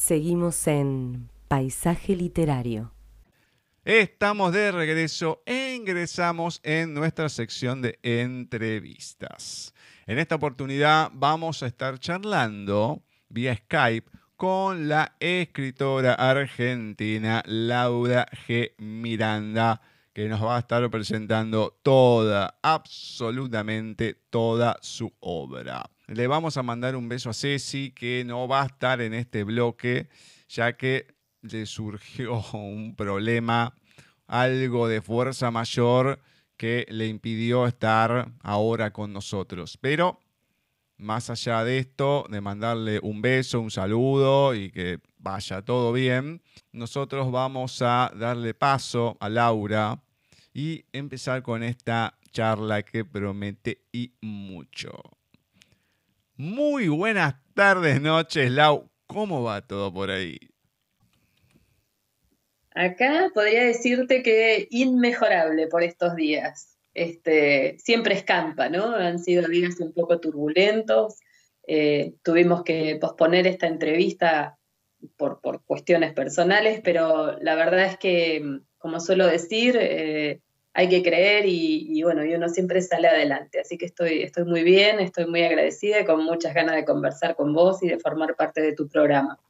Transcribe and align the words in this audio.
Seguimos 0.00 0.68
en 0.68 1.28
Paisaje 1.48 2.14
Literario. 2.14 2.92
Estamos 3.84 4.52
de 4.52 4.70
regreso 4.70 5.42
e 5.44 5.74
ingresamos 5.74 6.60
en 6.62 6.94
nuestra 6.94 7.28
sección 7.28 7.82
de 7.82 7.98
entrevistas. 8.04 9.74
En 10.06 10.20
esta 10.20 10.36
oportunidad 10.36 11.10
vamos 11.12 11.64
a 11.64 11.66
estar 11.66 11.98
charlando 11.98 13.02
vía 13.28 13.56
Skype 13.56 14.08
con 14.36 14.88
la 14.88 15.16
escritora 15.18 16.14
argentina 16.14 17.42
Laura 17.44 18.24
G. 18.46 18.74
Miranda, 18.78 19.82
que 20.12 20.28
nos 20.28 20.40
va 20.44 20.58
a 20.58 20.60
estar 20.60 20.88
presentando 20.90 21.76
toda, 21.82 22.56
absolutamente 22.62 24.14
toda 24.30 24.78
su 24.80 25.12
obra. 25.18 25.90
Le 26.08 26.26
vamos 26.26 26.56
a 26.56 26.62
mandar 26.62 26.96
un 26.96 27.06
beso 27.06 27.28
a 27.28 27.34
Ceci, 27.34 27.90
que 27.90 28.24
no 28.24 28.48
va 28.48 28.62
a 28.62 28.66
estar 28.66 29.02
en 29.02 29.12
este 29.12 29.44
bloque, 29.44 30.08
ya 30.48 30.74
que 30.74 31.14
le 31.42 31.66
surgió 31.66 32.42
un 32.54 32.96
problema, 32.96 33.74
algo 34.26 34.88
de 34.88 35.02
fuerza 35.02 35.50
mayor 35.50 36.18
que 36.56 36.86
le 36.88 37.08
impidió 37.08 37.66
estar 37.66 38.32
ahora 38.40 38.90
con 38.90 39.12
nosotros. 39.12 39.76
Pero 39.76 40.18
más 40.96 41.28
allá 41.28 41.62
de 41.62 41.76
esto, 41.76 42.24
de 42.30 42.40
mandarle 42.40 43.00
un 43.02 43.20
beso, 43.20 43.60
un 43.60 43.70
saludo 43.70 44.54
y 44.54 44.70
que 44.70 45.00
vaya 45.18 45.60
todo 45.60 45.92
bien, 45.92 46.40
nosotros 46.72 47.30
vamos 47.30 47.82
a 47.82 48.10
darle 48.16 48.54
paso 48.54 49.18
a 49.20 49.28
Laura 49.28 50.02
y 50.54 50.86
empezar 50.90 51.42
con 51.42 51.62
esta 51.62 52.18
charla 52.32 52.82
que 52.82 53.04
promete 53.04 53.84
y 53.92 54.14
mucho. 54.22 55.17
Muy 56.40 56.86
buenas 56.86 57.34
tardes, 57.52 58.00
noches, 58.00 58.48
Lau. 58.52 58.88
¿Cómo 59.08 59.42
va 59.42 59.66
todo 59.66 59.92
por 59.92 60.08
ahí? 60.08 60.38
Acá 62.76 63.32
podría 63.34 63.64
decirte 63.64 64.22
que 64.22 64.68
inmejorable 64.70 65.66
por 65.66 65.82
estos 65.82 66.14
días. 66.14 66.78
Este, 66.94 67.76
siempre 67.80 68.14
escampa, 68.14 68.68
¿no? 68.68 68.94
Han 68.94 69.18
sido 69.18 69.48
días 69.48 69.80
un 69.80 69.92
poco 69.92 70.20
turbulentos. 70.20 71.16
Eh, 71.66 72.14
tuvimos 72.22 72.62
que 72.62 72.96
posponer 73.00 73.48
esta 73.48 73.66
entrevista 73.66 74.60
por, 75.16 75.40
cuestiones 75.64 76.12
personales, 76.12 76.80
pero 76.84 77.36
la 77.40 77.56
verdad 77.56 77.86
es 77.86 77.98
que, 77.98 78.60
como 78.78 79.00
suelo 79.00 79.26
decir, 79.26 79.76
eh, 79.76 80.40
hay 80.78 80.88
que 80.88 81.02
creer 81.02 81.44
y, 81.44 82.00
bueno, 82.04 82.24
y 82.24 82.32
uno 82.34 82.48
siempre 82.48 82.80
sale 82.80 83.08
adelante. 83.08 83.58
Así 83.58 83.76
que 83.76 83.86
estoy, 83.86 84.22
estoy 84.22 84.44
muy 84.44 84.62
bien, 84.62 85.00
estoy 85.00 85.26
muy 85.26 85.42
agradecida 85.42 85.98
y 85.98 86.04
con 86.04 86.24
muchas 86.24 86.54
ganas 86.54 86.76
de 86.76 86.84
conversar 86.84 87.34
con 87.34 87.52
vos 87.52 87.82
y 87.82 87.88
de 87.88 87.98
formar 87.98 88.36
parte 88.36 88.60
de 88.60 88.76
tu 88.76 88.86
programa. 88.86 89.40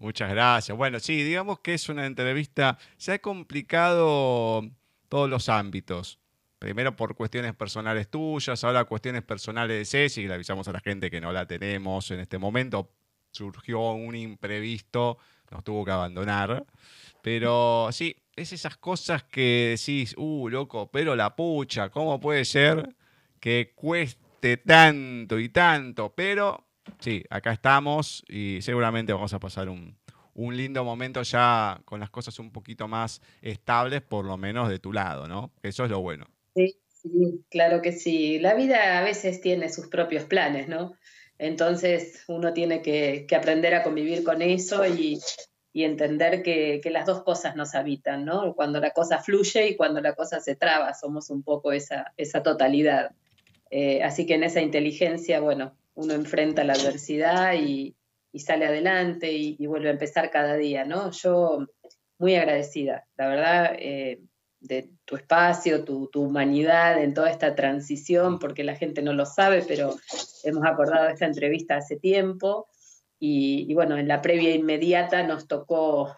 Muchas 0.00 0.28
gracias. 0.28 0.76
Bueno, 0.76 0.98
sí, 0.98 1.22
digamos 1.22 1.60
que 1.60 1.74
es 1.74 1.88
una 1.88 2.06
entrevista, 2.06 2.76
se 2.96 3.12
ha 3.12 3.18
complicado 3.20 4.68
todos 5.08 5.30
los 5.30 5.48
ámbitos. 5.48 6.18
Primero 6.58 6.96
por 6.96 7.14
cuestiones 7.14 7.54
personales 7.54 8.08
tuyas, 8.08 8.64
ahora 8.64 8.84
cuestiones 8.84 9.22
personales 9.22 9.78
de 9.78 9.84
Ceci, 9.84 10.22
que 10.22 10.28
le 10.28 10.34
avisamos 10.34 10.66
a 10.66 10.72
la 10.72 10.80
gente 10.80 11.08
que 11.08 11.20
no 11.20 11.30
la 11.30 11.46
tenemos 11.46 12.10
en 12.10 12.18
este 12.18 12.38
momento. 12.38 12.90
Surgió 13.30 13.92
un 13.92 14.16
imprevisto, 14.16 15.18
nos 15.52 15.62
tuvo 15.62 15.84
que 15.84 15.92
abandonar. 15.92 16.66
Pero 17.22 17.90
sí, 17.92 18.16
es 18.36 18.52
esas 18.52 18.76
cosas 18.76 19.24
que 19.24 19.76
decís, 19.76 20.14
uh, 20.18 20.48
loco, 20.48 20.90
pero 20.92 21.16
la 21.16 21.34
pucha, 21.34 21.88
¿cómo 21.88 22.20
puede 22.20 22.44
ser 22.44 22.94
que 23.40 23.72
cueste 23.74 24.58
tanto 24.58 25.38
y 25.38 25.48
tanto? 25.48 26.12
Pero 26.14 26.66
sí, 27.00 27.24
acá 27.30 27.52
estamos 27.52 28.22
y 28.28 28.58
seguramente 28.60 29.12
vamos 29.12 29.32
a 29.32 29.40
pasar 29.40 29.68
un, 29.70 29.96
lindo 30.34 30.84
momento 30.84 31.22
ya 31.22 31.80
con 31.86 31.98
las 31.98 32.10
cosas 32.10 32.38
un 32.38 32.52
poquito 32.52 32.86
más 32.86 33.22
estables, 33.40 34.02
por 34.02 34.26
lo 34.26 34.36
menos 34.36 34.68
de 34.68 34.78
tu 34.78 34.92
lado, 34.92 35.26
¿no? 35.26 35.50
Eso 35.62 35.84
es 35.84 35.90
lo 35.90 36.00
bueno. 36.00 36.26
Sí, 36.54 36.76
sí, 36.88 37.42
claro 37.50 37.80
que 37.80 37.92
sí. 37.92 38.38
La 38.38 38.54
vida 38.54 38.98
a 38.98 39.02
veces 39.02 39.40
tiene 39.40 39.70
sus 39.70 39.86
propios 39.86 40.24
planes, 40.24 40.68
¿no? 40.68 40.92
Entonces 41.38 42.22
uno 42.28 42.52
tiene 42.52 42.82
que, 42.82 43.26
aprender 43.34 43.74
a 43.74 43.82
convivir 43.82 44.24
con 44.24 44.42
eso 44.42 44.84
y, 44.86 45.20
entender 45.84 46.42
que, 46.42 46.80
las 46.90 47.06
dos 47.06 47.22
cosas 47.22 47.56
nos 47.56 47.74
habitan, 47.74 48.24
¿no? 48.24 48.54
Cuando 48.54 48.80
la 48.80 48.90
cosa 48.90 49.18
fluye 49.18 49.68
y 49.68 49.76
cuando 49.76 50.00
la 50.00 50.14
cosa 50.14 50.40
se 50.40 50.56
traba, 50.56 50.94
somos 50.94 51.30
un 51.30 51.42
poco 51.42 51.72
esa, 51.72 52.12
esa 52.16 52.42
totalidad. 52.42 53.10
Eh, 53.70 54.02
así 54.02 54.26
que 54.26 54.34
en 54.34 54.44
esa 54.44 54.60
inteligencia, 54.60 55.40
bueno, 55.40 55.76
uno 55.94 56.14
enfrenta 56.14 56.64
la 56.64 56.74
adversidad 56.74 57.54
y, 57.54 57.94
sale 58.38 58.66
adelante 58.66 59.32
y, 59.32 59.66
vuelve 59.66 59.88
a 59.88 59.92
empezar 59.92 60.30
cada 60.30 60.56
día, 60.56 60.84
¿no? 60.84 61.10
Yo 61.10 61.66
muy 62.18 62.34
agradecida, 62.34 63.06
la 63.16 63.28
verdad, 63.28 63.76
eh, 63.78 64.20
de 64.60 64.90
tu 65.04 65.16
espacio, 65.16 65.84
tu, 65.84 66.08
humanidad 66.14 67.02
en 67.02 67.14
toda 67.14 67.30
esta 67.30 67.54
transición, 67.54 68.38
porque 68.38 68.64
la 68.64 68.76
gente 68.76 69.02
no 69.02 69.12
lo 69.12 69.26
sabe, 69.26 69.64
pero 69.66 69.94
hemos 70.44 70.64
acordado 70.64 71.08
esta 71.08 71.26
entrevista 71.26 71.76
hace 71.76 71.96
tiempo 71.96 72.68
y 73.18 73.72
bueno, 73.74 73.96
en 73.96 74.08
la 74.08 74.20
previa 74.20 74.54
inmediata 74.54 75.22
nos 75.22 75.48
tocó 75.48 76.14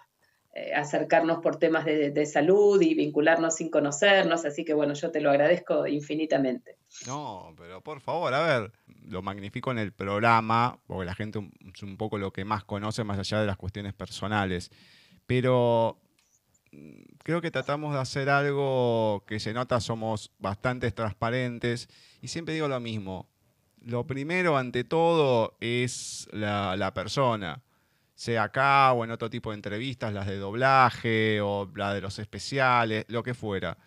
eh, 0.58 0.74
acercarnos 0.74 1.38
por 1.38 1.56
temas 1.56 1.84
de, 1.84 2.26
salud 2.26 2.80
y 2.82 2.94
vincularnos 2.94 3.56
sin 3.56 3.70
conocernos, 3.70 4.44
así 4.44 4.64
que 4.64 4.74
bueno, 4.74 4.94
yo 4.94 5.10
te 5.10 5.20
lo 5.20 5.30
agradezco 5.30 5.86
infinitamente. 5.86 6.78
No, 7.06 7.54
pero 7.56 7.80
por 7.80 8.00
favor, 8.00 8.34
a 8.34 8.42
ver, 8.42 8.72
lo 9.04 9.22
magnifico 9.22 9.70
en 9.70 9.78
el 9.78 9.92
programa, 9.92 10.80
porque 10.86 11.04
la 11.04 11.14
gente 11.14 11.38
es 11.74 11.82
un 11.82 11.96
poco 11.96 12.18
lo 12.18 12.32
que 12.32 12.44
más 12.44 12.64
conoce 12.64 13.04
más 13.04 13.18
allá 13.18 13.40
de 13.40 13.46
las 13.46 13.56
cuestiones 13.56 13.94
personales, 13.94 14.70
pero 15.26 16.00
mm, 16.72 17.02
creo 17.22 17.40
que 17.40 17.52
tratamos 17.52 17.94
de 17.94 18.00
hacer 18.00 18.28
algo 18.28 19.24
que 19.28 19.38
se 19.38 19.52
nota, 19.52 19.80
somos 19.80 20.32
bastante 20.38 20.90
transparentes 20.90 21.88
y 22.20 22.28
siempre 22.28 22.54
digo 22.54 22.66
lo 22.66 22.80
mismo, 22.80 23.28
lo 23.84 24.06
primero 24.06 24.56
ante 24.56 24.84
todo 24.84 25.56
es 25.60 26.28
la 26.32 26.92
persona 26.94 27.62
sea 28.18 28.42
acá 28.42 28.92
o 28.94 29.04
en 29.04 29.12
otro 29.12 29.30
tipo 29.30 29.50
de 29.50 29.54
entrevistas, 29.54 30.12
las 30.12 30.26
de 30.26 30.38
doblaje 30.38 31.40
o 31.40 31.70
la 31.76 31.94
de 31.94 32.00
los 32.00 32.18
especiales, 32.18 33.04
lo 33.06 33.22
que 33.22 33.32
fuera. 33.32 33.78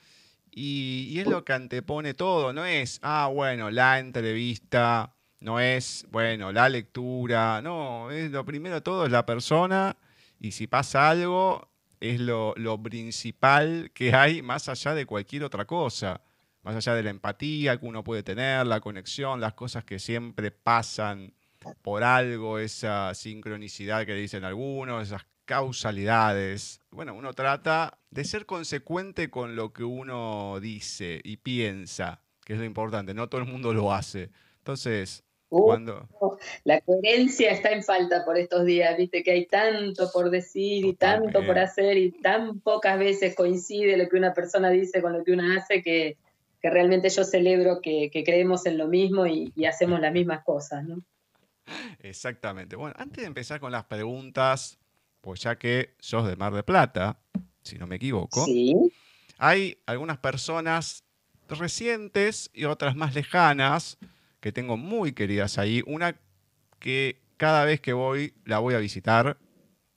Y, 0.50 1.20
es 1.20 1.28
lo 1.28 1.44
que 1.44 1.52
antepone 1.52 2.14
todo, 2.14 2.54
no 2.54 2.64
es, 2.66 3.00
ah, 3.04 3.30
bueno, 3.32 3.70
la 3.72 4.00
entrevista, 4.00 5.14
no 5.42 5.60
es, 5.60 6.08
bueno, 6.12 6.54
la 6.54 6.70
lectura, 6.70 7.62
no, 7.62 8.10
es 8.10 8.32
lo 8.32 8.46
primero 8.46 8.82
todo 8.82 9.06
es 9.06 9.12
la 9.12 9.26
persona 9.26 9.98
y 10.40 10.54
si 10.54 10.66
pasa 10.66 11.10
algo 11.10 11.70
es 12.00 12.20
lo, 12.22 12.54
lo 12.56 12.82
principal 12.82 13.92
que 13.94 14.14
hay 14.14 14.42
más 14.42 14.70
allá 14.70 14.96
de 14.96 15.06
cualquier 15.06 15.44
otra 15.44 15.66
cosa, 15.66 16.22
más 16.64 16.76
allá 16.76 16.96
de 16.96 17.04
la 17.04 17.10
empatía 17.10 17.80
que 17.80 17.86
uno 17.86 18.04
puede 18.04 18.24
tener, 18.24 18.68
la 18.68 18.82
conexión, 18.82 19.42
las 19.42 19.54
cosas 19.54 19.84
que 19.84 20.00
siempre 20.00 20.52
pasan 20.52 21.34
por 21.82 22.04
algo, 22.04 22.60
esa 22.60 23.14
sincronicidad 23.14 24.06
que 24.06 24.14
dicen 24.14 24.44
algunos, 24.44 25.08
esas 25.08 25.26
causalidades. 25.46 26.82
Bueno, 26.92 27.14
uno 27.14 27.34
trata 27.34 28.00
de 28.10 28.24
ser 28.24 28.46
consecuente 28.46 29.30
con 29.30 29.56
lo 29.56 29.74
que 29.74 29.84
uno 29.84 30.60
dice 30.60 31.20
y 31.24 31.38
piensa, 31.38 32.22
que 32.46 32.54
es 32.54 32.60
lo 32.60 32.66
importante, 32.66 33.14
no 33.14 33.28
todo 33.28 33.42
el 33.42 33.48
mundo 33.48 33.74
lo 33.74 33.94
hace. 33.94 34.30
Entonces, 34.60 35.24
uh, 35.50 35.66
cuando... 35.66 36.08
La 36.64 36.80
coherencia 36.82 37.52
está 37.52 37.72
en 37.72 37.84
falta 37.84 38.24
por 38.24 38.38
estos 38.38 38.66
días, 38.66 38.96
viste 38.98 39.24
que 39.24 39.32
hay 39.32 39.46
tanto 39.46 40.12
por 40.12 40.30
decir 40.30 40.86
y 40.86 40.94
tanto 40.94 41.46
por 41.46 41.58
hacer 41.60 41.98
y 41.98 42.12
tan 42.12 42.60
pocas 42.60 42.98
veces 42.98 43.36
coincide 43.36 43.98
lo 43.98 44.08
que 44.08 44.18
una 44.18 44.34
persona 44.34 44.70
dice 44.70 45.02
con 45.02 45.14
lo 45.14 45.24
que 45.24 45.32
una 45.32 45.58
hace 45.58 45.84
que, 45.84 46.18
realmente 46.70 47.10
yo 47.10 47.24
celebro 47.24 47.82
que, 47.82 48.10
creemos 48.26 48.66
en 48.66 48.78
lo 48.78 48.88
mismo 48.88 49.26
y, 49.26 49.52
y 49.56 49.66
hacemos 49.66 50.00
las 50.00 50.14
mismas 50.14 50.44
cosas, 50.44 50.84
¿no? 50.84 51.04
Exactamente. 52.00 52.76
Bueno, 52.76 52.96
antes 52.98 53.22
de 53.22 53.28
empezar 53.28 53.60
con 53.60 53.72
las 53.72 53.86
preguntas, 53.86 54.78
pues 55.22 55.42
ya 55.42 55.58
que 55.58 55.96
sos 56.00 56.28
de 56.28 56.36
Mar 56.36 56.54
de 56.54 56.64
Plata, 56.64 57.20
si 57.64 57.78
no 57.78 57.88
me 57.88 57.96
equivoco, 57.96 58.46
hay 59.38 59.78
algunas 59.86 60.18
personas 60.18 61.04
recientes 61.48 62.50
y 62.54 62.66
otras 62.66 62.96
más 62.96 63.14
lejanas 63.14 63.98
que 64.40 64.52
tengo 64.52 64.78
muy 64.78 65.14
queridas 65.14 65.58
ahí. 65.58 65.84
Una 65.86 66.20
que 66.80 67.22
cada 67.38 67.66
vez 67.66 67.82
que 67.82 67.94
voy 67.94 68.34
la 68.46 68.60
voy 68.60 68.74
a 68.74 68.80
visitar, 68.80 69.38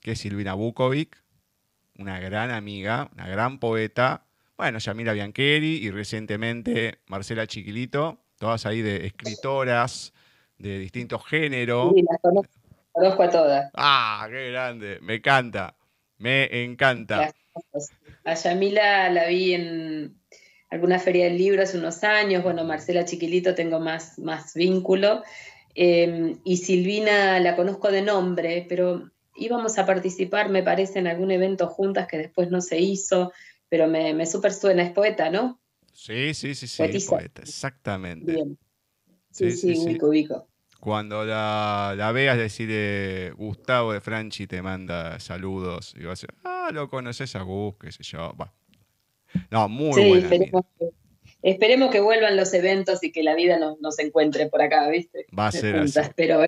que 0.00 0.12
es 0.12 0.20
Silvina 0.20 0.54
Bukovic, 0.54 1.22
una 1.98 2.18
gran 2.20 2.50
amiga, 2.50 3.10
una 3.14 3.28
gran 3.28 3.58
poeta. 3.58 4.26
Bueno, 4.56 4.78
Yamila 4.78 5.12
Biancheri 5.12 5.84
y 5.84 5.90
recientemente 5.90 7.00
Marcela 7.06 7.46
Chiquilito, 7.46 8.20
todas 8.38 8.66
ahí 8.66 8.82
de 8.82 9.06
escritoras 9.06 10.12
de 10.58 10.78
distintos 10.78 11.26
géneros. 11.26 11.92
Sí, 11.94 12.04
las 12.08 12.20
conozco, 12.92 13.22
a 13.24 13.30
todas. 13.30 13.70
Ah, 13.74 14.28
qué 14.30 14.52
grande, 14.52 14.98
me 15.02 15.16
encanta, 15.16 15.76
me 16.18 16.62
encanta. 16.64 17.34
A 18.24 18.34
Yamila 18.34 19.10
la 19.10 19.26
vi 19.26 19.54
en 19.54 20.20
alguna 20.70 21.00
feria 21.00 21.24
del 21.24 21.36
libro 21.36 21.62
hace 21.62 21.76
unos 21.76 22.04
años, 22.04 22.44
bueno, 22.44 22.62
Marcela 22.62 23.04
Chiquilito 23.04 23.56
tengo 23.56 23.80
más, 23.80 24.20
más 24.20 24.54
vínculo, 24.54 25.24
em, 25.74 26.38
y 26.44 26.58
Silvina 26.58 27.40
la 27.40 27.56
conozco 27.56 27.90
de 27.90 28.02
nombre, 28.02 28.66
pero 28.68 29.10
íbamos 29.36 29.78
a 29.78 29.86
participar, 29.86 30.48
me 30.48 30.62
parece, 30.62 31.00
en 31.00 31.08
algún 31.08 31.32
evento 31.32 31.66
juntas 31.66 32.06
que 32.06 32.18
después 32.18 32.50
no 32.50 32.60
se 32.60 32.78
hizo, 32.78 33.32
pero 33.68 33.86
me, 33.88 34.14
me 34.14 34.26
súper 34.26 34.52
suena, 34.52 34.82
es 34.82 34.92
poeta, 34.92 35.30
¿no? 35.30 35.60
Sí, 35.92 36.34
sí, 36.34 36.54
sí, 36.54 36.66
sí, 36.66 36.82
poeta, 37.08 37.42
exactamente. 37.42 38.32
Bien. 38.32 38.58
Sí, 39.30 39.50
sí, 39.52 39.74
sí, 39.74 39.82
ubico, 39.84 40.08
ubico. 40.08 40.48
Cuando 40.80 41.24
la, 41.24 41.94
la 41.96 42.12
veas, 42.12 42.36
decirle 42.36 43.32
Gustavo 43.36 43.92
de 43.92 44.00
Franchi 44.00 44.46
te 44.46 44.60
manda 44.60 45.18
saludos 45.18 45.94
y 45.96 46.04
vas 46.04 46.22
a 46.22 46.26
decir, 46.26 46.34
ah, 46.44 46.68
lo 46.72 46.88
conoces 46.90 47.34
a 47.36 47.42
Gus, 47.42 47.74
qué 47.80 47.90
sé 47.90 48.02
yo. 48.02 48.34
No, 49.50 49.68
muy 49.68 50.02
sí, 50.02 50.12
esperemos 50.12 50.64
que, 50.78 50.90
esperemos 51.42 51.90
que, 51.90 52.00
vuelvan 52.00 52.36
los 52.36 52.52
eventos 52.52 53.02
y 53.02 53.12
que 53.12 53.22
la 53.22 53.34
vida 53.34 53.58
nos, 53.58 53.80
nos 53.80 53.98
encuentre 53.98 54.46
por 54.46 54.60
acá, 54.60 54.88
¿viste? 54.88 55.26
Va 55.36 55.46
a 55.46 55.52
ser 55.52 55.76
así. 55.76 56.00
Pero 56.16 56.44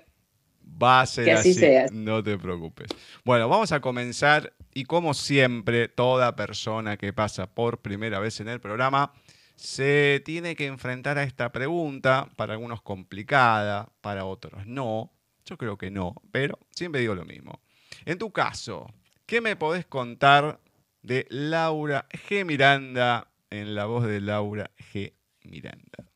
Va 0.81 1.01
a 1.01 1.05
ser 1.05 1.31
así, 1.31 1.59
no 1.91 2.23
te 2.23 2.37
preocupes. 2.37 2.87
Bueno, 3.23 3.49
vamos 3.49 3.71
a 3.71 3.79
comenzar 3.79 4.53
y 4.73 4.83
como 4.83 5.13
siempre, 5.13 5.87
toda 5.87 6.35
persona 6.35 6.97
que 6.97 7.13
pasa 7.13 7.47
por 7.47 7.81
primera 7.81 8.19
vez 8.19 8.39
en 8.39 8.47
el 8.47 8.59
programa 8.59 9.11
se 9.55 10.21
tiene 10.23 10.55
que 10.55 10.67
enfrentar 10.67 11.17
a 11.17 11.23
esta 11.23 11.51
pregunta, 11.51 12.29
para 12.35 12.53
algunos 12.53 12.81
complicada, 12.81 13.89
para 14.01 14.25
otros 14.25 14.67
no. 14.67 15.11
Yo 15.45 15.57
creo 15.57 15.77
que 15.77 15.89
no, 15.89 16.15
pero 16.31 16.59
siempre 16.71 17.01
digo 17.01 17.15
lo 17.15 17.25
mismo. 17.25 17.61
En 18.05 18.19
tu 18.19 18.31
caso, 18.31 18.93
¿qué 19.25 19.41
me 19.41 19.55
podés 19.55 19.85
contar 19.85 20.59
de 21.01 21.25
Laura 21.29 22.05
G. 22.09 22.45
Miranda 22.45 23.31
en 23.49 23.75
la 23.75 23.85
voz 23.85 24.05
de 24.05 24.21
Laura 24.21 24.69
G. 24.93 25.13
Miranda? 25.43 26.11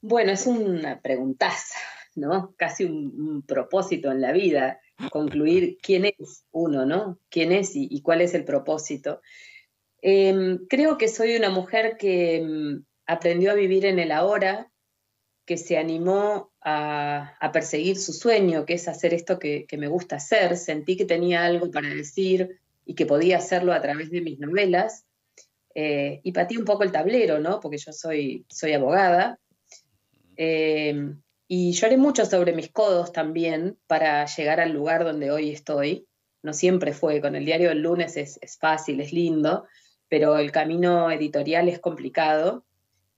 Bueno, 0.00 0.32
es 0.32 0.46
una 0.46 1.00
preguntaza, 1.00 1.78
¿no? 2.14 2.54
Casi 2.56 2.84
un, 2.84 3.42
propósito 3.46 4.10
en 4.10 4.20
la 4.20 4.32
vida, 4.32 4.80
concluir 5.10 5.78
quién 5.82 6.06
es 6.06 6.44
uno, 6.50 6.86
¿no? 6.86 7.18
¿Quién 7.28 7.52
es 7.52 7.72
y 7.74 8.00
cuál 8.02 8.20
es 8.20 8.34
el 8.34 8.44
propósito? 8.44 9.20
Em, 10.02 10.66
creo 10.66 10.96
que 10.96 11.08
soy 11.08 11.36
una 11.36 11.50
mujer 11.50 11.96
que 11.98 12.36
em, 12.36 12.84
aprendió 13.06 13.50
a 13.50 13.54
vivir 13.54 13.84
en 13.86 13.98
el 13.98 14.12
ahora, 14.12 14.70
que 15.44 15.56
se 15.56 15.78
animó 15.78 16.52
a, 16.60 17.36
perseguir 17.52 17.98
su 17.98 18.12
sueño, 18.12 18.64
que 18.64 18.74
es 18.74 18.88
hacer 18.88 19.12
esto 19.14 19.38
que, 19.38 19.66
me 19.78 19.88
gusta 19.88 20.16
hacer. 20.16 20.56
Sentí 20.56 20.96
que 20.96 21.04
tenía 21.04 21.44
algo 21.44 21.70
para 21.70 21.88
decir 21.88 22.60
y 22.86 22.94
que 22.94 23.06
podía 23.06 23.38
hacerlo 23.38 23.72
a 23.72 23.82
través 23.82 24.10
de 24.10 24.20
mis 24.20 24.38
novelas. 24.38 25.04
Eh, 25.74 26.20
y 26.22 26.32
patí 26.32 26.56
un 26.56 26.64
poco 26.64 26.84
el 26.84 26.92
tablero, 26.92 27.40
¿no? 27.40 27.60
Porque 27.60 27.78
yo 27.78 27.92
soy, 27.92 28.46
soy 28.48 28.72
abogada. 28.74 29.38
Em, 30.42 31.20
y 31.48 31.72
lloré 31.72 31.98
mucho 31.98 32.24
sobre 32.24 32.54
mis 32.54 32.70
codos 32.70 33.12
también 33.12 33.76
para 33.86 34.24
llegar 34.24 34.58
al 34.58 34.72
lugar 34.72 35.04
donde 35.04 35.30
hoy 35.30 35.50
estoy. 35.50 36.06
No 36.42 36.54
siempre 36.54 36.94
fue, 36.94 37.20
con 37.20 37.36
el 37.36 37.44
diario 37.44 37.68
del 37.68 37.82
lunes 37.82 38.16
es, 38.16 38.38
es 38.40 38.56
fácil, 38.56 39.02
es 39.02 39.12
lindo, 39.12 39.66
pero 40.08 40.38
el 40.38 40.50
camino 40.50 41.10
editorial 41.10 41.68
es 41.68 41.78
complicado. 41.78 42.64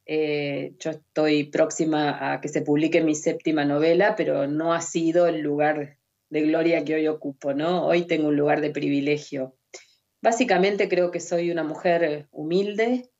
Eh, 0.04 0.74
yo 0.80 0.90
estoy 0.90 1.44
próxima 1.44 2.32
a 2.32 2.40
que 2.40 2.48
se 2.48 2.62
publique 2.62 3.02
mi 3.02 3.14
séptima 3.14 3.64
novela, 3.64 4.16
pero 4.16 4.48
no 4.48 4.74
ha 4.74 4.80
sido 4.80 5.28
el 5.28 5.42
lugar 5.42 5.98
de 6.28 6.40
gloria 6.40 6.84
que 6.84 6.96
hoy 6.96 7.06
ocupo, 7.06 7.54
¿no? 7.54 7.86
Hoy 7.86 8.02
tengo 8.08 8.26
un 8.26 8.36
lugar 8.36 8.60
de 8.60 8.70
privilegio. 8.70 9.54
Básicamente 10.20 10.88
creo 10.88 11.12
que 11.12 11.20
soy 11.20 11.52
una 11.52 11.62
mujer 11.62 12.26
humilde, 12.32 13.10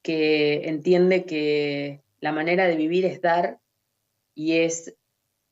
que 0.00 0.70
entiende 0.70 1.26
que 1.26 2.00
la 2.22 2.32
manera 2.32 2.68
de 2.68 2.76
vivir 2.76 3.04
es 3.04 3.20
dar 3.20 3.58
y 4.34 4.58
es 4.58 4.94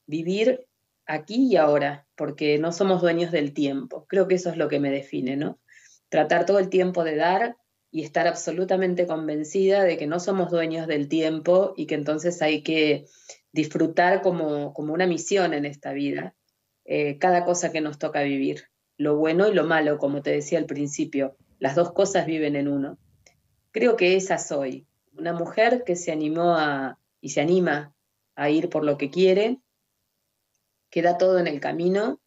vivir 0.07 0.69
aquí 1.05 1.49
y 1.51 1.57
ahora, 1.57 2.07
porque 2.15 2.59
no 2.59 2.71
somos 2.71 3.03
dueños 3.03 3.33
del 3.33 3.53
tiempo. 3.53 4.07
Creo 4.09 4.29
que 4.29 4.37
eso 4.37 4.51
es 4.51 4.57
lo 4.57 4.69
que 4.69 4.79
me 4.79 4.93
define, 4.93 5.37
¿no? 5.37 5.59
Tratar 6.09 6.47
todo 6.47 6.61
el 6.61 6.69
tiempo 6.69 7.03
de 7.03 7.17
dar 7.17 7.57
y 7.91 8.05
estar 8.05 8.29
absolutamente 8.29 9.09
convencida 9.09 9.83
de 9.83 9.99
que 9.99 10.07
no 10.07 10.21
somos 10.21 10.53
dueños 10.53 10.87
del 10.87 11.09
tiempo 11.09 11.75
y 11.77 11.87
que 11.87 11.97
entonces 11.97 12.41
hay 12.41 12.63
que 12.63 13.07
disfrutar 13.51 14.23
como, 14.23 14.73
una 14.77 15.09
misión 15.09 15.55
en 15.55 15.67
esta 15.67 15.93
vida, 15.93 16.37
eh, 16.85 17.19
cada 17.19 17.45
cosa 17.45 17.73
que 17.73 17.81
nos 17.81 17.99
toca 17.99 18.23
vivir, 18.23 18.67
lo 18.97 19.17
bueno 19.17 19.49
y 19.49 19.55
lo 19.55 19.65
malo, 19.65 19.99
como 19.99 20.23
te 20.23 20.31
decía 20.31 20.61
al 20.61 20.67
principio, 20.67 21.37
las 21.59 21.75
dos 21.75 21.93
cosas 21.93 22.27
viven 22.27 22.55
en 22.55 22.69
uno. 22.69 22.97
Creo 23.73 23.97
que 23.97 24.15
esa 24.15 24.39
soy, 24.39 24.87
una 25.13 25.33
mujer 25.33 25.85
que 25.85 25.97
se 25.97 26.13
animó 26.13 26.57
a, 26.57 26.99
y 27.21 27.31
se 27.31 27.41
anima 27.41 27.95
a 28.35 28.51
ir 28.51 28.69
por 28.69 28.85
lo 28.85 28.97
que 28.97 29.11
quiere, 29.11 29.59
que 30.91 31.03
da 31.03 31.19
todo 31.19 31.39
en 31.39 31.47
el 31.47 31.61
camino 31.61 32.21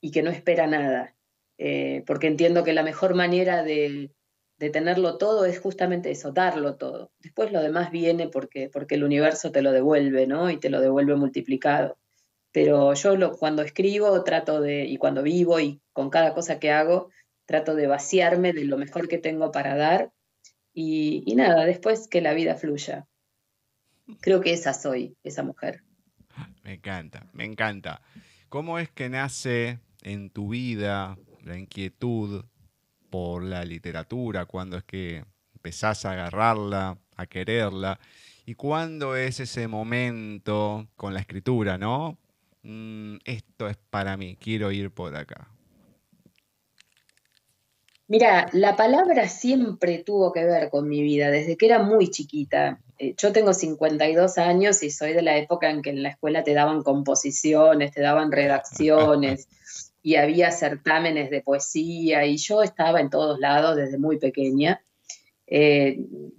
y 0.00 0.10
que 0.10 0.22
no 0.22 0.30
espera 0.30 0.66
nada, 0.66 1.14
eh, 1.58 2.02
porque 2.06 2.26
entiendo 2.26 2.64
que 2.64 2.72
la 2.72 2.82
mejor 2.82 3.14
manera 3.14 3.62
de, 3.62 4.12
de 4.58 4.70
tenerlo 4.70 5.18
todo 5.18 5.44
es 5.44 5.58
justamente 5.58 6.10
eso, 6.10 6.32
darlo 6.32 6.76
todo. 6.76 7.10
Después 7.18 7.52
lo 7.52 7.60
demás 7.60 7.90
viene 7.90 8.28
porque, 8.28 8.68
porque 8.68 8.94
el 8.94 9.04
universo 9.04 9.50
te 9.50 9.62
lo 9.62 9.72
devuelve, 9.72 10.26
¿no? 10.26 10.50
Y 10.50 10.58
te 10.58 10.70
lo 10.70 10.80
devuelve 10.80 11.16
multiplicado. 11.16 11.98
Pero 12.52 12.94
yo 12.94 13.16
lo, 13.16 13.32
cuando 13.36 13.62
escribo 13.62 14.22
trato 14.24 14.60
de, 14.60 14.84
y 14.84 14.98
cuando 14.98 15.22
vivo 15.22 15.58
y 15.58 15.80
con 15.92 16.10
cada 16.10 16.34
cosa 16.34 16.60
que 16.60 16.70
hago, 16.70 17.10
trato 17.44 17.74
de 17.74 17.86
vaciarme 17.86 18.52
de 18.52 18.64
lo 18.64 18.78
mejor 18.78 19.08
que 19.08 19.18
tengo 19.18 19.50
para 19.50 19.74
dar 19.74 20.12
y, 20.74 21.34
nada, 21.36 21.64
después 21.64 22.08
que 22.08 22.20
la 22.20 22.34
vida 22.34 22.54
fluya. 22.56 23.06
Creo 24.20 24.40
que 24.40 24.52
esa 24.52 24.74
soy, 24.74 25.16
esa 25.22 25.42
mujer. 25.42 25.82
Me 26.64 26.74
encanta, 26.74 27.28
me 27.32 27.44
encanta. 27.44 28.02
¿Cómo 28.48 28.78
es 28.78 28.90
que 28.90 29.08
nace 29.08 29.80
en 30.02 30.30
tu 30.30 30.48
vida 30.48 31.16
la 31.42 31.58
inquietud 31.58 32.44
por 33.10 33.42
la 33.42 33.64
literatura, 33.64 34.46
cuándo 34.46 34.76
es 34.76 34.84
que 34.84 35.24
empezás 35.54 36.04
a 36.04 36.12
agarrarla, 36.12 36.98
a 37.16 37.26
quererla, 37.26 38.00
y 38.46 38.54
cuándo 38.54 39.16
es 39.16 39.40
ese 39.40 39.68
momento 39.68 40.88
con 40.96 41.14
la 41.14 41.20
escritura, 41.20 41.78
¿no? 41.78 42.18
Mm, 42.62 43.16
esto 43.24 43.68
es 43.68 43.76
para 43.76 44.16
mí, 44.16 44.36
quiero 44.36 44.72
ir 44.72 44.90
por 44.90 45.14
acá. 45.14 45.51
Mira, 48.08 48.48
la 48.52 48.76
palabra 48.76 49.28
siempre 49.28 49.98
tuvo 49.98 50.32
que 50.32 50.44
ver 50.44 50.70
con 50.70 50.88
mi 50.88 51.02
vida, 51.02 51.30
desde 51.30 51.56
que 51.56 51.66
era 51.66 51.82
muy 51.82 52.10
chiquita. 52.10 52.80
Eh, 52.98 53.14
yo 53.16 53.32
tengo 53.32 53.54
52 53.54 54.38
años 54.38 54.82
y 54.82 54.90
soy 54.90 55.12
de 55.12 55.22
la 55.22 55.36
época 55.38 55.70
en 55.70 55.82
que 55.82 55.90
en 55.90 56.02
la 56.02 56.10
escuela 56.10 56.44
te 56.44 56.52
daban 56.52 56.82
composiciones, 56.82 57.92
te 57.92 58.02
daban 58.02 58.32
redacciones. 58.32 59.48
y 60.02 60.16
había 60.16 60.50
certámenes 60.50 61.30
de 61.30 61.42
poesía 61.42 62.26
y 62.26 62.36
yo 62.36 62.62
estaba 62.62 63.00
en 63.00 63.08
todos 63.08 63.38
lados 63.38 63.76
desde 63.76 63.98
muy 63.98 64.18
pequeña. 64.18 64.82
Eh, 65.46 65.98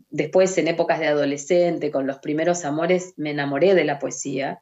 después, 0.09 0.57
en 0.57 0.67
épocas 0.67 0.99
de 0.99 1.07
adolescente, 1.07 1.89
con 1.89 2.05
los 2.05 2.19
primeros 2.19 2.65
amores, 2.65 3.13
me 3.15 3.31
enamoré 3.31 3.73
de 3.73 3.85
la 3.85 3.99
poesía, 3.99 4.61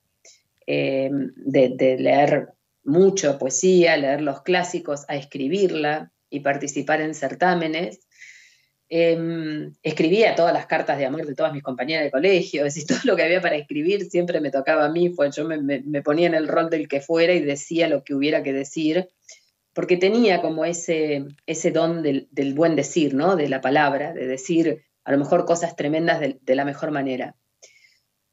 eh, 0.68 1.10
de, 1.12 1.98
leer 1.98 2.50
mucho 2.84 3.40
poesía, 3.40 3.98
leer 3.98 4.22
los 4.22 4.42
clásicos, 4.42 5.06
a 5.08 5.16
escribirla 5.16 6.12
y 6.32 6.40
participar 6.40 7.02
en 7.02 7.14
certámenes. 7.14 8.00
Em, 8.90 9.74
escribía 9.84 10.36
todas 10.36 10.54
las 10.54 10.66
cartas 10.66 10.98
de 10.98 11.06
amor 11.06 11.26
de 11.26 11.36
todas 11.36 11.54
mis 11.54 11.62
compañeras 11.62 12.04
de 12.04 12.12
colegio, 12.12 12.66
es 12.66 12.74
decir, 12.74 12.88
todo 12.88 13.00
lo 13.04 13.16
que 13.16 13.24
había 13.24 13.40
para 13.40 13.56
escribir 13.56 14.10
siempre 14.10 14.42
me 14.42 14.50
tocaba 14.50 14.86
a 14.86 14.90
mí, 14.90 15.10
fue, 15.10 15.30
yo 15.32 15.46
me, 15.46 16.02
ponía 16.02 16.28
en 16.28 16.34
el 16.34 16.48
rol 16.48 16.70
del 16.70 16.88
que 16.88 17.00
fuera 17.00 17.34
y 17.34 17.42
decía 17.42 17.88
lo 17.88 18.04
que 18.04 18.16
hubiera 18.16 18.42
que 18.42 18.52
decir, 18.52 19.10
porque 19.74 19.96
tenía 19.96 20.42
como 20.42 20.66
ese, 20.66 21.26
ese 21.46 21.72
don 21.72 22.02
del, 22.02 22.54
buen 22.56 22.76
decir, 22.76 23.14
¿no? 23.14 23.36
De 23.36 23.48
la 23.48 23.62
palabra, 23.62 24.12
de 24.14 24.28
decir 24.28 24.84
a 25.04 25.12
lo 25.12 25.18
mejor 25.18 25.46
cosas 25.46 25.76
tremendas 25.76 26.20
de 26.20 26.56
la 26.56 26.66
mejor 26.66 26.92
manera. 26.92 27.36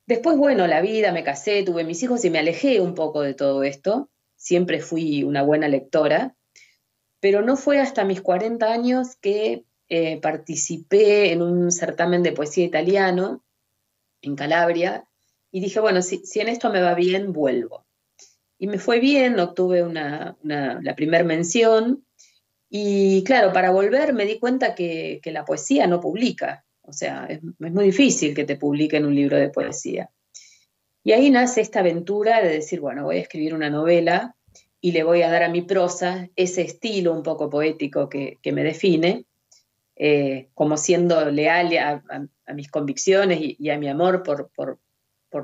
Después, 0.09 0.39
bueno, 0.39 0.67
la 0.67 0.81
vida, 0.81 1.13
me 1.13 1.23
casé, 1.23 1.63
tuve 1.65 1.85
mis 1.85 2.03
hijos 2.03 2.25
y 2.25 2.31
me 2.31 2.39
alejé 2.39 2.81
un 2.81 2.95
poco 2.95 3.21
de 3.21 3.35
todo 3.35 3.63
esto. 3.63 4.11
Siempre 4.37 4.81
fui 4.81 5.23
una 5.23 5.43
buena 5.43 5.69
lectora, 5.69 6.35
pero 7.21 7.43
no 7.43 7.57
fue 7.57 7.81
hasta 7.81 8.05
mis 8.05 8.21
40 8.21 8.71
años 8.71 9.17
que 9.17 9.65
eh, 9.89 10.21
participé 10.21 11.33
en 11.33 11.43
un 11.43 11.73
certamen 11.73 12.23
de 12.23 12.33
poesía 12.33 12.65
italiano 12.65 13.45
en 14.23 14.37
Calabria 14.37 15.09
y 15.51 15.61
dije, 15.61 15.81
bueno, 15.81 16.03
si, 16.03 16.23
en 16.35 16.49
esto 16.49 16.71
me 16.71 16.83
va 16.83 16.95
bien, 16.95 17.33
vuelvo. 17.33 17.87
Y 18.59 18.67
me 18.67 18.79
fue 18.79 19.01
bien, 19.01 19.39
obtuve 19.39 19.83
una, 19.83 20.37
la 20.43 20.95
primera 20.97 21.25
mención 21.25 22.05
y 22.69 23.25
claro, 23.25 23.53
para 23.53 23.71
volver 23.71 24.13
me 24.13 24.27
di 24.27 24.39
cuenta 24.39 24.75
que, 24.75 25.21
la 25.25 25.45
poesía 25.45 25.87
no 25.87 26.01
publica, 26.01 26.67
o 26.83 26.93
sea, 26.93 27.27
es, 27.27 27.39
es, 27.39 27.73
muy 27.73 27.87
difícil 27.87 28.35
que 28.35 28.45
te 28.45 28.57
publiquen 28.57 29.07
un 29.07 29.15
libro 29.15 29.39
de 29.39 29.49
poesía. 29.49 30.11
Y 31.03 31.13
ahí 31.13 31.31
nace 31.31 31.63
esta 31.63 31.81
aventura 31.81 32.43
de 32.43 32.51
decir, 32.51 32.81
bueno, 32.81 33.05
voy 33.05 33.17
a 33.17 33.21
escribir 33.21 33.55
una 33.55 33.71
novela 33.71 34.37
y 34.81 34.93
le 34.93 35.03
voy 35.03 35.23
a 35.23 35.31
dar 35.31 35.43
a 35.43 35.49
mi 35.49 35.63
prosa 35.63 36.29
ese 36.37 36.63
estilo 36.63 37.13
un 37.13 37.23
poco 37.23 37.51
poético 37.51 38.09
que, 38.09 38.39
que 38.43 38.53
me 38.53 38.63
define 38.63 39.27
eh, 40.01 40.51
como 40.55 40.77
siendo 40.77 41.29
leal 41.29 41.77
a, 41.77 42.55
mis 42.55 42.71
convicciones 42.71 43.41
y, 43.41 43.69
a 43.69 43.79
mi 43.79 43.89
amor 43.89 44.23
por, 44.23 44.79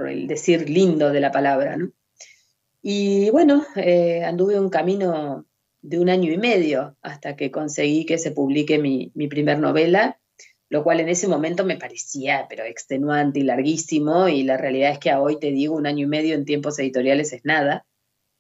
el 0.08 0.28
decir 0.28 0.70
lindo 0.70 1.10
de 1.10 1.20
la 1.20 1.32
palabra. 1.32 1.76
Y 2.80 3.30
bueno, 3.30 3.66
eh, 3.74 4.22
anduve 4.22 4.60
un 4.60 4.70
camino 4.70 5.44
de 5.82 5.98
un 5.98 6.08
año 6.08 6.32
y 6.32 6.38
medio 6.38 6.96
hasta 7.02 7.34
que 7.34 7.50
conseguí 7.50 8.06
que 8.06 8.16
se 8.16 8.30
publique 8.30 8.78
mi, 8.78 9.10
mi 9.14 9.26
primer 9.26 9.58
novela, 9.58 10.20
lo 10.68 10.84
cual 10.84 11.00
en 11.00 11.08
ese 11.08 11.26
momento 11.26 11.64
me 11.64 11.76
parecía, 11.76 12.46
pero 12.48 12.62
extenuante 12.62 13.40
y 13.40 13.42
larguísimo, 13.42 14.28
y 14.28 14.44
la 14.44 14.56
realidad 14.56 14.92
es 14.92 14.98
que 15.00 15.10
a 15.10 15.20
hoy 15.20 15.40
te 15.40 15.50
digo, 15.50 15.74
un 15.74 15.86
año 15.86 16.04
y 16.04 16.08
medio 16.08 16.36
en 16.36 16.44
tiempos 16.44 16.78
editoriales 16.78 17.32
es 17.32 17.44
nada. 17.44 17.84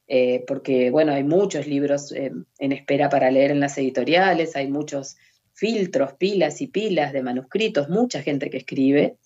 Eh, 0.06 0.44
porque 0.46 0.90
bueno, 0.90 1.12
hay 1.12 1.24
muchos 1.24 1.66
libros 1.66 2.12
eh, 2.12 2.30
en 2.58 2.72
espera 2.72 3.08
para 3.08 3.30
leer 3.30 3.50
en 3.50 3.60
las 3.60 3.78
editoriales, 3.78 4.54
hay 4.54 4.68
muchos 4.68 5.16
filtros, 5.54 6.14
pilas 6.14 6.60
y 6.60 6.66
pilas 6.66 7.12
de 7.12 7.22
manuscritos, 7.22 7.88
mucha 7.88 8.22
gente 8.22 8.50
que 8.50 8.58
escribe. 8.58 9.16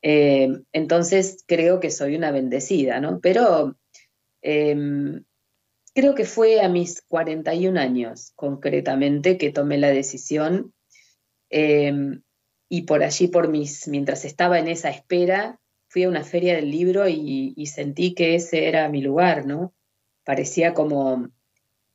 Eh, 0.00 0.48
entonces 0.72 1.44
creo 1.46 1.80
que 1.80 1.90
soy 1.90 2.16
una 2.16 2.30
bendecida, 2.30 3.00
¿no? 3.00 3.20
Pero 3.20 3.76
em, 4.42 5.24
creo 5.94 6.14
que 6.14 6.24
fue 6.24 6.60
a 6.60 6.68
mis 6.68 7.02
41 7.02 7.78
años 7.78 8.32
concretamente 8.34 9.36
que 9.36 9.50
tomé 9.50 9.78
la 9.78 9.88
decisión 9.90 10.72
em, 11.50 12.22
y 12.68 12.82
por 12.82 13.02
allí, 13.02 13.28
por 13.28 13.48
mis, 13.48 13.88
mientras 13.88 14.24
estaba 14.24 14.58
en 14.58 14.68
esa 14.68 14.90
espera, 14.90 15.60
fui 15.88 16.04
a 16.04 16.08
una 16.08 16.24
feria 16.24 16.54
del 16.54 16.70
libro 16.70 17.08
y, 17.08 17.52
y 17.56 17.66
sentí 17.66 18.14
que 18.14 18.34
ese 18.34 18.68
era 18.68 18.88
mi 18.88 19.02
lugar, 19.02 19.46
¿no? 19.46 19.74
Parecía 20.24 20.74
como 20.74 21.28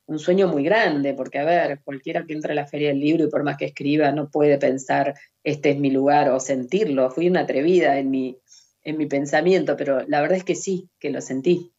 un 0.06 0.18
sueño 0.18 0.48
muy 0.48 0.64
grande, 0.64 1.14
porque 1.14 1.38
a 1.38 1.44
ver, 1.44 1.80
cualquiera 1.84 2.24
que 2.26 2.32
entra 2.32 2.52
a 2.52 2.56
la 2.56 2.66
feria 2.66 2.88
del 2.88 2.98
libro 3.00 3.24
y 3.24 3.30
por 3.30 3.44
más 3.44 3.56
que 3.56 3.66
escriba 3.66 4.10
no 4.10 4.28
puede 4.28 4.58
pensar, 4.58 5.14
este 5.44 5.70
es 5.70 5.78
mi 5.78 5.90
lugar 5.90 6.30
o 6.30 6.40
sentirlo. 6.40 7.10
Fui 7.10 7.28
una 7.28 7.40
atrevida 7.40 7.98
en 7.98 8.10
mi, 8.10 8.36
en 8.82 8.96
mi 8.96 9.06
pensamiento, 9.06 9.76
pero 9.76 10.04
la 10.08 10.20
verdad 10.20 10.38
es 10.38 10.44
que 10.44 10.56
sí, 10.56 10.88
que 10.98 11.10
lo 11.10 11.20
sentí. 11.20 11.72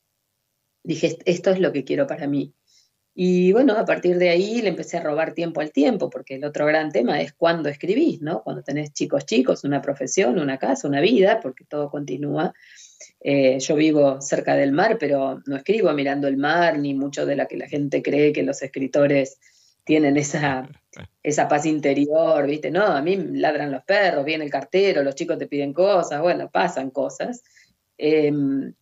Dije, 0.83 1.17
esto 1.25 1.51
es 1.51 1.59
lo 1.59 1.73
que 1.73 1.83
quiero 1.83 2.07
para 2.07 2.27
mí. 2.27 2.53
Y 3.13 3.51
bueno, 3.51 3.73
a 3.73 3.83
partir 3.83 4.17
de 4.17 4.29
ahí 4.29 4.61
le 4.61 4.69
empecé 4.69 4.97
a 4.97 5.03
robar 5.03 5.33
tiempo 5.33 5.59
al 5.59 5.73
tiempo, 5.73 6.09
porque 6.09 6.35
el 6.35 6.45
otro 6.45 6.65
gran 6.65 6.91
tema 6.91 7.19
es 7.19 7.33
cuándo 7.33 7.67
escribís, 7.67 8.21
¿no? 8.21 8.41
Cuando 8.43 8.63
tenés 8.63 8.93
chicos 8.93 9.25
chicos, 9.25 9.65
una 9.65 9.81
profesión, 9.81 10.39
una 10.39 10.57
casa, 10.57 10.87
una 10.87 11.01
vida, 11.01 11.41
porque 11.41 11.65
todo 11.65 11.89
continúa. 11.89 12.53
Eh, 13.19 13.59
yo 13.59 13.75
vivo 13.75 14.21
cerca 14.21 14.55
del 14.55 14.71
mar, 14.71 14.97
pero 14.99 15.41
no 15.45 15.55
escribo 15.55 15.91
mirando 15.93 16.27
el 16.27 16.37
mar, 16.37 16.79
ni 16.79 16.93
mucho 16.93 17.25
de 17.25 17.35
la 17.35 17.45
que 17.47 17.57
la 17.57 17.67
gente 17.67 18.01
cree 18.01 18.33
que 18.33 18.43
los 18.43 18.61
escritores 18.61 19.37
tienen 19.83 20.17
esa, 20.17 20.69
esa 21.23 21.47
paz 21.47 21.65
interior, 21.65 22.45
¿viste? 22.47 22.71
No, 22.71 22.85
a 22.85 23.01
mí 23.01 23.17
ladran 23.17 23.71
los 23.71 23.83
perros, 23.83 24.25
viene 24.25 24.45
el 24.45 24.51
cartero, 24.51 25.03
los 25.03 25.15
chicos 25.15 25.37
te 25.37 25.47
piden 25.47 25.73
cosas, 25.73 26.21
bueno, 26.21 26.49
pasan 26.49 26.89
cosas. 26.89 27.43
Em, 27.97 28.73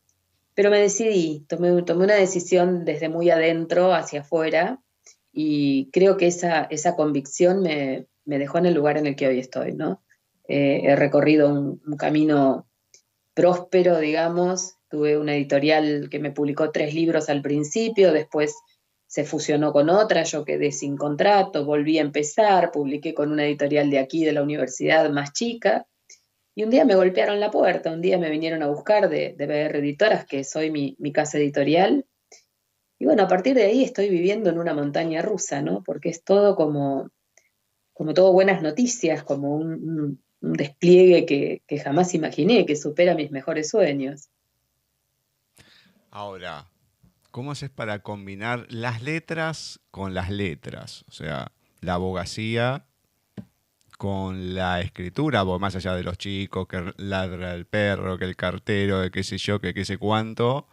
pero 0.53 0.69
me 0.69 0.79
decidí, 0.79 1.45
tomé, 1.47 1.81
tomé, 1.83 2.05
una 2.05 2.15
decisión 2.15 2.85
desde 2.85 3.09
muy 3.09 3.29
adentro 3.29 3.93
hacia 3.93 4.21
afuera 4.21 4.81
y 5.31 5.89
creo 5.91 6.17
que 6.17 6.27
esa, 6.27 6.63
esa 6.63 6.95
convicción 6.95 7.61
me, 7.61 8.07
me, 8.25 8.39
dejó 8.39 8.57
en 8.57 8.65
el 8.65 8.73
lugar 8.73 8.97
en 8.97 9.05
el 9.05 9.15
que 9.15 9.27
hoy 9.27 9.39
estoy, 9.39 9.73
¿no? 9.73 10.01
Eh, 10.47 10.81
he 10.83 10.95
recorrido 10.95 11.49
un, 11.49 11.81
un 11.85 11.97
camino 11.97 12.68
próspero, 13.33 13.99
digamos. 13.99 14.75
Tuve 14.89 15.17
una 15.17 15.35
editorial 15.35 16.09
que 16.09 16.19
me 16.19 16.31
publicó 16.31 16.71
tres 16.71 16.93
libros 16.93 17.29
al 17.29 17.41
principio, 17.41 18.11
después 18.11 18.55
se 19.09 19.25
fusionó 19.25 19.73
con 19.73 19.89
otra, 19.89 20.21
yo 20.21 20.45
quedé 20.45 20.71
sin 20.71 20.95
contrato, 20.95 21.65
volví 21.65 21.97
a 21.97 22.01
empezar, 22.01 22.71
publiqué 22.71 23.15
con 23.15 23.31
una 23.31 23.43
editorial 23.43 23.89
de 23.89 23.97
aquí, 23.97 24.23
de 24.23 24.33
la 24.33 24.43
universidad 24.43 25.09
más 25.09 25.33
chica, 25.33 25.87
y 26.53 26.63
un 26.63 26.69
día 26.69 26.85
me 26.85 26.93
golpearon 26.93 27.39
la 27.39 27.49
puerta, 27.49 27.91
un 27.91 28.01
día 28.01 28.19
me 28.19 28.29
vinieron 28.29 28.61
a 28.61 28.67
buscar 28.67 29.09
de, 29.09 29.33
de 29.35 29.47
BR 29.47 29.79
Editoras, 29.79 30.25
que 30.25 30.43
soy 30.43 30.69
mi, 30.69 30.95
casa 31.11 31.39
editorial, 31.39 32.05
y 32.99 33.05
bueno, 33.05 33.23
a 33.23 33.27
partir 33.27 33.55
de 33.55 33.63
ahí 33.63 33.83
estoy 33.83 34.09
viviendo 34.09 34.51
en 34.51 34.59
una 34.59 34.75
montaña 34.75 35.23
rusa, 35.23 35.63
¿no? 35.63 35.81
Porque 35.83 36.09
es 36.09 36.23
todo 36.23 36.55
como, 36.55 37.09
como 37.93 38.13
todo 38.13 38.31
buenas 38.31 38.61
noticias, 38.61 39.23
como 39.23 39.55
un 39.55 40.21
despliegue 40.41 41.25
que, 41.25 41.79
jamás 41.79 42.13
imaginé, 42.13 42.65
que 42.65 42.75
supera 42.75 43.15
mis 43.15 43.31
mejores 43.31 43.69
sueños. 43.69 44.29
Ahora, 46.11 46.67
¿cómo 47.31 47.51
haces 47.51 47.69
para 47.69 47.99
combinar 47.99 48.65
las 48.69 49.01
letras 49.01 49.79
con 49.91 50.13
las 50.13 50.29
letras? 50.29 51.05
O 51.07 51.11
sea, 51.11 51.51
la 51.81 51.95
abogacía 51.95 52.85
con 53.97 54.55
la 54.55 54.79
escritura, 54.79 55.43
más 55.43 55.75
allá 55.75 55.93
de 55.93 56.03
los 56.03 56.17
chicos, 56.17 56.67
que 56.67 56.93
ladra 56.97 57.53
el 57.53 57.65
perro, 57.65 58.17
que 58.17 58.25
el 58.25 58.37
cartero, 58.37 59.01
que 59.03 59.11
qué 59.11 59.23
sé 59.23 59.37
yo, 59.37 59.59
que 59.59 59.73
qué 59.73 59.83
sé 59.83 59.97
cuánto, 59.97 60.67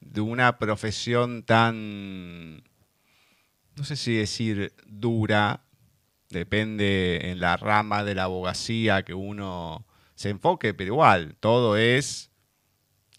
de 0.00 0.20
una 0.20 0.58
profesión 0.58 1.44
tan, 1.44 2.62
no 3.74 3.84
sé 3.84 3.96
si 3.96 4.14
decir 4.14 4.74
dura, 4.86 5.62
depende 6.30 7.30
en 7.30 7.40
la 7.40 7.56
rama 7.56 8.04
de 8.04 8.14
la 8.14 8.24
abogacía 8.24 9.02
que 9.02 9.14
uno 9.14 9.86
se 10.14 10.30
enfoque, 10.30 10.74
pero 10.74 10.94
igual, 10.94 11.36
todo 11.40 11.76
es 11.76 12.30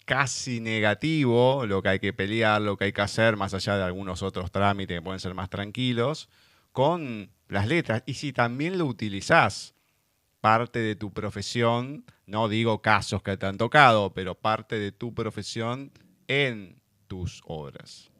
casi 0.04 0.60
negativo, 0.60 1.66
lo 1.66 1.82
que 1.82 1.88
hay 1.88 1.98
que 2.00 2.12
pelear, 2.12 2.60
lo 2.60 2.76
que 2.76 2.86
hay 2.86 2.92
que 2.92 3.00
hacer, 3.00 3.36
más 3.36 3.54
allá 3.54 3.76
de 3.76 3.84
algunos 3.84 4.22
otros 4.22 4.50
trámites 4.50 4.98
que 4.98 5.02
pueden 5.02 5.20
ser 5.20 5.34
más 5.34 5.50
tranquilos, 5.50 6.28
con 6.72 7.30
las 7.48 7.68
letras. 7.68 8.02
Y 8.06 8.14
si 8.14 8.32
también 8.32 8.76
lo 8.76 8.86
utilizás, 8.86 9.74
parte 10.40 10.78
de 10.80 10.96
tu 10.96 11.12
profesión, 11.12 12.04
no 12.26 12.48
digo 12.48 12.82
casos 12.82 13.22
que 13.22 13.36
te 13.36 13.46
han 13.46 13.58
tocado, 13.58 14.12
pero 14.12 14.34
parte 14.34 14.78
de 14.78 14.92
tu 14.92 15.14
profesión 15.14 15.92
en 16.28 16.80
tus 17.06 17.42
obras. 17.46 18.10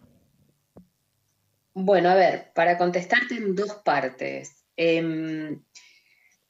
Bueno, 1.74 2.08
a 2.08 2.14
ver, 2.14 2.52
para 2.54 2.76
contestarte 2.76 3.36
en 3.36 3.54
dos 3.54 3.74
partes. 3.84 4.59
Em, 4.82 5.62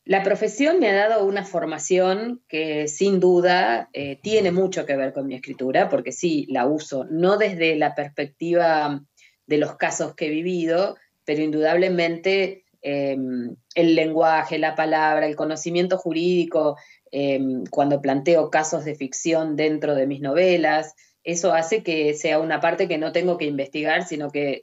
la 0.04 0.22
profesión 0.22 0.78
me 0.78 0.88
ha 0.88 1.08
dado 1.08 1.24
una 1.24 1.44
formación 1.44 2.44
que 2.46 2.86
sin 2.86 3.18
duda 3.18 3.90
eh, 3.92 4.20
tiene 4.22 4.52
mucho 4.52 4.86
que 4.86 4.94
ver 4.94 5.12
con 5.12 5.26
mi 5.26 5.34
escritura, 5.34 5.88
porque 5.88 6.12
sí, 6.12 6.46
la 6.48 6.64
uso, 6.64 7.06
no 7.10 7.38
desde 7.38 7.74
la 7.74 7.96
perspectiva 7.96 9.04
de 9.46 9.58
los 9.58 9.74
casos 9.76 10.14
que 10.14 10.26
he 10.26 10.30
vivido, 10.30 10.96
pero 11.24 11.42
indudablemente 11.42 12.62
em, 12.82 13.56
el 13.74 13.96
lenguaje, 13.96 14.60
la 14.60 14.76
palabra, 14.76 15.26
el 15.26 15.34
conocimiento 15.34 15.98
jurídico, 15.98 16.76
em, 17.10 17.64
cuando 17.68 18.00
planteo 18.00 18.48
casos 18.48 18.84
de 18.84 18.94
ficción 18.94 19.56
dentro 19.56 19.96
de 19.96 20.06
mis 20.06 20.20
novelas, 20.20 20.94
eso 21.24 21.52
hace 21.52 21.82
que 21.82 22.14
sea 22.14 22.38
una 22.38 22.60
parte 22.60 22.86
que 22.86 22.98
no 22.98 23.10
tengo 23.10 23.36
que 23.38 23.46
investigar, 23.46 24.06
sino 24.06 24.30
que 24.30 24.62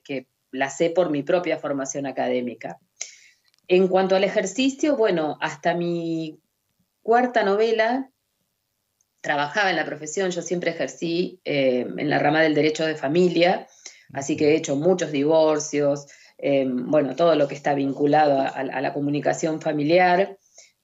la 0.52 0.70
sé 0.70 0.90
por 0.90 1.10
mi 1.10 1.22
propia 1.22 1.58
formación 1.58 2.06
académica. 2.06 2.80
En 3.68 3.88
cuanto 3.88 4.16
al 4.16 4.24
ejercicio, 4.24 4.96
bueno, 4.96 5.38
hasta 5.42 5.74
mi 5.74 6.40
cuarta 7.02 7.44
novela 7.44 8.12
trabajaba 9.22 9.70
en 9.70 9.76
la 9.76 9.86
profesión, 9.86 10.32
yo 10.32 10.42
siempre 10.42 10.72
ejercí 10.72 11.42
eh, 11.44 11.86
en 11.98 12.10
la 12.10 12.20
rama 12.20 12.42
del 12.42 12.54
derecho 12.54 12.86
de 12.86 12.96
familia, 12.96 13.68
así 14.14 14.38
que 14.38 14.52
he 14.52 14.56
hecho 14.56 14.76
muchos 14.78 15.12
divorcios, 15.12 16.08
eh, 16.38 16.66
bueno, 16.70 17.16
todo 17.16 17.36
lo 17.36 17.48
que 17.48 17.56
está 17.56 17.74
vinculado 17.74 18.40
a, 18.40 18.64
la 18.64 18.94
comunicación 18.94 19.60
familiar 19.60 20.38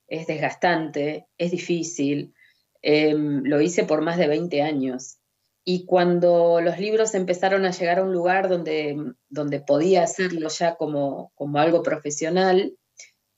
es 0.08 0.28
desgastante, 0.28 1.28
es 1.38 1.52
difícil, 1.52 2.34
eh, 2.82 3.14
lo 3.16 3.62
hice 3.62 3.86
por 3.86 4.02
más 4.02 4.18
de 4.18 4.28
20 4.28 4.62
años. 4.62 5.20
Y 5.66 5.86
cuando 5.86 6.60
los 6.62 6.78
libros 6.78 7.16
empezaron 7.16 7.66
a 7.66 7.72
llegar 7.72 8.00
a 8.00 8.04
un 8.04 8.12
lugar 8.12 8.50
donde, 8.50 8.98
donde 9.30 9.62
podía 9.62 10.04
hacerlo 10.04 10.50
ya 10.50 10.76
como, 10.76 11.32
como 11.36 11.58
algo 11.60 11.84
profesional, 11.84 12.76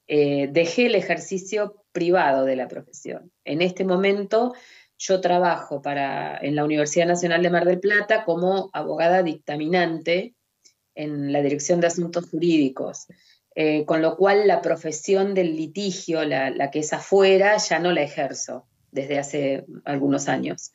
eh, 0.07 0.49
dejé 0.51 0.87
el 0.87 0.95
ejercicio 0.95 1.83
privado 1.91 2.45
de 2.45 2.55
la 2.55 2.67
profesión. 2.67 3.31
En 3.43 3.61
este 3.61 3.85
momento 3.85 4.53
yo 4.97 5.21
trabajo 5.21 5.81
para, 5.81 6.37
en 6.37 6.55
la 6.55 6.63
Universidad 6.63 7.07
Nacional 7.07 7.43
de 7.43 7.49
Mar 7.49 7.65
del 7.65 7.79
Plata 7.79 8.23
como 8.23 8.69
abogada 8.73 9.23
dictaminante 9.23 10.35
en 10.95 11.31
la 11.31 11.41
Dirección 11.41 11.81
de 11.81 11.87
Asuntos 11.87 12.29
Jurídicos, 12.29 13.07
eh, 13.55 13.85
con 13.85 14.01
lo 14.01 14.15
cual 14.15 14.47
la 14.47 14.61
profesión 14.61 15.33
del 15.33 15.55
litigio, 15.55 16.23
la, 16.23 16.49
la, 16.49 16.71
que 16.71 16.79
es 16.79 16.93
afuera, 16.93 17.57
ya 17.57 17.79
no 17.79 17.91
la 17.91 18.01
ejerzo 18.01 18.67
desde 18.91 19.19
hace 19.19 19.65
algunos 19.83 20.27
años. 20.27 20.71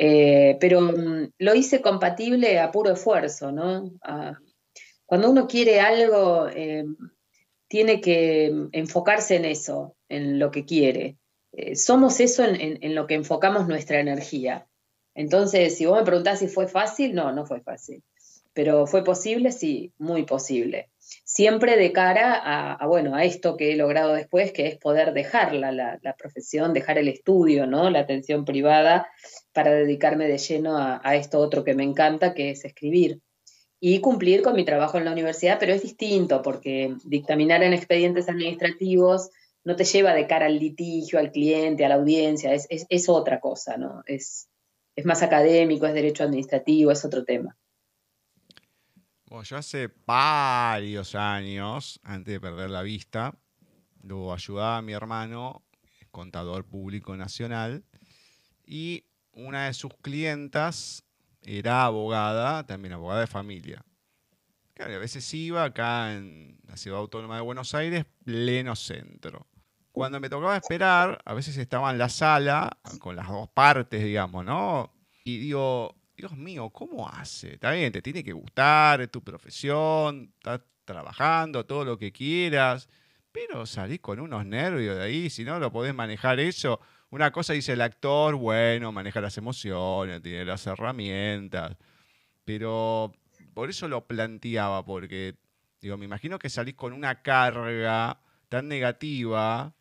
Eh, 0.00 0.56
pero 0.60 0.80
mm, 0.80 1.32
lo 1.38 1.54
hice 1.56 1.82
compatible 1.82 2.60
a 2.60 2.70
puro 2.70 2.92
esfuerzo, 2.92 3.50
¿no? 3.50 3.92
cuando 5.04 5.30
uno 5.30 5.48
quiere 5.48 5.80
algo, 5.80 6.48
eh, 6.48 6.84
tiene 7.66 8.00
que 8.00 8.50
mm, 8.52 8.68
enfocarse 8.72 9.34
en 9.36 9.44
eso, 9.44 9.96
en 10.08 10.38
lo 10.38 10.52
que 10.52 10.64
quiere. 10.64 11.18
Eh, 11.52 11.74
somos 11.74 12.20
eso 12.20 12.44
en, 12.44 12.94
lo 12.94 13.08
que 13.08 13.14
enfocamos 13.14 13.66
nuestra 13.66 13.98
energía. 13.98 14.68
Entonces, 15.14 15.76
si 15.76 15.86
vos 15.86 15.98
me 15.98 16.04
preguntás 16.04 16.38
si 16.38 16.46
fue 16.46 16.68
fácil, 16.68 17.14
no, 17.14 17.32
no 17.32 17.44
fue 17.44 17.60
fácil. 17.60 18.04
Pero 18.58 18.88
fue 18.88 19.04
posible, 19.04 19.52
sí, 19.52 19.92
muy 19.98 20.24
posible. 20.24 20.90
Siempre 20.98 21.76
de 21.76 21.92
cara 21.92 22.34
a, 22.74 22.84
bueno, 22.88 23.14
a 23.14 23.22
esto 23.22 23.56
que 23.56 23.70
he 23.70 23.76
logrado 23.76 24.14
después, 24.14 24.50
que 24.50 24.66
es 24.66 24.76
poder 24.76 25.12
dejar 25.12 25.54
la, 25.54 26.16
profesión, 26.18 26.72
dejar 26.72 26.98
el 26.98 27.06
estudio, 27.06 27.68
¿no? 27.68 27.88
La 27.88 28.00
atención 28.00 28.44
privada, 28.44 29.06
para 29.52 29.70
dedicarme 29.70 30.26
de 30.26 30.38
lleno 30.38 30.76
a, 30.76 31.00
a 31.04 31.14
esto 31.14 31.38
otro 31.38 31.62
que 31.62 31.76
me 31.76 31.84
encanta, 31.84 32.34
que 32.34 32.50
es 32.50 32.64
escribir 32.64 33.20
y 33.78 34.00
cumplir 34.00 34.42
con 34.42 34.56
mi 34.56 34.64
trabajo 34.64 34.98
en 34.98 35.04
la 35.04 35.12
universidad, 35.12 35.58
pero 35.60 35.72
es 35.72 35.82
distinto 35.82 36.42
porque 36.42 36.96
dictaminar 37.04 37.62
en 37.62 37.74
expedientes 37.74 38.28
administrativos 38.28 39.30
no 39.62 39.76
te 39.76 39.84
lleva 39.84 40.14
de 40.14 40.26
cara 40.26 40.46
al 40.46 40.58
litigio, 40.58 41.20
al 41.20 41.30
cliente, 41.30 41.84
a 41.84 41.90
la 41.90 41.94
audiencia, 41.94 42.52
es, 42.52 42.66
es, 42.68 43.08
otra 43.08 43.38
cosa, 43.38 43.76
¿no? 43.76 44.02
Es, 44.04 44.48
es, 44.96 45.04
más 45.04 45.22
académico, 45.22 45.86
es 45.86 45.94
derecho 45.94 46.24
administrativo, 46.24 46.90
es 46.90 47.04
otro 47.04 47.24
tema. 47.24 47.56
Bueno, 49.28 49.42
yo 49.42 49.58
hace 49.58 49.90
varios 50.06 51.14
años, 51.14 52.00
antes 52.02 52.32
de 52.32 52.40
perder 52.40 52.70
la 52.70 52.80
vista, 52.80 53.34
lo 54.02 54.32
ayudaba 54.32 54.78
a 54.78 54.82
mi 54.82 54.94
hermano, 54.94 55.66
contador 56.10 56.64
público 56.64 57.14
nacional, 57.14 57.84
y 58.64 59.04
una 59.32 59.66
de 59.66 59.74
sus 59.74 59.92
clientas 60.00 61.04
era 61.42 61.84
abogada, 61.84 62.64
también 62.64 62.94
abogada 62.94 63.20
de 63.20 63.26
familia. 63.26 63.84
Claro, 64.72 64.94
a 64.94 64.98
veces 64.98 65.34
iba 65.34 65.62
acá 65.62 66.14
en 66.14 66.58
la 66.66 66.78
Ciudad 66.78 66.98
Autónoma 66.98 67.36
de 67.36 67.42
Buenos 67.42 67.74
Aires, 67.74 68.06
pleno 68.24 68.74
centro. 68.76 69.46
Cuando 69.92 70.20
me 70.20 70.30
tocaba 70.30 70.56
esperar, 70.56 71.20
a 71.26 71.34
veces 71.34 71.58
estaba 71.58 71.90
en 71.90 71.98
la 71.98 72.08
sala, 72.08 72.78
con 72.98 73.14
las 73.14 73.28
dos 73.28 73.50
partes, 73.50 74.02
digamos, 74.02 74.42
¿no? 74.46 74.90
Y 75.22 75.36
digo, 75.36 75.97
Dios 76.18 76.36
mío, 76.36 76.68
¿cómo 76.70 77.08
hace? 77.08 77.54
Está 77.54 77.70
bien, 77.70 77.92
te 77.92 78.02
tiene 78.02 78.24
que 78.24 78.32
gustar, 78.32 79.00
es 79.00 79.08
tu 79.08 79.22
profesión, 79.22 80.32
estás 80.36 80.62
trabajando, 80.84 81.64
todo 81.64 81.84
lo 81.84 81.96
que 81.96 82.10
quieras, 82.10 82.88
pero 83.30 83.64
salís 83.66 84.00
con 84.00 84.18
unos 84.18 84.44
nervios 84.44 84.96
de 84.96 85.02
ahí, 85.04 85.30
si 85.30 85.44
no 85.44 85.60
lo 85.60 85.70
podés 85.70 85.94
manejar 85.94 86.40
eso. 86.40 86.80
Una 87.10 87.30
cosa 87.30 87.52
dice 87.52 87.74
el 87.74 87.80
actor, 87.80 88.34
bueno, 88.34 88.90
maneja 88.90 89.20
las 89.20 89.38
emociones, 89.38 90.20
tiene 90.20 90.44
las 90.44 90.66
herramientas, 90.66 91.76
pero 92.44 93.12
por 93.54 93.70
eso 93.70 93.86
lo 93.86 94.04
planteaba, 94.08 94.84
porque, 94.84 95.36
digo, 95.80 95.96
me 95.98 96.06
imagino 96.06 96.40
que 96.40 96.50
salís 96.50 96.74
con 96.74 96.94
una 96.94 97.22
carga 97.22 98.20
tan 98.48 98.66
negativa 98.66 99.72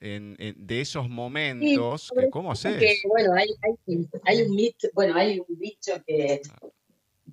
de 0.00 0.80
esos 0.80 1.08
momentos, 1.08 2.12
que 2.18 2.28
¿cómo 2.30 2.52
haces? 2.52 3.02
bueno, 3.08 3.32
hay, 3.34 4.42
un 4.42 4.54
mito, 4.54 4.88
bueno, 4.94 5.14
hay 5.16 5.40
un 5.40 5.58
dicho 5.58 5.92
que, 6.06 6.42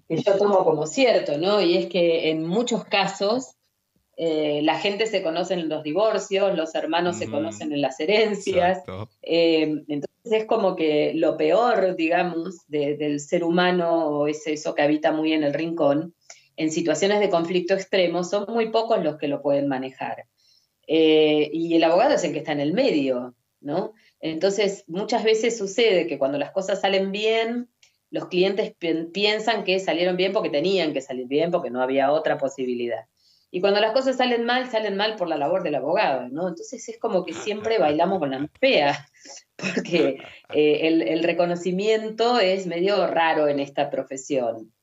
que 0.07 0.21
yo 0.21 0.37
tomo 0.37 0.63
como 0.63 0.87
cierto, 0.87 1.37
¿no? 1.37 1.61
Y 1.61 1.77
es 1.77 1.87
que 1.87 2.29
en 2.29 2.45
muchos 2.45 2.85
casos 2.85 3.55
eh, 4.15 4.61
la 4.63 4.77
gente 4.77 5.07
se 5.07 5.23
conoce 5.23 5.55
en 5.55 5.69
los 5.69 5.83
divorcios, 5.83 6.55
los 6.55 6.75
hermanos 6.75 7.17
se 7.17 7.29
conocen 7.29 7.73
en 7.73 7.81
las 7.81 7.99
herencias. 7.99 8.83
Eh, 9.23 9.83
entonces 9.87 10.31
es 10.31 10.45
como 10.45 10.75
que 10.75 11.13
lo 11.15 11.35
peor, 11.35 11.95
digamos, 11.95 12.67
del 12.67 13.19
ser 13.19 13.43
humano 13.43 14.27
es 14.27 14.45
eso 14.45 14.75
que 14.75 14.83
habita 14.83 15.11
muy 15.11 15.33
en 15.33 15.43
el 15.43 15.53
rincón. 15.53 16.13
En 16.55 16.71
situaciones 16.71 17.19
de 17.19 17.31
conflicto 17.31 17.73
extremo 17.73 18.23
son 18.23 18.45
muy 18.53 18.69
pocos 18.69 19.03
los 19.03 19.17
que 19.17 19.27
lo 19.27 19.41
pueden 19.41 19.67
manejar. 19.67 20.25
Eh, 20.87 21.49
y 21.53 21.75
el 21.75 21.83
abogado 21.83 22.15
es 22.15 22.23
el 22.23 22.33
que 22.33 22.39
está 22.39 22.51
en 22.51 22.59
el 22.59 22.73
medio, 22.73 23.35
¿no? 23.61 23.93
Entonces 24.19 24.83
muchas 24.87 25.23
veces 25.23 25.57
sucede 25.57 26.07
que 26.07 26.17
cuando 26.17 26.37
las 26.37 26.51
cosas 26.51 26.81
salen 26.81 27.11
bien, 27.11 27.69
los 28.09 28.27
clientes 28.27 28.75
piensan 29.11 29.63
que 29.63 29.79
salieron 29.79 30.15
bien 30.17 30.33
porque 30.33 30.49
tenían 30.49 30.93
que 30.93 31.01
salir 31.01 31.27
bien, 31.27 31.51
porque 31.51 31.71
no 31.71 31.81
había 31.81 32.11
otra 32.11 32.37
posibilidad. 32.37 33.05
Y 33.49 33.61
cuando 33.61 33.79
las 33.79 33.91
cosas 33.91 34.17
salen 34.17 34.45
mal, 34.45 34.69
salen 34.71 34.97
mal 34.97 35.15
por 35.15 35.27
la 35.27 35.37
labor 35.37 35.61
del 35.61 35.75
abogado, 35.75 36.27
¿no? 36.29 36.47
Entonces 36.47 36.89
es 36.89 36.97
como 36.97 37.23
que 37.23 37.33
siempre 37.33 37.77
bailamos 37.77 38.19
con 38.19 38.31
la 38.31 38.49
fea, 38.59 39.07
porque 39.55 40.17
eh, 40.53 40.79
el, 40.87 41.23
reconocimiento 41.23 42.39
es 42.39 42.65
medio 42.65 43.05
raro 43.05 43.47
en 43.47 43.59
esta 43.59 43.89
profesión. 43.89 44.73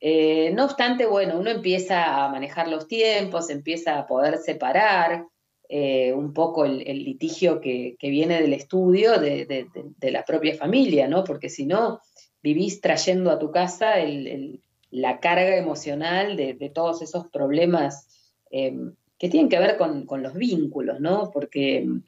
Eh, 0.00 0.50
no 0.52 0.64
obstante, 0.64 1.06
bueno, 1.06 1.38
uno 1.38 1.50
empieza 1.50 2.24
a 2.24 2.28
manejar 2.28 2.66
los 2.68 2.88
tiempos, 2.88 3.50
empieza 3.50 3.98
a 3.98 4.06
poder 4.06 4.38
separar 4.38 5.26
eh, 5.68 6.12
un 6.12 6.32
poco 6.32 6.64
el, 6.64 6.84
litigio 6.84 7.60
que, 7.60 7.96
viene 8.00 8.40
del 8.40 8.54
estudio 8.54 9.18
de, 9.18 9.68
la 10.00 10.24
propia 10.24 10.54
familia, 10.54 11.08
¿no? 11.08 11.24
Porque 11.24 11.48
si 11.48 11.66
no, 11.66 12.00
vivís 12.42 12.80
trayendo 12.80 13.30
a 13.30 13.38
tu 13.38 13.50
casa 13.50 13.94
la 14.90 15.20
carga 15.20 15.56
emocional 15.56 16.36
de, 16.36 16.70
todos 16.74 17.02
esos 17.02 17.28
problemas 17.28 18.08
Em, 18.50 18.94
que 19.18 19.28
tienen 19.28 19.48
que 19.48 19.58
ver 19.58 19.76
con, 19.76 20.06
los 20.22 20.34
vínculos, 20.34 21.00
¿no? 21.00 21.30
Porque 21.32 21.78
em, 21.78 22.02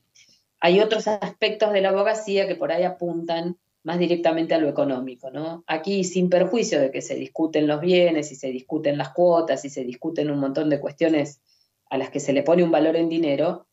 hay 0.61 0.81
otros 0.81 1.09
aspectos 1.09 1.73
de 1.73 1.81
la 1.81 1.89
abogacía 1.89 2.47
que 2.47 2.55
por 2.55 2.71
ahí 2.71 2.85
apuntan 2.85 3.57
más 3.83 3.99
directamente 3.99 4.55
a 4.55 4.59
lo 4.59 4.69
económico, 4.69 5.31
¿no? 5.31 5.65
Aquí, 5.67 6.05
sin 6.05 6.29
perjuicio 6.29 6.81
de 6.81 6.91
que 6.91 7.03
se 7.03 7.17
discuten 7.17 7.67
los 7.67 7.81
bienes 7.81 8.31
y 8.31 8.37
se 8.37 8.49
discuten 8.49 8.97
las 8.97 9.11
cuotas 9.11 9.65
y 9.65 9.71
se 9.71 9.85
discuten 9.85 10.31
un 10.31 10.39
montón 10.39 10.71
de 10.71 10.79
cuestiones 10.79 11.41
a 11.91 11.99
las 11.99 12.11
que 12.11 12.21
se 12.21 12.33
le 12.33 12.43
pone 12.43 12.63
un 12.63 12.71
valor 12.71 12.97
en 12.97 13.09
dinero, 13.09 13.67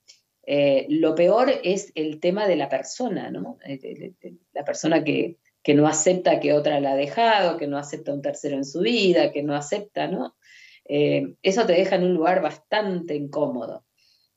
eh, 0.49 0.86
lo 0.89 1.13
peor 1.13 1.51
es 1.63 1.91
el 1.93 2.19
tema 2.21 2.47
de 2.47 2.56
la 2.56 2.69
persona, 2.69 3.30
¿no? 3.30 3.58
Eh, 3.65 4.13
la 4.53 4.63
persona 4.63 5.03
que, 5.03 5.38
que, 5.62 5.73
no 5.73 5.88
acepta 5.88 6.39
que 6.39 6.53
otra 6.53 6.80
la 6.80 6.93
ha 6.93 6.95
dejado, 6.95 7.58
que 7.58 7.67
no 7.67 7.77
acepta 7.77 8.13
un 8.13 8.21
tercero 8.21 8.56
en 8.56 8.63
su 8.63 8.80
vida, 8.80 9.34
que 9.34 9.43
no 9.43 9.56
acepta, 9.56 10.08
¿no? 10.08 10.38
Eh, 10.86 11.36
eso 11.43 11.65
te 11.65 11.73
deja 11.73 11.97
en 11.97 12.06
un 12.06 12.13
lugar 12.13 12.41
bastante 12.41 13.13
incómodo. 13.13 13.86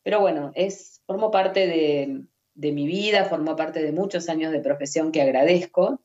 Pero 0.02 0.20
bueno, 0.20 0.50
es, 0.56 1.00
parte 1.32 1.66
de, 1.66 2.72
mi 2.72 2.86
vida, 2.86 3.24
formo 3.26 3.54
parte 3.54 3.80
de 3.80 3.92
muchos 3.92 4.28
años 4.28 4.50
de 4.50 4.60
profesión 4.60 5.12
que 5.12 5.22
agradezco. 5.22 6.02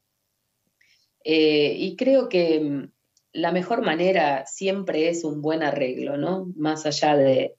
Y 1.24 1.96
creo 1.96 2.30
que 2.30 2.60
mm, 2.60 2.92
la 3.34 3.52
mejor 3.52 3.82
manera 3.82 4.46
siempre 4.46 5.10
es 5.10 5.24
un 5.24 5.42
buen 5.42 5.64
arreglo, 5.64 6.16
¿no? 6.18 6.46
Más 6.56 6.86
allá 6.86 7.18
de, 7.18 7.56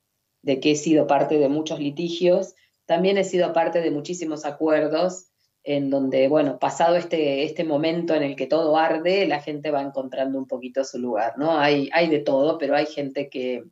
de 0.47 0.61
que 0.61 0.71
he 0.71 0.77
sido 0.77 1.09
parte 1.09 1.39
de 1.39 1.49
muchos 1.49 1.81
litigios, 1.81 2.55
también 2.87 3.19
he 3.19 3.25
sido 3.25 3.53
parte 3.53 3.81
de 3.81 3.91
muchísimos 3.91 4.45
acuerdos 4.45 5.27
en 5.65 5.91
donde, 5.91 6.29
bueno, 6.29 6.61
pasado 6.61 6.95
este, 6.95 7.43
este 7.43 7.65
momento 7.65 8.15
en 8.15 8.23
el 8.23 8.37
que 8.37 8.47
todo 8.47 8.77
arde, 8.77 9.27
la 9.27 9.43
gente 9.43 9.73
va 9.73 9.83
encontrando 9.83 10.39
un 10.39 10.47
poquito 10.47 10.85
su 10.85 11.01
lugar, 11.01 11.35
¿no? 11.37 11.59
Hay, 11.59 11.91
hay 11.93 12.09
de 12.09 12.21
todo, 12.21 12.59
pero 12.59 12.77
hay 12.77 12.87
gente 12.87 13.29
que, 13.29 13.65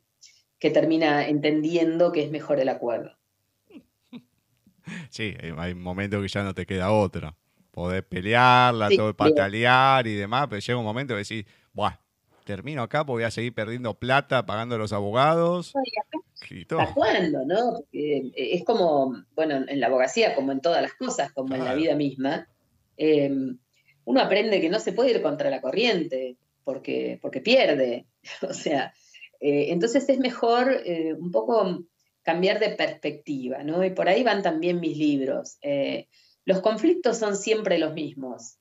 termina 0.59 1.27
entendiendo 1.27 2.11
que 2.11 2.23
es 2.23 2.31
mejor 2.31 2.59
el 2.59 2.69
acuerdo. 2.69 3.15
Sí, 5.11 5.35
hay 5.57 5.75
momentos 5.75 6.23
que 6.23 6.27
ya 6.27 6.43
no 6.43 6.55
te 6.55 6.65
queda 6.65 6.91
otra. 6.91 7.35
Podés 7.69 8.01
pelearla, 8.03 8.89
todo 8.95 9.15
patalear 9.15 10.07
y 10.07 10.15
demás, 10.15 10.47
pero 10.49 10.59
llega 10.59 10.79
un 10.79 10.85
momento 10.85 11.13
que 11.13 11.19
decís, 11.19 11.45
Buah, 11.71 11.99
termino 12.45 12.81
acá 12.81 13.05
porque 13.05 13.21
voy 13.21 13.23
a 13.23 13.31
seguir 13.31 13.53
perdiendo 13.53 13.93
plata 13.93 14.45
pagando 14.45 14.75
a 14.75 14.77
los 14.79 14.91
abogados. 14.91 15.73
¿Hasta 16.41 16.93
cuándo, 16.93 17.45
no? 17.45 17.83
Eh, 17.93 18.31
es 18.35 18.63
como, 18.63 19.23
bueno, 19.35 19.65
en 19.67 19.79
la 19.79 19.87
abogacía, 19.87 20.35
como 20.35 20.51
en 20.51 20.61
todas 20.61 20.81
las 20.81 20.93
cosas, 20.93 21.31
como 21.31 21.55
en 21.55 21.63
la 21.63 21.73
vida 21.73 21.95
misma, 21.95 22.47
em, 22.97 23.57
uno 24.03 24.21
aprende 24.21 24.61
que 24.61 24.69
no 24.69 24.79
se 24.79 24.93
puede 24.93 25.11
ir 25.11 25.21
contra 25.21 25.49
la 25.49 25.61
corriente 25.61 26.37
porque, 26.63 27.19
porque 27.21 27.41
pierde. 27.41 28.05
o 28.49 28.53
sea, 28.53 28.93
eh, 29.39 29.67
entonces 29.69 30.07
es 30.09 30.19
mejor 30.19 30.71
eh, 30.85 31.13
un 31.13 31.31
poco 31.31 31.85
cambiar 32.21 32.59
de 32.59 32.69
perspectiva, 32.69 33.63
¿no? 33.63 33.83
Y 33.83 33.91
por 33.91 34.09
ahí 34.09 34.23
van 34.23 34.41
también 34.41 34.79
mis 34.79 34.97
libros. 34.97 35.57
los 36.43 36.61
conflictos 36.61 37.17
son 37.17 37.35
siempre 37.35 37.77
los 37.77 37.93
mismos, 37.93 38.57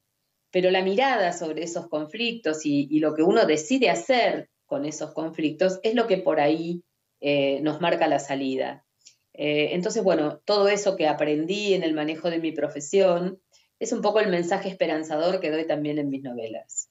pero 0.50 0.70
la 0.70 0.82
mirada 0.82 1.32
sobre 1.32 1.64
esos 1.64 1.88
conflictos 1.88 2.66
y, 2.66 2.86
y 2.90 3.00
lo 3.00 3.14
que 3.14 3.22
uno 3.22 3.46
decide 3.46 3.88
hacer 3.90 4.50
con 4.66 4.84
esos 4.84 5.12
conflictos 5.12 5.80
es 5.82 5.94
lo 5.94 6.06
que 6.06 6.18
por 6.18 6.40
ahí 6.40 6.82
eh, 7.26 7.60
nos 7.62 7.80
marca 7.80 8.06
la 8.06 8.18
salida. 8.18 8.84
Eh, 9.32 9.70
entonces, 9.72 10.04
bueno, 10.04 10.42
todo 10.44 10.68
eso 10.68 10.94
que 10.94 11.08
aprendí 11.08 11.72
en 11.72 11.82
el 11.82 11.94
manejo 11.94 12.28
de 12.28 12.38
mi 12.38 12.52
profesión 12.52 13.40
es 13.78 13.92
un 13.92 14.02
poco 14.02 14.20
el 14.20 14.28
mensaje 14.28 14.68
esperanzador 14.68 15.40
que 15.40 15.50
doy 15.50 15.66
también 15.66 15.98
en 15.98 16.10
mis 16.10 16.22
novelas. 16.22 16.90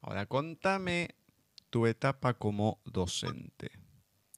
Ahora, 0.00 0.24
contame 0.24 1.10
tu 1.68 1.86
etapa 1.86 2.32
como 2.32 2.80
docente. 2.86 3.70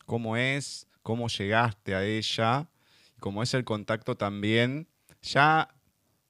¿Cómo 0.07 0.37
es? 0.37 0.89
¿Cómo 1.05 1.29
llegaste 1.29 1.95
a 1.95 2.05
ella? 2.05 2.69
¿Cómo 3.21 3.45
es 3.45 3.55
el 3.55 3.65
contacto 3.65 4.17
también 4.17 4.89
ya 5.23 5.69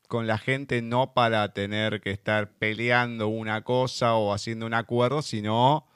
con 0.07 0.27
la 0.27 0.37
gente 0.37 0.83
no 0.83 1.14
para 1.14 1.55
tener 1.55 2.03
que 2.03 2.11
estar 2.11 2.53
peleando 2.59 3.29
una 3.29 3.64
cosa 3.64 4.16
o 4.16 4.35
haciendo 4.35 4.66
un 4.66 4.75
acuerdo, 4.75 5.22
sino 5.22 5.87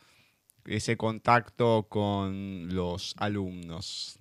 ese 0.66 0.96
contacto 0.96 1.86
con 1.88 2.74
los 2.74 3.14
alumnos? 3.18 4.18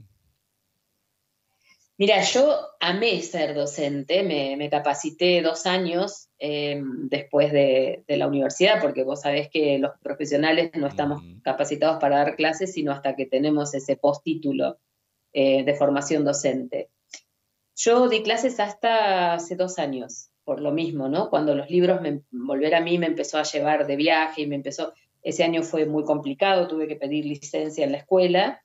Mira, 1.98 2.22
yo 2.24 2.60
amé 2.82 3.22
ser 3.22 3.56
docente, 3.56 4.22
me, 4.24 4.70
capacité 4.70 5.42
dos 5.42 5.66
años 5.66 6.28
em, 6.38 7.08
después 7.08 7.54
de, 7.54 8.04
la 8.08 8.28
universidad, 8.28 8.82
porque 8.82 9.04
vos 9.04 9.22
sabés 9.22 9.50
que 9.50 9.80
los 9.80 9.92
profesionales 10.02 10.72
no 10.74 10.88
estamos 10.88 11.24
capacitados 11.42 12.00
para 12.02 12.18
dar 12.18 12.36
clases, 12.36 12.74
sino 12.74 12.92
hasta 12.92 13.16
que 13.16 13.26
tenemos 13.26 13.74
ese 13.74 13.96
postítulo 13.96 14.78
eh, 15.32 15.64
de 15.64 15.74
formación 15.74 16.26
docente. 16.26 16.90
Yo 17.78 18.10
di 18.10 18.24
clases 18.24 18.60
hasta 18.60 19.34
hace 19.34 19.56
dos 19.56 19.80
años, 19.80 20.32
por 20.44 20.62
lo 20.62 20.72
mismo, 20.72 21.08
¿no? 21.08 21.30
Cuando 21.30 21.56
los 21.56 21.70
libros, 21.70 22.02
me, 22.02 22.22
volver 22.32 22.76
a 22.76 22.82
mí 22.82 22.98
me 22.98 23.08
empezó 23.08 23.38
a 23.38 23.44
llevar 23.44 23.88
de 23.88 23.96
viaje 23.96 24.42
y 24.42 24.48
me 24.48 24.56
empezó, 24.56 24.94
ese 25.26 25.44
año 25.44 25.64
fue 25.64 25.86
muy 25.86 26.04
complicado, 26.04 26.68
tuve 26.68 26.88
que 26.88 26.96
pedir 26.96 27.26
licencia 27.26 27.84
en 27.84 27.92
la 27.92 27.98
escuela 27.98 28.62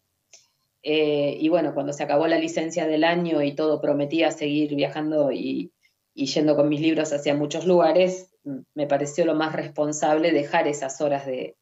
eh, 0.83 1.37
y 1.39 1.49
bueno, 1.49 1.75
cuando 1.75 1.93
se 1.93 2.03
acabó 2.03 2.27
la 2.27 2.39
licencia 2.39 2.87
del 2.87 3.05
año 3.05 3.43
y 3.43 3.55
todo 3.55 3.81
prometía 3.81 4.31
seguir 4.31 4.75
viajando 4.75 5.31
y, 5.33 5.73
yendo 6.15 6.57
con 6.57 6.69
mis 6.69 6.81
libros 6.81 7.13
hacia 7.13 7.35
muchos 7.35 7.67
lugares, 7.67 8.31
me 8.75 8.87
pareció 8.87 9.25
lo 9.25 9.35
más 9.35 9.55
responsable 9.55 10.33
dejar 10.33 10.69
esas 10.69 11.01
horas 11.01 11.27
de, 11.27 11.57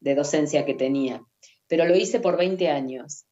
docencia 0.00 0.64
que 0.64 0.74
tenía. 0.74 1.24
Pero 1.68 1.84
lo 1.84 1.94
hice 1.94 2.20
por 2.20 2.36
20 2.36 2.68
años. 2.68 3.26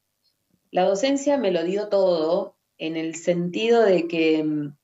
La 0.70 0.84
docencia 0.84 1.36
me 1.36 1.50
lo 1.50 1.64
dio 1.64 1.88
todo 1.88 2.56
en 2.76 2.96
el 2.96 3.14
sentido 3.14 3.82
de 3.82 4.06
que 4.06 4.44
mm, 4.44 4.76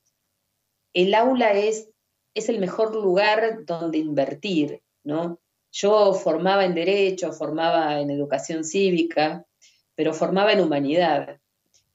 el 0.94 1.14
aula 1.14 1.53
es, 1.53 1.90
es 2.35 2.49
el 2.49 2.59
mejor 2.59 2.94
lugar 2.94 3.64
donde 3.66 3.99
invertir, 3.99 4.83
¿no? 5.05 5.38
Yo 5.76 6.14
formaba 6.14 6.64
en 6.64 6.72
derecho, 6.72 7.32
formaba 7.32 8.00
en 8.00 8.08
educación 8.08 8.62
cívica, 8.62 9.44
pero 9.96 10.14
formaba 10.14 10.52
en 10.52 10.60
humanidad, 10.60 11.40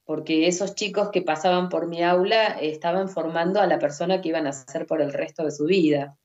porque 0.04 0.48
esos 0.48 0.76
chicos 0.76 1.12
que 1.12 1.22
pasaban 1.22 1.70
por 1.70 1.88
mi 1.88 2.04
aula 2.04 2.60
estaban 2.60 3.08
formando 3.08 3.62
a 3.62 3.68
la 3.68 3.80
persona 3.80 4.20
que 4.20 4.28
iban 4.28 4.48
a 4.48 4.52
ser 4.52 4.86
por 4.86 5.02
el 5.02 5.14
resto 5.14 5.46
de 5.46 5.52
su 5.52 5.64
vida. 5.64 6.18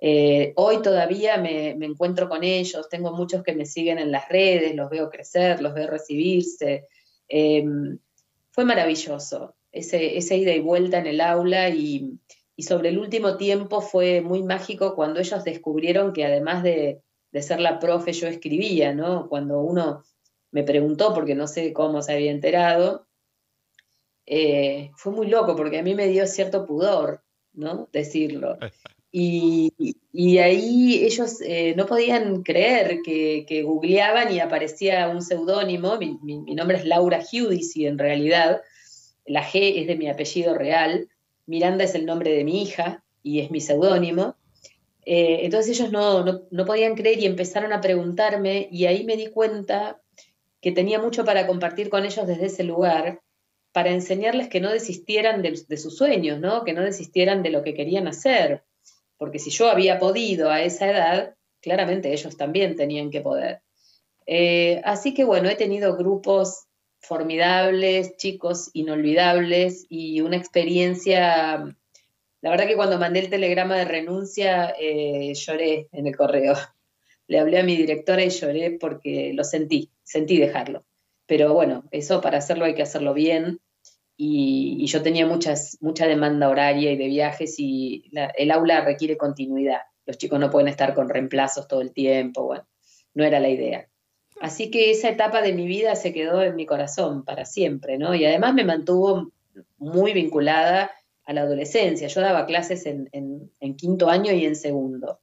Eh, 0.00 0.52
hoy 0.56 0.82
todavía 0.82 1.36
me, 1.36 1.70
encuentro 1.70 2.28
con 2.28 2.42
ellos, 2.42 2.88
tengo 2.88 3.12
muchos 3.12 3.44
que 3.44 3.54
me 3.54 3.64
siguen 3.64 4.00
en 4.00 4.10
las 4.10 4.28
redes, 4.28 4.74
los 4.74 4.90
veo 4.90 5.08
crecer, 5.08 5.62
los 5.62 5.74
veo 5.74 5.86
recibirse. 5.86 6.88
Em, 7.28 7.96
fue 8.50 8.64
maravilloso 8.64 9.54
ese, 9.70 10.18
ese, 10.18 10.36
ida 10.36 10.52
y 10.52 10.58
vuelta 10.58 10.98
en 10.98 11.06
el 11.06 11.20
aula 11.20 11.68
y, 11.68 12.18
y, 12.58 12.62
sobre 12.64 12.90
el 12.90 12.98
último 12.98 13.36
tiempo 13.36 13.80
fue 13.80 14.20
muy 14.20 14.42
mágico 14.42 14.94
cuando 14.94 15.20
ellos 15.20 15.44
descubrieron 15.44 16.12
que 16.12 16.24
además 16.26 16.62
de, 16.62 17.02
de 17.32 17.42
ser 17.42 17.60
la 17.60 17.78
profe 17.78 18.12
yo 18.12 18.26
escribía, 18.26 18.92
¿no? 18.92 19.28
Cuando 19.28 19.60
uno 19.60 20.02
me 20.50 20.62
preguntó 20.62 21.14
porque 21.14 21.34
no 21.34 21.46
sé 21.46 21.72
cómo 21.72 22.02
se 22.02 22.12
había 22.12 22.30
enterado, 22.30 23.06
eh, 24.26 24.90
fue 24.96 25.12
muy 25.12 25.26
loco 25.28 25.56
porque 25.56 25.78
a 25.78 25.82
mí 25.82 25.94
me 25.94 26.08
dio 26.08 26.26
cierto 26.26 26.66
pudor, 26.66 27.22
¿no? 27.54 27.88
Decirlo. 27.92 28.58
Y, 29.10 29.72
ahí 30.38 31.02
ellos 31.04 31.40
eh, 31.40 31.74
no 31.76 31.86
podían 31.86 32.42
creer 32.42 33.00
que, 33.02 33.62
googleaban 33.64 34.32
y 34.32 34.40
aparecía 34.40 35.08
un 35.08 35.22
seudónimo, 35.22 35.98
mi, 35.98 36.54
nombre 36.54 36.76
es 36.76 36.84
Laura 36.84 37.22
y 37.32 37.86
en 37.86 37.98
realidad 37.98 38.60
la 39.24 39.42
G 39.42 39.80
es 39.80 39.86
de 39.86 39.96
mi 39.96 40.08
apellido 40.08 40.54
real, 40.54 41.08
Miranda 41.48 41.84
es 41.84 41.94
el 41.94 42.06
nombre 42.06 42.30
de 42.30 42.44
mi 42.44 42.62
hija 42.62 43.02
y 43.22 43.40
es 43.40 43.50
mi 43.50 43.60
seudónimo. 43.60 44.36
Eh, 45.04 45.40
entonces 45.44 45.78
ellos 45.78 45.90
no, 45.90 46.22
no 46.50 46.64
podían 46.66 46.94
creer 46.94 47.18
y 47.18 47.26
empezaron 47.26 47.72
a 47.72 47.80
preguntarme 47.80 48.68
y 48.70 48.84
ahí 48.84 49.04
me 49.04 49.16
di 49.16 49.28
cuenta 49.28 50.00
que 50.60 50.72
tenía 50.72 51.00
mucho 51.00 51.24
para 51.24 51.46
compartir 51.46 51.88
con 51.88 52.04
ellos 52.04 52.26
desde 52.26 52.46
ese 52.46 52.64
lugar, 52.64 53.22
para 53.72 53.90
enseñarles 53.90 54.48
que 54.48 54.60
no 54.60 54.70
desistieran 54.70 55.40
de, 55.40 55.56
sus 55.76 55.96
sueños, 55.96 56.38
¿no? 56.38 56.64
que 56.64 56.74
no 56.74 56.82
desistieran 56.82 57.42
de 57.42 57.50
lo 57.50 57.62
que 57.62 57.74
querían 57.74 58.08
hacer, 58.08 58.64
porque 59.16 59.38
si 59.38 59.50
yo 59.50 59.70
había 59.70 59.98
podido 59.98 60.50
a 60.50 60.62
esa 60.62 60.90
edad, 60.90 61.34
claramente 61.60 62.12
ellos 62.12 62.36
también 62.36 62.76
tenían 62.76 63.10
que 63.10 63.22
poder. 63.22 63.62
Eh, 64.26 64.82
así 64.84 65.14
que 65.14 65.24
bueno, 65.24 65.48
he 65.48 65.56
tenido 65.56 65.96
grupos 65.96 66.67
formidables, 67.00 68.16
chicos 68.16 68.70
inolvidables 68.72 69.86
y 69.88 70.20
una 70.20 70.36
experiencia, 70.36 71.76
la 72.40 72.50
verdad 72.50 72.66
que 72.66 72.76
cuando 72.76 72.98
mandé 72.98 73.20
el 73.20 73.30
telegrama 73.30 73.76
de 73.76 73.84
renuncia 73.84 74.74
eh, 74.78 75.34
lloré 75.34 75.88
en 75.92 76.06
el 76.06 76.16
correo. 76.16 76.54
Le 77.26 77.38
hablé 77.38 77.58
a 77.58 77.64
mi 77.64 77.76
directora 77.76 78.24
y 78.24 78.30
lloré 78.30 78.78
porque 78.80 79.32
lo 79.34 79.44
sentí, 79.44 79.90
sentí 80.02 80.38
dejarlo. 80.38 80.84
Pero 81.26 81.52
bueno, 81.52 81.84
eso 81.90 82.22
para 82.22 82.38
hacerlo 82.38 82.64
hay 82.64 82.74
que 82.74 82.82
hacerlo 82.82 83.12
bien. 83.12 83.60
Y, 84.16 84.86
yo 84.86 85.02
tenía 85.02 85.26
muchas, 85.26 85.76
mucha 85.80 86.06
demanda 86.06 86.48
horaria 86.48 86.90
y 86.90 86.96
de 86.96 87.06
viajes 87.06 87.56
y 87.58 88.10
el 88.36 88.50
aula 88.50 88.80
requiere 88.80 89.16
continuidad. 89.16 89.82
Los 90.06 90.16
chicos 90.16 90.40
no 90.40 90.50
pueden 90.50 90.68
estar 90.68 90.94
con 90.94 91.08
reemplazos 91.08 91.68
todo 91.68 91.82
el 91.82 91.92
tiempo, 91.92 92.44
bueno, 92.44 92.66
no 93.14 93.24
era 93.24 93.40
la 93.40 93.50
idea. 93.50 93.88
Así 94.40 94.70
que 94.70 94.90
esa 94.90 95.08
etapa 95.08 95.42
de 95.42 95.52
mi 95.52 95.66
vida 95.66 95.96
se 95.96 96.12
quedó 96.12 96.42
en 96.42 96.54
mi 96.54 96.66
corazón 96.66 97.24
para 97.24 97.44
siempre, 97.44 97.98
¿no? 97.98 98.14
Y 98.14 98.24
además 98.24 98.54
me 98.54 98.64
mantuvo 98.64 99.32
muy 99.78 100.12
vinculada 100.12 100.90
a 101.24 101.32
la 101.32 101.42
adolescencia. 101.42 102.08
Yo 102.08 102.20
daba 102.20 102.46
clases 102.46 102.86
en, 102.86 103.50
quinto 103.76 104.08
año 104.08 104.32
y 104.32 104.46
en 104.46 104.56
segundo. 104.56 105.20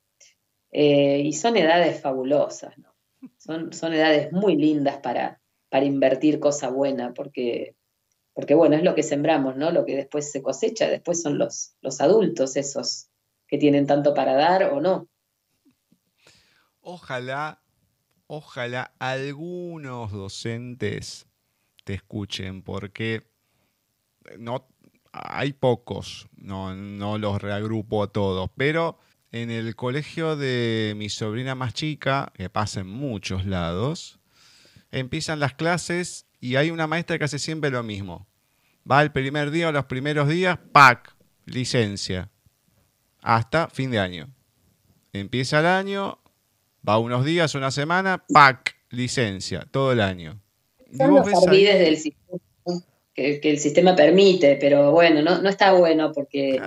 Eh, 0.72 1.22
y 1.24 1.34
son 1.34 1.56
edades 1.56 2.02
fabulosas, 2.02 2.78
¿no? 2.78 2.94
Son, 3.38 3.74
son 3.74 3.94
edades 3.94 4.32
muy 4.32 4.56
lindas 4.56 4.98
para, 4.98 5.42
para 5.70 5.86
invertir 5.86 6.40
cosa 6.40 6.70
buena, 6.70 7.14
porque, 7.14 7.76
porque 8.34 8.54
bueno, 8.54 8.76
es 8.76 8.84
lo 8.84 8.94
que 8.94 9.04
sembramos, 9.04 9.56
¿no? 9.56 9.72
Lo 9.72 9.86
que 9.86 9.96
después 9.96 10.32
se 10.32 10.42
cosecha, 10.42 10.88
después 10.90 11.22
son 11.22 11.38
los, 11.38 11.76
los 11.82 12.02
adultos 12.02 12.56
esos 12.56 13.08
que 13.48 13.58
tienen 13.58 13.88
tanto 13.88 14.14
para 14.14 14.36
dar 14.36 14.66
o 14.74 14.82
no. 14.82 15.08
Ojalá, 16.82 17.62
ojalá 18.28 18.94
algunos 19.00 20.12
docentes 20.12 21.28
te 21.84 21.94
escuchen, 21.94 22.62
porque 22.62 23.32
no 24.40 24.68
hay 25.12 25.54
pocos, 25.54 26.28
no, 26.36 26.76
no 26.76 27.18
los 27.18 27.42
reagrupo 27.42 28.04
a 28.04 28.08
todos, 28.08 28.50
pero 28.56 29.00
en 29.32 29.52
el 29.52 29.76
colegio 29.76 30.36
de 30.36 30.94
mi 30.98 31.10
sobrina 31.10 31.56
más 31.56 31.74
chica, 31.74 32.32
que 32.34 32.50
pasa 32.50 32.82
en 32.82 32.88
muchos 32.88 33.46
lados, 33.46 34.20
empiezan 34.92 35.40
las 35.40 35.54
clases 35.54 36.28
y 36.40 36.56
hay 36.56 36.72
una 36.72 36.88
maestra 36.88 37.18
que 37.18 37.26
hace 37.26 37.40
siempre 37.40 37.70
lo 37.70 37.84
mismo. 37.84 38.28
Va 38.90 39.02
el 39.02 39.12
primer 39.12 39.52
día 39.52 39.70
o 39.70 39.72
los 39.72 39.86
primeros 39.86 40.28
días, 40.30 40.60
¡pac! 40.72 41.16
Licencia. 41.46 42.32
Hasta 43.22 43.70
fin 43.70 43.92
de 43.92 44.00
año. 44.00 44.34
Empieza 45.12 45.60
el 45.60 45.66
año, 45.66 46.20
va 46.88 46.98
unos 47.00 47.26
días, 47.26 47.56
una 47.56 47.72
semana, 47.72 48.24
¡pac! 48.32 48.76
Licencia, 48.90 49.68
todo 49.72 49.92
el 49.92 50.02
año. 50.02 50.40
Son 50.98 51.16
los 51.16 51.26
del 51.26 51.98
sistema 51.98 52.40
que, 53.14 53.40
el 53.44 53.60
sistema 53.60 53.96
permite, 53.96 54.58
pero 54.60 54.92
bueno, 54.92 55.22
no, 55.22 55.42
no 55.42 55.50
está 55.50 55.74
bueno 55.74 56.12
porque 56.12 56.62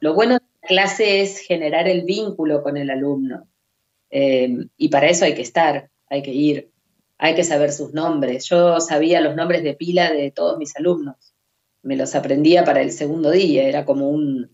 lo 0.00 0.14
bueno 0.14 0.38
clase 0.60 1.22
es 1.22 1.38
generar 1.38 1.88
el 1.88 2.02
vínculo 2.02 2.62
con 2.62 2.76
el 2.76 2.90
alumno. 2.90 3.48
Eh, 4.10 4.66
y 4.76 4.88
para 4.88 5.08
eso 5.08 5.24
hay 5.24 5.34
que 5.34 5.42
estar, 5.42 5.90
hay 6.08 6.22
que 6.22 6.32
ir, 6.32 6.70
hay 7.18 7.34
que 7.34 7.44
saber 7.44 7.72
sus 7.72 7.94
nombres. 7.94 8.44
Yo 8.48 8.80
sabía 8.80 9.20
los 9.20 9.34
nombres 9.34 9.62
de 9.62 9.74
pila 9.74 10.12
de 10.12 10.30
todos 10.30 10.58
mis 10.58 10.76
alumnos. 10.76 11.16
Me 11.82 11.96
los 11.96 12.14
aprendía 12.14 12.64
para 12.64 12.82
el 12.82 12.92
segundo 12.92 13.30
día, 13.30 13.64
era 13.64 13.84
como 13.84 14.10
un... 14.10 14.50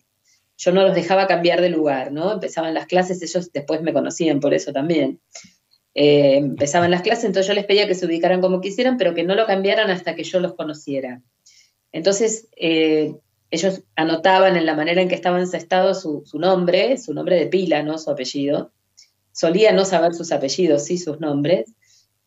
Yo 0.59 0.73
no 0.73 0.83
los 0.83 0.95
dejaba 0.95 1.27
cambiar 1.27 1.61
de 1.61 1.69
lugar, 1.69 2.12
¿no? 2.12 2.33
Empezaban 2.33 2.75
las 2.75 2.87
clases, 2.87 3.23
ellos 3.23 3.53
después 3.53 3.83
me 3.83 3.92
conocían 3.92 4.40
por 4.40 4.55
eso 4.55 4.73
también. 4.73 5.21
Eh, 5.95 6.37
empezaban 6.37 6.90
las 6.90 7.03
clases, 7.03 7.25
entonces 7.25 7.49
yo 7.49 7.55
les 7.55 7.64
pedía 7.64 7.87
que 7.87 7.95
se 7.95 8.07
ubicaran 8.07 8.40
como 8.40 8.61
quisieran, 8.61 8.97
pero 8.97 9.14
que 9.14 9.25
no 9.25 9.35
lo 9.35 9.47
cambiaran 9.47 9.90
hasta 9.90 10.14
que 10.14 10.25
yo 10.25 10.40
los 10.40 10.55
conociera. 10.55 11.23
Entonces, 11.92 12.49
eh, 12.57 13.14
ellos 13.51 13.83
anotaban 13.95 14.57
en 14.57 14.66
la 14.66 14.75
manera 14.75 15.01
en 15.01 15.09
que 15.09 15.14
estaba 15.14 15.40
encestado 15.40 15.95
su, 15.95 16.23
su, 16.27 16.38
nombre, 16.38 16.99
su 16.99 17.14
nombre 17.14 17.37
de 17.37 17.47
pila, 17.47 17.83
no 17.83 17.99
su 17.99 18.11
apellido. 18.11 18.73
Solía 19.33 19.73
no 19.73 19.85
saber 19.85 20.14
sus 20.14 20.33
apellidos, 20.33 20.85
sí 20.85 20.99
sus 20.99 21.21
nombres, 21.21 21.73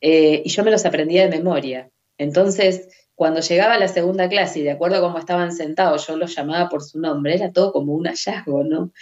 eh, 0.01 0.41
y 0.45 0.49
yo 0.49 0.63
me 0.63 0.71
los 0.71 0.85
aprendía 0.85 1.27
de 1.27 1.37
memoria. 1.37 1.89
Entonces, 2.17 2.89
cuando 3.19 3.41
llegaba 3.41 3.73
a 3.73 3.79
la 3.79 3.89
segunda 3.89 4.29
clase 4.29 4.59
y 4.59 4.63
de 4.63 4.71
acuerdo 4.71 4.95
a 4.95 5.01
cómo 5.01 5.19
estaban 5.19 5.51
sentados, 5.51 6.07
yo 6.07 6.15
los 6.15 6.33
llamaba 6.33 6.69
por 6.69 6.81
su 6.81 7.01
nombre, 7.01 7.35
era 7.35 7.51
todo 7.51 7.73
como 7.73 7.93
un 7.93 8.05
hallazgo, 8.05 8.63
¿no? 8.63 8.93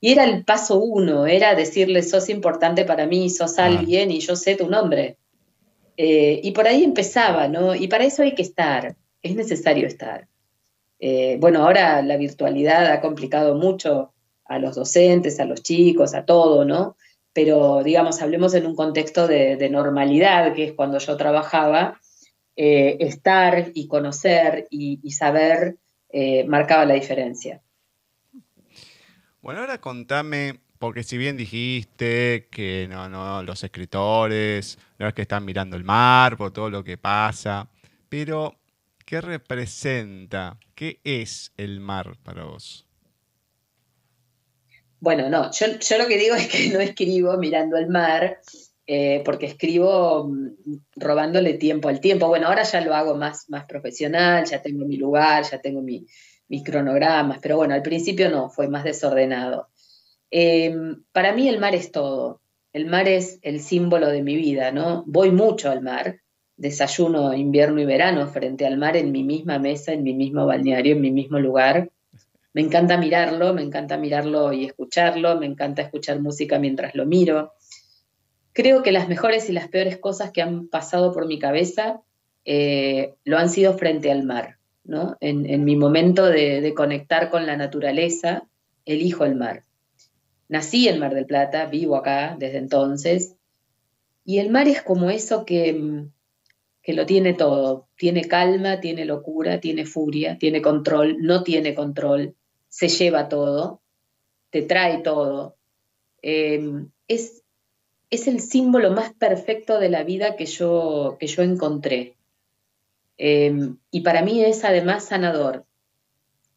Y 0.00 0.12
era 0.12 0.24
el 0.24 0.42
paso 0.42 0.78
uno, 0.80 1.26
era 1.26 1.54
decirle, 1.54 2.02
sos 2.02 2.30
importante 2.30 2.86
para 2.86 3.06
mí, 3.06 3.28
sos 3.28 3.58
alguien 3.58 4.10
y 4.10 4.20
yo 4.20 4.36
sé 4.36 4.56
tu 4.56 4.70
nombre. 4.70 5.18
Eh, 5.98 6.40
y 6.42 6.52
por 6.52 6.66
ahí 6.66 6.82
empezaba, 6.82 7.46
¿no? 7.46 7.74
Y 7.74 7.88
para 7.88 8.04
eso 8.04 8.22
hay 8.22 8.34
que 8.34 8.40
estar, 8.40 8.96
es 9.20 9.36
necesario 9.36 9.86
estar. 9.86 10.28
Eh, 10.98 11.36
bueno, 11.38 11.62
ahora 11.62 12.00
la 12.00 12.16
virtualidad 12.16 12.86
ha 12.86 13.02
complicado 13.02 13.54
mucho 13.54 14.14
a 14.46 14.58
los 14.58 14.76
docentes, 14.76 15.40
a 15.40 15.44
los 15.44 15.62
chicos, 15.62 16.14
a 16.14 16.24
todo, 16.24 16.64
¿no? 16.64 16.96
Pero 17.34 17.82
digamos, 17.82 18.22
hablemos 18.22 18.54
en 18.54 18.64
un 18.64 18.74
contexto 18.74 19.28
de, 19.28 19.68
normalidad, 19.68 20.54
que 20.54 20.64
es 20.64 20.72
cuando 20.72 20.96
yo 20.96 21.18
trabajaba, 21.18 22.00
eh, 22.60 22.96
estar 23.06 23.70
y 23.72 23.86
conocer 23.86 24.66
y, 24.68 24.98
saber 25.12 25.76
eh, 26.08 26.42
marcaba 26.42 26.84
la 26.84 26.94
diferencia. 26.94 27.62
Bueno, 29.40 29.60
ahora 29.60 29.80
contame, 29.80 30.58
porque 30.80 31.04
si 31.04 31.16
bien 31.16 31.36
dijiste 31.36 32.48
que 32.50 32.88
no, 32.90 33.08
no, 33.08 33.44
los 33.44 33.62
escritores 33.62 34.76
no 34.98 35.06
es 35.06 35.14
que 35.14 35.22
están 35.22 35.44
mirando 35.44 35.76
el 35.76 35.84
mar 35.84 36.36
por 36.36 36.52
todo 36.52 36.68
lo 36.68 36.82
que 36.82 36.98
pasa, 36.98 37.70
pero 38.08 38.56
¿qué 39.04 39.20
representa? 39.20 40.58
¿Qué 40.74 40.98
es 41.04 41.52
el 41.58 41.78
mar 41.78 42.16
para 42.24 42.42
vos? 42.42 42.88
Bueno, 44.98 45.28
no, 45.28 45.52
yo, 45.52 45.66
yo, 45.78 45.96
lo 45.96 46.08
que 46.08 46.18
digo 46.18 46.34
es 46.34 46.48
que 46.48 46.70
no 46.70 46.80
escribo 46.80 47.36
mirando 47.38 47.76
el 47.76 47.86
mar, 47.86 48.40
eh, 48.90 49.20
porque 49.22 49.44
escribo 49.44 50.28
mm, 50.28 50.48
robándole 50.96 51.52
tiempo 51.54 51.90
al 51.90 52.00
tiempo. 52.00 52.26
Bueno, 52.26 52.46
ahora 52.46 52.62
ya 52.62 52.80
lo 52.80 52.94
hago 52.94 53.16
más, 53.16 53.44
más 53.50 53.66
profesional, 53.66 54.46
ya 54.46 54.62
tengo 54.62 54.86
mi 54.86 54.96
lugar, 54.96 55.44
ya 55.44 55.60
tengo 55.60 55.82
mis 55.82 56.64
cronogramas, 56.64 57.38
pero 57.42 57.58
bueno, 57.58 57.74
al 57.74 57.82
principio 57.82 58.30
no, 58.30 58.48
fue 58.48 58.66
más 58.68 58.84
desordenado. 58.84 59.68
Em, 60.30 61.04
para 61.12 61.34
mí 61.34 61.50
el 61.50 61.60
mar 61.60 61.74
es 61.74 61.92
todo, 61.92 62.40
el 62.72 62.86
mar 62.86 63.08
es 63.08 63.38
el 63.42 63.60
símbolo 63.60 64.08
de 64.08 64.22
mi 64.22 64.36
vida, 64.36 64.72
¿no? 64.72 65.04
Voy 65.06 65.32
mucho 65.32 65.70
al 65.70 65.82
mar, 65.82 66.20
desayuno 66.56 67.34
invierno 67.34 67.82
y 67.82 67.84
verano 67.84 68.26
frente 68.28 68.64
al 68.66 68.78
mar 68.78 68.96
en 68.96 69.12
mi 69.12 69.22
misma 69.22 69.58
mesa, 69.58 69.92
en 69.92 70.02
mi 70.02 70.14
mismo 70.14 70.46
balneario, 70.46 70.94
en 70.94 71.02
mi 71.02 71.10
mismo 71.10 71.38
lugar. 71.38 71.90
Me 72.54 72.62
encanta 72.62 72.96
mirarlo, 72.96 73.52
me 73.52 73.60
encanta 73.62 73.98
mirarlo 73.98 74.50
y 74.54 74.64
escucharlo, 74.64 75.38
me 75.38 75.44
encanta 75.44 75.82
escuchar 75.82 76.20
música 76.20 76.58
mientras 76.58 76.94
lo 76.94 77.04
miro 77.04 77.52
creo 78.58 78.82
que 78.82 78.90
las 78.90 79.06
mejores 79.06 79.48
y 79.48 79.52
las 79.52 79.68
peores 79.68 79.98
cosas 79.98 80.32
que 80.32 80.42
han 80.42 80.66
pasado 80.66 81.12
por 81.12 81.28
mi 81.28 81.38
cabeza 81.38 82.00
eh, 82.44 83.14
lo 83.22 83.38
han 83.38 83.50
sido 83.50 83.78
frente 83.78 84.10
al 84.10 84.24
mar. 84.24 84.58
¿no? 84.82 85.16
En, 85.20 85.62
mi 85.62 85.76
momento 85.76 86.26
de, 86.26 86.74
conectar 86.74 87.30
con 87.30 87.46
la 87.46 87.56
naturaleza, 87.56 88.48
elijo 88.84 89.24
el 89.24 89.36
mar. 89.36 89.62
Nací 90.48 90.88
en 90.88 90.98
Mar 90.98 91.14
del 91.14 91.26
Plata, 91.26 91.66
vivo 91.66 91.94
acá 91.94 92.34
desde 92.36 92.58
entonces, 92.58 93.36
y 94.24 94.38
el 94.38 94.50
mar 94.50 94.66
es 94.66 94.82
como 94.82 95.08
eso 95.08 95.44
que, 95.44 96.08
que 96.82 96.92
lo 96.94 97.06
tiene 97.06 97.34
todo. 97.34 97.86
Tiene 97.96 98.24
calma, 98.24 98.80
tiene 98.80 99.04
locura, 99.04 99.60
tiene 99.60 99.86
furia, 99.86 100.36
tiene 100.36 100.62
control, 100.62 101.18
no 101.20 101.44
tiene 101.44 101.76
control, 101.76 102.34
se 102.68 102.88
lleva 102.88 103.28
todo, 103.28 103.82
te 104.50 104.62
trae 104.62 104.98
todo. 104.98 105.54
Eh, 106.22 106.86
es, 107.06 107.44
es 108.10 108.26
el 108.26 108.40
símbolo 108.40 108.90
más 108.90 109.12
perfecto 109.12 109.78
de 109.78 109.90
la 109.90 110.02
vida 110.02 110.36
que 110.36 110.46
yo, 110.46 111.16
que 111.20 111.26
yo 111.26 111.42
encontré. 111.42 112.16
Em, 113.16 113.76
y 113.90 114.00
para 114.00 114.22
mí 114.22 114.42
es 114.44 114.64
además 114.64 115.04
sanador. 115.04 115.66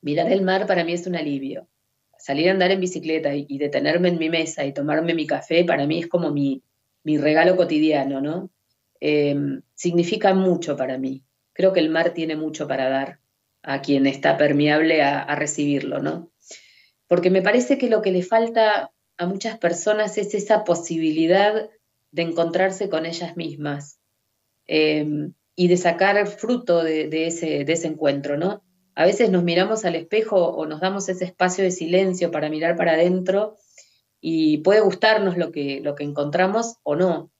Mirar 0.02 0.32
el 0.32 0.42
mar 0.42 0.66
para 0.68 0.84
mí 0.84 0.94
es 0.94 1.08
un 1.08 1.16
alivio. 1.16 1.68
Salir 2.18 2.50
a 2.50 2.52
andar 2.52 2.72
en 2.72 2.80
bicicleta 2.80 3.34
y, 3.36 3.58
detenerme 3.58 4.10
en 4.10 4.20
mi 4.20 4.30
mesa 4.30 4.64
y 4.64 4.74
tomarme 4.74 5.14
mi 5.14 5.26
café 5.26 5.64
para 5.66 5.88
mí 5.88 6.00
es 6.00 6.08
como 6.08 6.32
mi, 6.32 6.64
regalo 7.04 7.56
cotidiano, 7.58 8.22
¿no? 8.22 8.50
Em, 9.00 9.62
significa 9.74 10.34
mucho 10.34 10.78
para 10.78 10.98
mí. 10.98 11.24
Creo 11.54 11.74
que 11.74 11.80
el 11.80 11.90
mar 11.90 12.12
tiene 12.12 12.36
mucho 12.36 12.68
para 12.68 12.90
dar 12.90 13.20
a 13.64 13.82
quien 13.82 14.06
está 14.06 14.38
permeable 14.38 15.02
a 15.02 15.36
recibirlo, 15.36 16.00
¿no? 16.00 16.32
Porque 17.08 17.30
me 17.30 17.42
parece 17.42 17.78
que 17.78 17.90
lo 17.90 18.02
que 18.02 18.12
le 18.12 18.24
falta 18.24 18.92
a 19.22 19.28
muchas 19.28 19.60
personas 19.60 20.18
es 20.18 20.34
esa 20.34 20.64
posibilidad 20.64 21.70
de 22.10 22.22
encontrarse 22.24 22.90
con 22.90 23.06
ellas 23.06 23.38
mismas 23.38 24.00
em, 24.66 25.34
y 25.56 25.68
de 25.68 25.78
sacar 25.78 26.26
fruto 26.26 26.84
de, 26.84 27.28
ese, 27.28 27.64
de, 27.64 27.74
encuentro, 27.84 28.36
¿no? 28.36 28.64
A 28.96 29.06
veces 29.06 29.30
nos 29.30 29.44
miramos 29.44 29.86
al 29.86 29.94
espejo 29.94 30.38
o 30.38 30.66
nos 30.66 30.82
damos 30.82 31.08
ese 31.08 31.26
espacio 31.26 31.64
de 31.64 31.70
silencio 31.70 32.32
para 32.32 32.50
mirar 32.50 32.76
para 32.76 32.94
adentro 32.94 33.58
y 34.20 34.58
puede 34.58 34.82
gustarnos 34.82 35.38
lo 35.38 35.52
que, 35.52 35.82
lo 35.82 35.94
que 35.94 36.04
encontramos 36.04 36.78
o 36.82 36.96
no. 36.96 37.32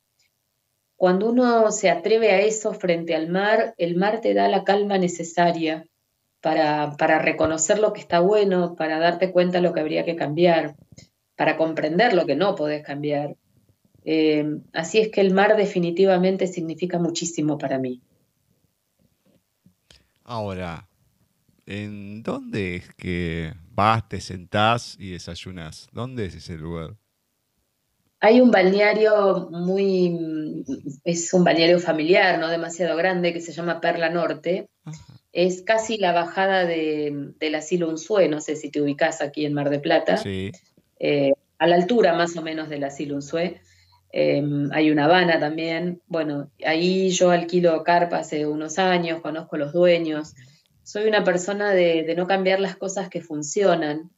Cuando 0.96 1.32
uno 1.32 1.72
se 1.72 1.90
atreve 1.90 2.30
a 2.30 2.42
eso 2.42 2.76
frente 2.76 3.16
al 3.16 3.28
mar, 3.28 3.74
el 3.80 3.96
mar 3.96 4.22
te 4.22 4.36
da 4.36 4.48
la 4.50 4.64
calma 4.64 5.00
necesaria 5.00 5.88
para, 6.42 6.96
para 6.96 7.18
reconocer 7.18 7.80
lo 7.80 7.92
que 7.92 8.02
está 8.02 8.20
bueno, 8.20 8.76
para 8.76 9.00
darte 9.00 9.32
cuenta 9.32 9.58
de 9.58 9.64
lo 9.64 9.74
que 9.74 9.80
habría 9.80 10.06
que 10.06 10.16
cambiar 10.16 10.76
para 11.42 11.58
comprender 11.58 12.14
lo 12.14 12.28
que 12.28 12.36
no 12.36 12.54
podés 12.54 12.86
cambiar. 12.86 13.36
Eh, 14.06 14.46
así 14.74 15.00
es 15.00 15.10
que 15.10 15.22
el 15.22 15.34
mar 15.34 15.58
definitivamente 15.58 16.46
significa 16.46 17.00
muchísimo 17.00 17.58
para 17.58 17.80
mí. 17.80 18.00
Ahora, 20.24 20.88
¿en 21.66 22.22
dónde 22.22 22.76
es 22.76 22.94
que 22.94 23.56
vas, 23.72 24.08
te 24.08 24.22
sentás 24.22 24.96
y 25.00 25.14
desayunas? 25.14 25.90
¿Dónde 25.92 26.28
es 26.28 26.36
ese 26.36 26.60
lugar? 26.60 26.96
Hay 28.20 28.40
un 28.40 28.52
balneario 28.52 29.50
muy, 29.50 30.64
es 31.04 31.34
un 31.34 31.44
balneario 31.44 31.80
familiar, 31.80 32.38
no 32.38 32.50
demasiado 32.50 32.96
grande, 32.96 33.34
que 33.34 33.42
se 33.42 33.52
llama 33.52 33.82
Perla 33.82 34.12
Norte. 34.12 34.70
Es 35.32 35.64
casi 35.64 35.98
la 35.98 36.12
bajada 36.12 36.66
de, 36.66 37.32
del 37.40 37.56
asilo 37.56 37.90
Unzué, 37.90 38.30
no 38.30 38.42
sé 38.42 38.56
si 38.56 38.70
te 38.70 38.80
ubicas 38.80 39.24
aquí 39.24 39.44
en 39.44 39.56
Mar 39.56 39.72
de 39.72 39.80
Plata. 39.80 40.18
Sí. 40.18 40.52
Eh, 41.04 41.34
a 41.58 41.66
la 41.66 41.76
altura 41.76 42.14
más 42.14 42.38
o 42.38 42.44
menos 42.44 42.70
del 42.70 42.84
asilo 42.84 43.16
Unzué. 43.16 43.60
Em, 44.12 44.70
hay 44.72 44.92
una 44.92 45.06
Habana 45.06 45.40
también. 45.40 46.02
Bueno, 46.06 46.52
ahí 46.64 47.10
yo 47.10 47.32
alquilo 47.32 47.84
carpa 47.84 48.18
hace 48.20 48.46
unos 48.46 48.78
años, 48.78 49.22
conozco 49.22 49.58
los 49.58 49.74
dueños. 49.74 50.36
Soy 50.84 51.08
una 51.08 51.24
persona 51.24 51.72
de, 51.72 52.14
no 52.16 52.28
cambiar 52.28 52.60
las 52.60 52.76
cosas 52.76 53.10
que 53.10 53.22
funcionan. 53.22 54.12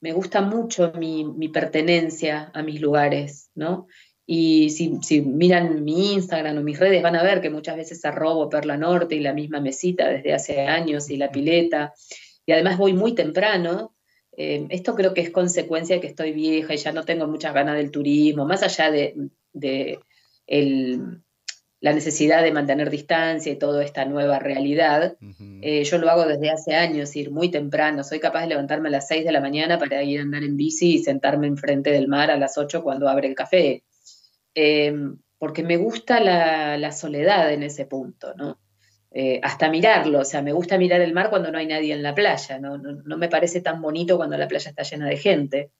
Me 0.00 0.12
gusta 0.12 0.42
mucho 0.42 0.92
mi, 0.98 1.48
pertenencia 1.48 2.50
a 2.52 2.62
mis 2.62 2.80
lugares, 2.80 3.50
¿no? 3.54 3.86
Y 4.26 4.68
si, 4.70 4.98
si, 5.02 5.22
miran 5.22 5.82
mi 5.84 6.12
Instagram 6.12 6.58
o 6.58 6.62
mis 6.62 6.78
redes, 6.78 7.02
van 7.02 7.16
a 7.16 7.22
ver 7.22 7.40
que 7.40 7.48
muchas 7.48 7.76
veces 7.76 8.04
arrobo 8.04 8.50
Perla 8.50 8.76
Norte 8.76 9.14
y 9.14 9.20
la 9.20 9.32
misma 9.32 9.60
mesita 9.60 10.08
desde 10.08 10.34
hace 10.34 10.66
años 10.66 11.08
y 11.08 11.16
la 11.16 11.30
pileta. 11.30 11.94
Y 12.44 12.52
además 12.52 12.76
voy 12.76 12.92
muy 12.92 13.14
temprano, 13.14 13.94
eh, 14.40 14.68
esto 14.70 14.94
creo 14.94 15.14
que 15.14 15.20
es 15.20 15.30
consecuencia 15.30 15.96
de 15.96 16.00
que 16.00 16.06
estoy 16.06 16.30
vieja 16.30 16.72
y 16.72 16.76
ya 16.76 16.92
no 16.92 17.04
tengo 17.04 17.26
muchas 17.26 17.52
ganas 17.52 17.76
del 17.76 17.90
turismo, 17.90 18.46
más 18.46 18.62
allá 18.62 18.88
de, 18.88 19.28
la 21.80 21.92
necesidad 21.92 22.44
de 22.44 22.52
mantener 22.52 22.88
distancia 22.88 23.50
y 23.50 23.56
toda 23.56 23.84
esta 23.84 24.04
nueva 24.04 24.38
realidad. 24.38 25.16
Eh, 25.60 25.82
yo 25.82 25.98
lo 25.98 26.08
hago 26.08 26.24
desde 26.24 26.50
hace 26.50 26.76
años, 26.76 27.16
ir 27.16 27.32
muy 27.32 27.50
temprano. 27.50 28.04
Soy 28.04 28.20
capaz 28.20 28.42
de 28.42 28.50
levantarme 28.50 28.88
a 28.88 28.92
las 28.92 29.08
6 29.08 29.24
de 29.24 29.32
la 29.32 29.40
mañana 29.40 29.76
para 29.76 30.04
ir 30.04 30.20
a 30.20 30.22
andar 30.22 30.44
en 30.44 30.56
bici 30.56 30.94
y 30.94 31.02
sentarme 31.02 31.48
enfrente 31.48 31.90
del 31.90 32.06
mar 32.06 32.30
a 32.30 32.36
las 32.36 32.58
8 32.58 32.84
cuando 32.84 33.08
abre 33.08 33.26
el 33.26 33.34
café. 33.34 33.82
Eh, 34.54 34.94
porque 35.38 35.64
me 35.64 35.78
gusta 35.78 36.20
la, 36.20 36.78
la, 36.78 36.92
soledad 36.92 37.52
en 37.52 37.64
ese 37.64 37.86
punto, 37.86 38.34
¿no? 38.34 38.58
Eh, 39.20 39.40
hasta 39.42 39.68
mirarlo, 39.68 40.20
o 40.20 40.24
sea, 40.24 40.42
me 40.42 40.52
gusta 40.52 40.78
mirar 40.78 41.00
el 41.00 41.12
mar 41.12 41.28
cuando 41.28 41.50
no 41.50 41.58
hay 41.58 41.66
nadie 41.66 41.92
en 41.92 42.04
la 42.04 42.14
playa, 42.14 42.60
no, 42.60 42.78
me 43.16 43.28
parece 43.28 43.60
tan 43.60 43.82
bonito 43.82 44.16
cuando 44.16 44.38
la 44.38 44.46
playa 44.46 44.70
está 44.70 44.84
llena 44.84 45.08
de 45.08 45.16
gente. 45.16 45.72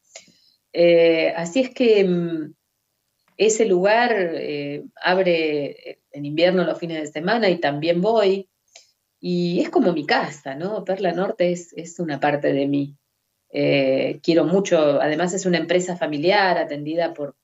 Eh, 0.73 1.33
así 1.37 1.61
es 1.61 1.71
que 1.71 2.03
mm, 2.03 2.53
ese 3.37 3.65
lugar 3.67 4.13
eh, 4.13 4.83
abre 5.01 6.01
en 6.11 6.25
invierno 6.25 6.65
los 6.65 6.81
fines 6.81 7.01
de 7.01 7.07
semana 7.07 7.49
y 7.49 7.61
también 7.61 8.01
voy, 8.01 8.49
y 9.21 9.61
es 9.61 9.71
como 9.71 9.93
mi 9.93 10.05
casa, 10.05 10.57
¿no? 10.57 10.83
Perla 10.85 11.13
Norte 11.13 11.53
es, 11.53 11.95
una 12.01 12.19
parte 12.19 12.53
de 12.53 12.67
mí. 12.67 12.97
quiero 14.21 14.47
mucho, 14.47 15.01
además 15.01 15.33
es 15.33 15.47
una 15.47 15.59
empresa 15.59 15.97
familiar 15.97 16.59
atendida 16.59 17.15
por, 17.15 17.37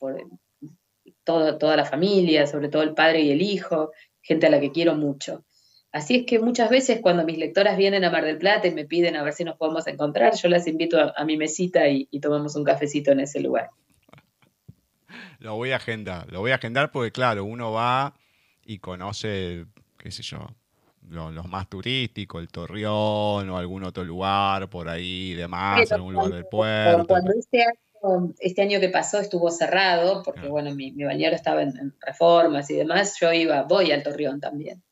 toda 1.22 1.76
la 1.76 1.84
familia, 1.84 2.48
sobre 2.48 2.68
todo 2.68 2.82
el 2.82 2.94
padre 2.94 3.20
y 3.20 3.30
el 3.30 3.42
hijo, 3.42 3.92
gente 4.20 4.48
a 4.48 4.50
la 4.50 4.58
que 4.58 4.72
quiero 4.72 4.96
mucho. 4.96 5.44
Así 5.94 6.16
es 6.16 6.26
que 6.26 6.40
muchas 6.40 6.70
veces 6.70 6.98
cuando 7.00 7.22
mis 7.22 7.38
lectoras 7.38 7.76
vienen 7.76 8.02
a 8.02 8.10
Mar 8.10 8.24
del 8.24 8.36
Plata 8.36 8.66
y 8.66 8.74
me 8.74 8.84
piden 8.84 9.14
a 9.14 9.22
ver 9.22 9.32
si 9.32 9.44
nos 9.44 9.56
podemos 9.56 9.86
encontrar, 9.86 10.34
yo 10.34 10.48
las 10.48 10.66
invito 10.66 10.98
a, 10.98 11.24
mi 11.24 11.36
mesita 11.36 11.86
y, 11.86 12.06
tomamos 12.18 12.56
un 12.56 12.64
cafecito 12.64 13.12
en 13.12 13.20
ese 13.20 13.38
lugar. 13.38 13.70
Lo 15.38 15.54
voy 15.54 15.70
a 15.70 15.76
agendar, 15.76 16.32
lo 16.32 16.40
voy 16.40 16.50
a 16.50 16.56
agendar 16.56 16.90
porque 16.90 17.12
claro, 17.12 17.44
uno 17.44 17.70
va 17.70 18.12
y 18.64 18.80
conoce, 18.80 19.66
qué 19.96 20.10
sé 20.10 20.24
yo, 20.24 20.48
los 21.08 21.46
más 21.46 21.70
turísticos, 21.70 22.42
el 22.42 22.48
Torreón 22.48 23.48
o 23.48 23.56
algún 23.56 23.84
otro 23.84 24.02
lugar 24.02 24.68
por 24.68 24.88
ahí, 24.88 25.34
demás, 25.34 25.92
algún 25.92 26.14
lugar 26.14 26.32
del 26.32 26.46
puerto. 26.46 27.06
Cuando 27.06 27.30
este 27.38 27.62
año, 27.62 28.34
este 28.40 28.62
año 28.62 28.80
que 28.80 28.88
pasó 28.88 29.20
estuvo 29.20 29.48
cerrado, 29.52 30.24
porque 30.24 30.48
bueno, 30.48 30.74
mi, 30.74 30.90
mi 30.90 31.04
bañero 31.04 31.36
estaba 31.36 31.62
en, 31.62 31.94
reformas 32.00 32.68
y 32.70 32.74
demás, 32.74 33.16
yo 33.20 33.32
iba, 33.32 33.62
voy 33.62 33.92
al 33.92 34.02
Torreón 34.02 34.40
también 34.40 34.82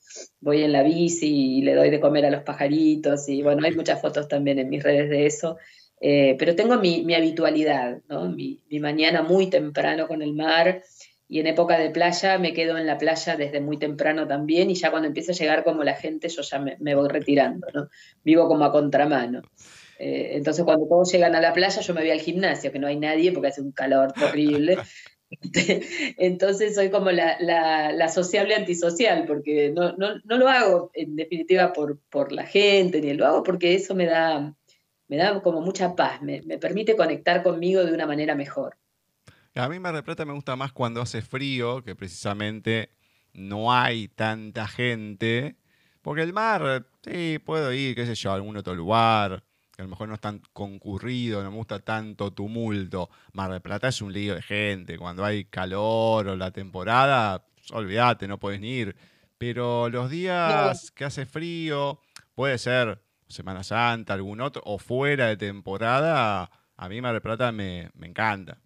voy 0.40 0.62
en 0.62 0.72
la 0.72 0.82
bici 0.82 1.58
y 1.58 1.62
le 1.62 1.74
doy 1.74 1.90
de 1.90 2.00
comer 2.00 2.26
a 2.26 2.30
los 2.30 2.42
pajaritos 2.42 3.28
y 3.28 3.42
bueno, 3.42 3.64
hay 3.64 3.74
muchas 3.74 4.00
fotos 4.00 4.28
también 4.28 4.58
en 4.58 4.68
mis 4.68 4.82
redes 4.82 5.08
de 5.10 5.26
eso. 5.26 5.58
Eh, 6.00 6.34
pero 6.36 6.56
tengo 6.56 6.78
mi, 6.78 7.14
habitualidad, 7.14 8.00
¿no? 8.08 8.28
mi, 8.28 8.60
mañana 8.80 9.22
muy 9.22 9.48
temprano 9.48 10.08
con 10.08 10.20
el 10.20 10.32
mar 10.32 10.82
y 11.28 11.38
en 11.38 11.46
época 11.46 11.78
de 11.78 11.90
playa 11.90 12.38
me 12.38 12.52
quedo 12.52 12.76
en 12.76 12.86
la 12.86 12.98
playa 12.98 13.36
desde 13.36 13.60
muy 13.60 13.78
temprano 13.78 14.26
también 14.26 14.68
y 14.68 14.74
ya 14.74 14.90
cuando 14.90 15.06
empieza 15.06 15.30
a 15.30 15.34
llegar 15.36 15.62
como 15.62 15.84
la 15.84 15.94
gente 15.94 16.28
yo 16.28 16.42
ya 16.42 16.58
me, 16.58 16.94
voy 16.94 17.08
retirando, 17.08 17.68
¿no? 17.72 17.88
Vivo 18.24 18.48
como 18.48 18.64
a 18.64 18.72
contramano. 18.72 19.42
Eh, 19.98 20.32
entonces 20.32 20.64
cuando 20.64 20.86
todos 20.88 21.12
llegan 21.12 21.36
a 21.36 21.40
la 21.40 21.52
playa 21.52 21.80
yo 21.80 21.94
me 21.94 22.00
voy 22.00 22.10
al 22.10 22.20
gimnasio, 22.20 22.72
que 22.72 22.80
no 22.80 22.88
hay 22.88 22.98
nadie 22.98 23.30
porque 23.30 23.48
hace 23.48 23.60
un 23.60 23.70
calor 23.70 24.12
horrible. 24.20 24.78
Entonces 26.18 26.74
soy 26.74 26.90
como 26.90 27.10
la, 27.10 28.08
sociable 28.08 28.54
antisocial, 28.54 29.24
porque 29.26 29.70
no, 29.70 29.94
lo 30.24 30.48
hago 30.48 30.90
en 30.94 31.16
definitiva 31.16 31.72
por, 31.72 32.32
la 32.32 32.46
gente, 32.46 33.00
ni 33.00 33.14
lo 33.14 33.26
hago 33.26 33.42
porque 33.42 33.74
eso 33.74 33.94
me 33.94 34.06
da, 34.06 34.54
me 35.08 35.16
da 35.16 35.40
como 35.42 35.60
mucha 35.60 35.94
paz, 35.94 36.22
me, 36.22 36.42
me 36.42 36.58
permite 36.58 36.96
conectar 36.96 37.42
conmigo 37.42 37.84
de 37.84 37.92
una 37.92 38.06
manera 38.06 38.34
mejor. 38.34 38.76
A 39.54 39.68
mí 39.68 39.78
Mar 39.78 39.94
del 39.94 40.04
Plata 40.04 40.24
me 40.24 40.32
gusta 40.32 40.56
más 40.56 40.72
cuando 40.72 41.02
hace 41.02 41.20
frío, 41.20 41.82
que 41.82 41.94
precisamente 41.94 42.90
no 43.34 43.72
hay 43.72 44.08
tanta 44.08 44.66
gente, 44.66 45.56
porque 46.00 46.22
el 46.22 46.32
mar, 46.32 46.86
sí, 47.04 47.38
puedo 47.44 47.72
ir, 47.72 47.94
qué 47.94 48.06
sé 48.06 48.14
yo, 48.14 48.30
a 48.32 48.34
algún 48.34 48.56
otro 48.56 48.74
lugar, 48.74 49.44
que 49.82 49.86
a 49.86 49.88
lo 49.88 49.90
mejor 49.90 50.08
no 50.08 50.14
es 50.14 50.20
tan 50.20 50.40
concurrido, 50.52 51.42
no 51.42 51.50
me 51.50 51.56
gusta 51.56 51.80
tanto 51.80 52.32
tumulto. 52.32 53.10
Mar 53.32 53.50
del 53.50 53.60
Plata 53.60 53.88
es 53.88 54.00
un 54.00 54.12
lío 54.12 54.36
de 54.36 54.42
gente, 54.42 54.96
cuando 54.96 55.24
hay 55.24 55.44
calor 55.46 56.28
o 56.28 56.36
la 56.36 56.52
temporada, 56.52 57.44
olvídate, 57.72 58.28
no 58.28 58.38
puedes 58.38 58.60
ni 58.60 58.70
ir. 58.70 58.96
Pero 59.38 59.88
los 59.88 60.08
días 60.08 60.92
que 60.92 61.04
hace 61.04 61.26
frío, 61.26 62.00
puede 62.36 62.58
ser 62.58 63.02
Semana 63.26 63.64
Santa, 63.64 64.14
algún 64.14 64.40
otro, 64.40 64.62
o 64.64 64.78
fuera 64.78 65.26
de 65.26 65.36
temporada, 65.36 66.48
a 66.76 66.88
mí 66.88 67.00
Mar 67.00 67.14
del 67.14 67.22
Plata 67.22 67.50
me, 67.50 67.90
encanta. 68.00 68.58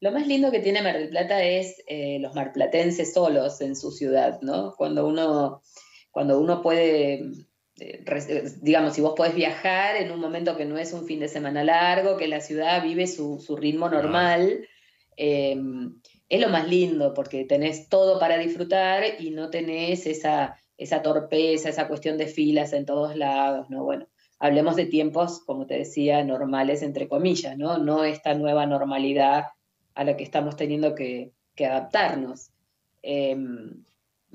Lo 0.00 0.12
más 0.12 0.26
lindo 0.26 0.50
que 0.50 0.60
tiene 0.60 0.80
Mar 0.80 0.96
del 0.96 1.10
Plata 1.10 1.42
es 1.42 1.82
eh, 1.86 2.18
los 2.20 2.34
marplatenses 2.34 3.12
solos 3.12 3.60
en 3.60 3.76
su 3.76 3.90
ciudad, 3.90 4.40
¿no? 4.40 4.74
Cuando 4.76 5.06
uno, 5.06 5.62
cuando 6.10 6.38
uno 6.38 6.62
puede 6.62 7.32
digamos, 7.76 8.94
si 8.94 9.00
vos 9.00 9.14
podés 9.16 9.34
viajar 9.34 9.96
en 9.96 10.10
un 10.10 10.20
momento 10.20 10.56
que 10.56 10.64
no 10.64 10.78
es 10.78 10.92
un 10.92 11.06
fin 11.06 11.20
de 11.20 11.28
semana 11.28 11.62
largo, 11.62 12.16
que 12.16 12.28
la 12.28 12.40
ciudad 12.40 12.82
vive 12.82 13.06
su, 13.06 13.38
ritmo 13.56 13.88
normal, 13.88 14.66
em, 15.16 16.00
es 16.28 16.40
lo 16.40 16.48
más 16.48 16.68
lindo 16.68 17.12
porque 17.14 17.44
tenés 17.44 17.88
todo 17.88 18.18
para 18.18 18.38
disfrutar 18.38 19.04
y 19.20 19.30
no 19.30 19.50
tenés 19.50 20.06
esa, 20.06 20.56
esa 20.78 21.02
torpeza, 21.02 21.68
esa 21.68 21.88
cuestión 21.88 22.16
de 22.18 22.26
filas 22.26 22.72
en 22.72 22.86
todos 22.86 23.16
lados, 23.16 23.68
¿no? 23.70 23.84
Bueno, 23.84 24.08
hablemos 24.38 24.76
de 24.76 24.86
tiempos, 24.86 25.40
como 25.40 25.66
te 25.66 25.78
decía, 25.78 26.24
normales, 26.24 26.82
entre 26.82 27.08
comillas, 27.08 27.56
¿no? 27.58 27.78
No 27.78 28.04
esta 28.04 28.34
nueva 28.34 28.66
normalidad 28.66 29.46
a 29.94 30.04
la 30.04 30.16
que 30.16 30.24
estamos 30.24 30.56
teniendo 30.56 30.94
que, 30.94 31.32
que 31.54 31.66
adaptarnos. 31.66 32.50
Em, 33.02 33.84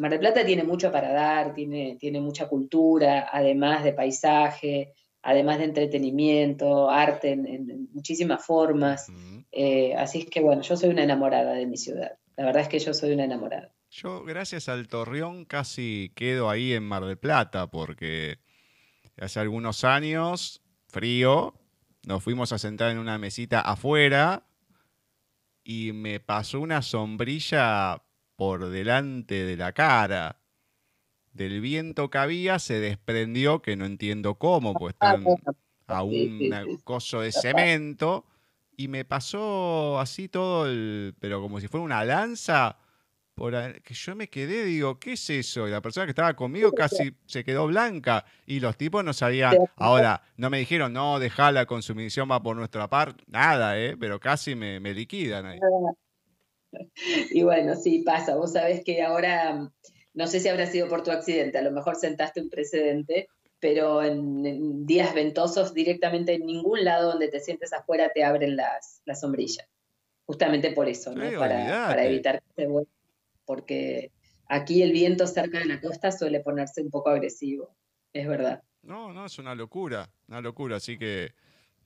Mar 0.01 0.09
del 0.09 0.19
Plata 0.19 0.43
tiene 0.43 0.63
mucho 0.63 0.91
para 0.91 1.13
dar, 1.13 1.53
tiene, 1.53 1.95
tiene 1.99 2.19
mucha 2.19 2.47
cultura, 2.47 3.29
además 3.31 3.83
de 3.83 3.93
paisaje, 3.93 4.93
además 5.21 5.59
de 5.59 5.65
entretenimiento, 5.65 6.89
arte 6.89 7.33
en, 7.33 7.87
muchísimas 7.93 8.43
formas. 8.43 9.11
Eh, 9.51 9.93
así 9.95 10.21
es 10.21 10.25
que 10.25 10.41
bueno, 10.41 10.63
yo 10.63 10.75
soy 10.75 10.89
una 10.89 11.03
enamorada 11.03 11.53
de 11.53 11.67
mi 11.67 11.77
ciudad. 11.77 12.17
La 12.35 12.45
verdad 12.45 12.63
es 12.63 12.67
que 12.67 12.79
yo 12.79 12.95
soy 12.95 13.11
una 13.11 13.25
enamorada. 13.25 13.71
Yo, 13.91 14.23
gracias 14.23 14.69
al 14.69 14.87
Torreón, 14.87 15.45
casi 15.45 16.11
quedo 16.15 16.49
ahí 16.49 16.73
en 16.73 16.83
Mar 16.83 17.05
del 17.05 17.19
Plata, 17.19 17.69
porque 17.69 18.39
hace 19.17 19.39
algunos 19.39 19.83
años, 19.83 20.63
frío, 20.87 21.53
nos 22.07 22.23
fuimos 22.23 22.51
a 22.53 22.57
sentar 22.57 22.89
en 22.89 22.97
una 22.97 23.19
mesita 23.19 23.61
afuera 23.61 24.47
y 25.63 25.91
me 25.93 26.19
pasó 26.19 26.59
una 26.59 26.81
sombrilla 26.81 28.01
por 28.41 28.71
delante 28.71 29.45
de 29.45 29.55
la 29.55 29.71
cara. 29.71 30.41
Del 31.31 31.61
viento 31.61 32.09
que 32.09 32.17
había 32.17 32.57
se 32.57 32.79
desprendió, 32.79 33.61
que 33.61 33.75
no 33.75 33.85
entiendo 33.85 34.33
cómo, 34.33 34.73
pues 34.73 34.95
ah, 34.99 35.13
están 35.13 35.37
a 35.85 36.01
un 36.01 36.79
coso 36.83 37.21
de 37.21 37.31
cemento, 37.31 38.25
y 38.75 38.87
me 38.87 39.05
pasó 39.05 39.99
así 39.99 40.27
todo, 40.27 40.65
el, 40.65 41.13
pero 41.19 41.39
como 41.39 41.59
si 41.59 41.67
fuera 41.67 41.83
una 41.83 42.03
lanza, 42.03 42.79
por 43.35 43.53
que 43.83 43.93
yo 43.93 44.15
me 44.15 44.27
quedé, 44.27 44.65
digo, 44.65 44.99
¿qué 44.99 45.13
es 45.13 45.29
eso? 45.29 45.67
Y 45.67 45.71
la 45.71 45.83
persona 45.83 46.07
que 46.07 46.11
estaba 46.11 46.33
conmigo 46.33 46.71
casi 46.71 47.15
se 47.27 47.43
quedó 47.43 47.67
blanca, 47.67 48.25
y 48.47 48.59
los 48.59 48.75
tipos 48.75 49.03
no 49.03 49.13
sabían, 49.13 49.55
ahora, 49.75 50.23
no 50.37 50.49
me 50.49 50.57
dijeron, 50.57 50.93
no, 50.93 51.19
dejala, 51.19 51.67
consumición 51.67 52.31
va 52.31 52.41
por 52.41 52.55
nuestra 52.55 52.89
parte, 52.89 53.23
nada, 53.27 53.77
¿eh? 53.79 53.95
pero 53.99 54.19
casi 54.19 54.55
me, 54.55 54.79
me 54.79 54.95
liquidan 54.95 55.45
ahí. 55.45 55.59
y 57.31 57.43
bueno, 57.43 57.75
sí, 57.75 58.03
pasa. 58.05 58.35
Vos 58.35 58.53
sabés 58.53 58.83
que 58.83 59.01
ahora, 59.01 59.71
no 60.13 60.27
sé 60.27 60.39
si 60.39 60.47
habrá 60.47 60.65
sido 60.65 60.87
por 60.87 61.03
tu 61.03 61.11
accidente, 61.11 61.57
a 61.57 61.61
lo 61.61 61.71
mejor 61.71 61.95
sentaste 61.95 62.41
un 62.41 62.49
precedente, 62.49 63.27
pero 63.59 64.03
en, 64.03 64.85
días 64.85 65.13
ventosos 65.13 65.73
directamente 65.73 66.33
en 66.33 66.45
ningún 66.45 66.83
lado 66.83 67.11
donde 67.11 67.27
te 67.27 67.39
sientes 67.39 67.71
afuera 67.73 68.11
te 68.13 68.23
abren 68.23 68.55
las, 68.55 69.01
las 69.05 69.21
sombrillas. 69.21 69.67
Justamente 70.25 70.71
por 70.71 70.87
eso, 70.87 71.13
¿no? 71.13 71.29
para, 71.37 72.05
evitar 72.05 72.41
que 72.41 72.63
se 72.63 72.67
vuelva. 72.67 72.91
Porque 73.45 74.11
aquí 74.47 74.81
el 74.81 74.91
viento 74.91 75.27
cerca 75.27 75.59
de 75.59 75.65
la 75.65 75.81
costa 75.81 76.11
suele 76.11 76.39
ponerse 76.39 76.81
un 76.81 76.89
poco 76.89 77.09
agresivo, 77.09 77.75
es 78.13 78.27
verdad. 78.27 78.63
No, 78.81 79.13
no, 79.13 79.25
es 79.25 79.37
una 79.39 79.55
locura, 79.55 80.09
una 80.27 80.41
locura. 80.41 80.77
Así 80.77 80.97
que 80.97 81.33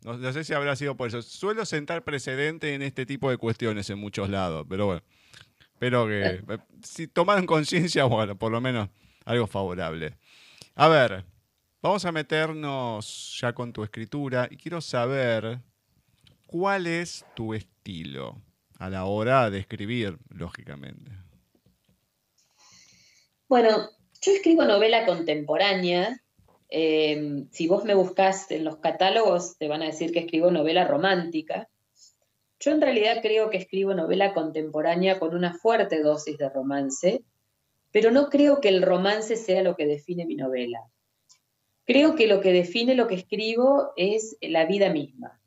no, 0.04 0.34
sé 0.34 0.44
si 0.44 0.54
habrá 0.54 0.76
sido 0.76 0.96
por 0.96 1.08
eso. 1.08 1.22
Suelo 1.22 1.66
sentar 1.66 2.04
precedente 2.04 2.74
en 2.74 2.82
este 2.82 3.06
tipo 3.06 3.30
de 3.30 3.38
cuestiones 3.38 3.90
en 3.90 4.00
muchos 4.00 4.30
lados, 4.30 4.66
pero 4.70 4.86
bueno. 4.86 5.02
Espero 5.74 6.08
que 6.08 6.24
eh, 6.24 6.58
si 6.84 7.08
toman 7.08 7.46
conciencia, 7.46 8.06
bueno, 8.06 8.38
por 8.38 8.52
lo 8.52 8.62
menos 8.62 8.90
algo 9.26 9.46
favorable. 9.48 10.16
A 10.76 10.88
ver, 10.88 11.26
vamos 11.82 12.06
a 12.06 12.12
meternos 12.12 13.38
ya 13.42 13.54
con 13.54 13.74
tu 13.74 13.84
escritura 13.84 14.48
y 14.50 14.58
quiero 14.58 14.80
saber 14.80 15.60
cuál 16.46 16.88
es 16.88 17.26
tu 17.36 17.54
estilo 17.54 18.42
a 18.80 18.90
la 18.90 19.06
hora 19.06 19.50
de 19.50 19.60
escribir, 19.60 20.18
lógicamente. 20.30 21.12
Bueno, 23.48 23.90
yo 24.22 24.32
escribo 24.32 24.66
novela 24.66 25.06
contemporánea, 25.06 26.22
Em, 26.70 27.48
si 27.52 27.68
vos 27.68 27.84
me 27.86 27.94
buscas 27.94 28.50
en 28.52 28.64
los 28.64 28.78
catálogos, 28.78 29.58
te 29.58 29.68
van 29.68 29.82
a 29.82 29.86
decir 29.86 30.12
que 30.12 30.20
escribo 30.20 30.52
novela 30.52 30.86
romántica. 30.86 31.70
Yo 32.60 32.72
en 32.72 32.82
realidad 32.82 33.20
creo 33.22 33.50
que 33.50 33.58
escribo 33.58 33.94
novela 33.94 34.34
contemporánea 34.34 35.20
con 35.20 35.36
una 35.36 35.54
fuerte 35.54 36.02
dosis 36.02 36.38
de 36.38 36.50
romance, 36.50 37.24
pero 37.92 38.12
no 38.12 38.30
creo 38.30 38.60
que 38.60 38.70
el 38.70 38.82
romance 38.82 39.36
sea 39.36 39.64
lo 39.64 39.76
que 39.76 39.86
define 39.86 40.26
mi 40.26 40.36
novela. 40.36 40.80
Creo 41.86 42.16
que 42.16 42.28
lo 42.28 42.42
que 42.42 42.52
define 42.52 42.96
lo 42.96 43.08
que 43.08 43.16
escribo 43.16 43.94
es 43.96 44.38
la 44.42 44.66
vida 44.66 44.90
misma. 44.90 45.40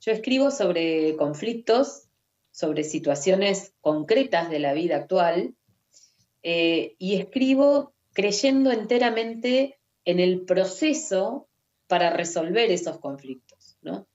Yo 0.00 0.12
escribo 0.12 0.50
sobre 0.50 1.16
conflictos, 1.16 2.08
sobre 2.50 2.84
situaciones 2.84 3.72
concretas 3.80 4.50
de 4.50 4.58
la 4.58 4.74
vida 4.74 4.96
actual, 4.96 5.54
eh, 6.42 6.94
y 6.98 7.16
escribo 7.16 7.94
creyendo 8.12 8.72
enteramente 8.72 9.79
en 10.04 10.20
el 10.20 10.42
proceso 10.42 11.48
para 11.86 12.10
resolver 12.10 12.70
esos 12.70 12.98
conflictos, 12.98 13.76
¿no? 13.82 14.06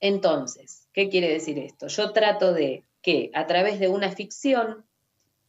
Entonces, 0.00 0.88
¿qué 0.92 1.08
quiere 1.08 1.28
decir 1.32 1.58
esto? 1.58 1.86
Yo 1.86 2.12
trato 2.12 2.52
de 2.52 2.84
que 3.02 3.30
a 3.34 3.46
través 3.46 3.78
de 3.80 3.88
una 3.88 4.10
ficción, 4.10 4.84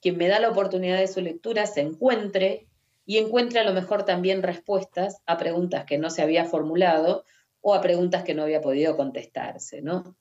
quien 0.02 0.18
me 0.18 0.28
da 0.28 0.40
la 0.40 0.50
oportunidad 0.50 1.00
de 1.00 1.08
su 1.08 1.22
lectura 1.22 1.66
se 1.66 1.82
encuentre 1.82 2.68
y 3.06 3.18
encuentre 3.18 3.60
a 3.60 3.64
lo 3.64 3.74
mejor 3.74 4.06
también 4.06 4.44
respuestas 4.44 5.22
a 5.26 5.38
preguntas 5.38 5.86
que 5.86 5.98
no 5.98 6.10
se 6.10 6.22
había 6.22 6.46
formulado 6.46 7.26
o 7.62 7.74
a 7.74 7.82
preguntas 7.82 8.24
que 8.24 8.34
no 8.34 8.44
había 8.44 8.62
podido 8.62 8.96
contestarse, 8.96 9.82
¿no? 9.82 10.16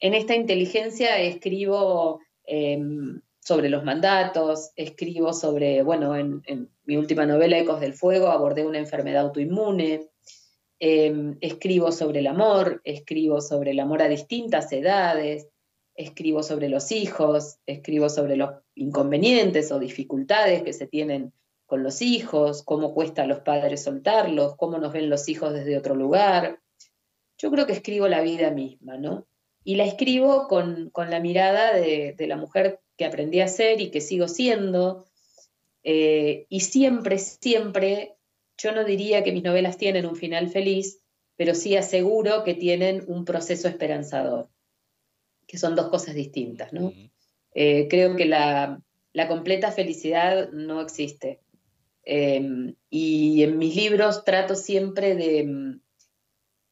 En 0.00 0.14
esta 0.14 0.34
inteligencia 0.34 1.18
escribo 1.18 2.20
em, 2.44 3.20
sobre 3.44 3.68
los 3.68 3.84
mandatos, 3.84 4.70
escribo 4.74 5.34
sobre, 5.34 5.82
bueno, 5.82 6.16
en, 6.16 6.70
mi 6.84 6.96
última 6.96 7.26
novela, 7.26 7.58
Ecos 7.58 7.78
del 7.78 7.92
Fuego, 7.92 8.28
abordé 8.28 8.66
una 8.66 8.78
enfermedad 8.78 9.24
autoinmune, 9.24 10.08
em, 10.78 11.36
escribo 11.42 11.92
sobre 11.92 12.20
el 12.20 12.26
amor, 12.26 12.80
escribo 12.84 13.42
sobre 13.42 13.72
el 13.72 13.80
amor 13.80 14.00
a 14.00 14.08
distintas 14.08 14.72
edades, 14.72 15.48
escribo 15.94 16.42
sobre 16.42 16.70
los 16.70 16.90
hijos, 16.90 17.58
escribo 17.66 18.08
sobre 18.08 18.36
los 18.36 18.50
inconvenientes 18.74 19.70
o 19.72 19.78
dificultades 19.78 20.62
que 20.62 20.72
se 20.72 20.86
tienen 20.86 21.32
con 21.66 21.82
los 21.82 22.00
hijos, 22.00 22.62
cómo 22.62 22.94
cuesta 22.94 23.22
a 23.22 23.26
los 23.26 23.40
padres 23.40 23.84
soltarlos, 23.84 24.56
cómo 24.56 24.78
nos 24.78 24.92
ven 24.92 25.10
los 25.10 25.28
hijos 25.28 25.52
desde 25.52 25.76
otro 25.76 25.94
lugar. 25.94 26.60
Yo 27.36 27.50
creo 27.50 27.66
que 27.66 27.74
escribo 27.74 28.08
la 28.08 28.22
vida 28.22 28.50
misma, 28.50 28.96
¿no? 28.96 29.26
Y 29.64 29.76
la 29.76 29.84
escribo 29.84 30.48
con, 30.48 30.92
la 30.94 31.20
mirada 31.20 31.72
de 31.74 32.26
la 32.26 32.36
mujer 32.36 32.80
que 32.96 33.04
aprendí 33.04 33.40
a 33.40 33.48
ser 33.48 33.80
y 33.80 33.90
que 33.90 34.00
sigo 34.00 34.28
siendo. 34.28 35.06
Eh, 35.82 36.46
y 36.48 36.60
siempre, 36.60 37.18
siempre, 37.18 38.16
yo 38.56 38.72
no 38.72 38.84
diría 38.84 39.22
que 39.22 39.32
mis 39.32 39.42
novelas 39.42 39.76
tienen 39.76 40.06
un 40.06 40.16
final 40.16 40.48
feliz, 40.48 41.00
pero 41.36 41.54
sí 41.54 41.76
aseguro 41.76 42.44
que 42.44 42.54
tienen 42.54 43.04
un 43.06 43.24
proceso 43.24 43.68
esperanzador, 43.68 44.48
que 45.46 45.58
son 45.58 45.74
dos 45.74 45.88
cosas 45.88 46.14
distintas, 46.14 46.72
¿no? 46.72 46.92
Eh, 47.54 47.86
creo 47.88 48.16
que 48.16 48.24
la, 48.26 48.80
completa 49.28 49.72
felicidad 49.72 50.50
no 50.52 50.80
existe. 50.80 51.40
Em, 52.04 52.74
y 52.90 53.42
en 53.42 53.58
mis 53.58 53.74
libros 53.76 54.24
trato 54.24 54.54
siempre 54.54 55.14
de, 55.14 55.78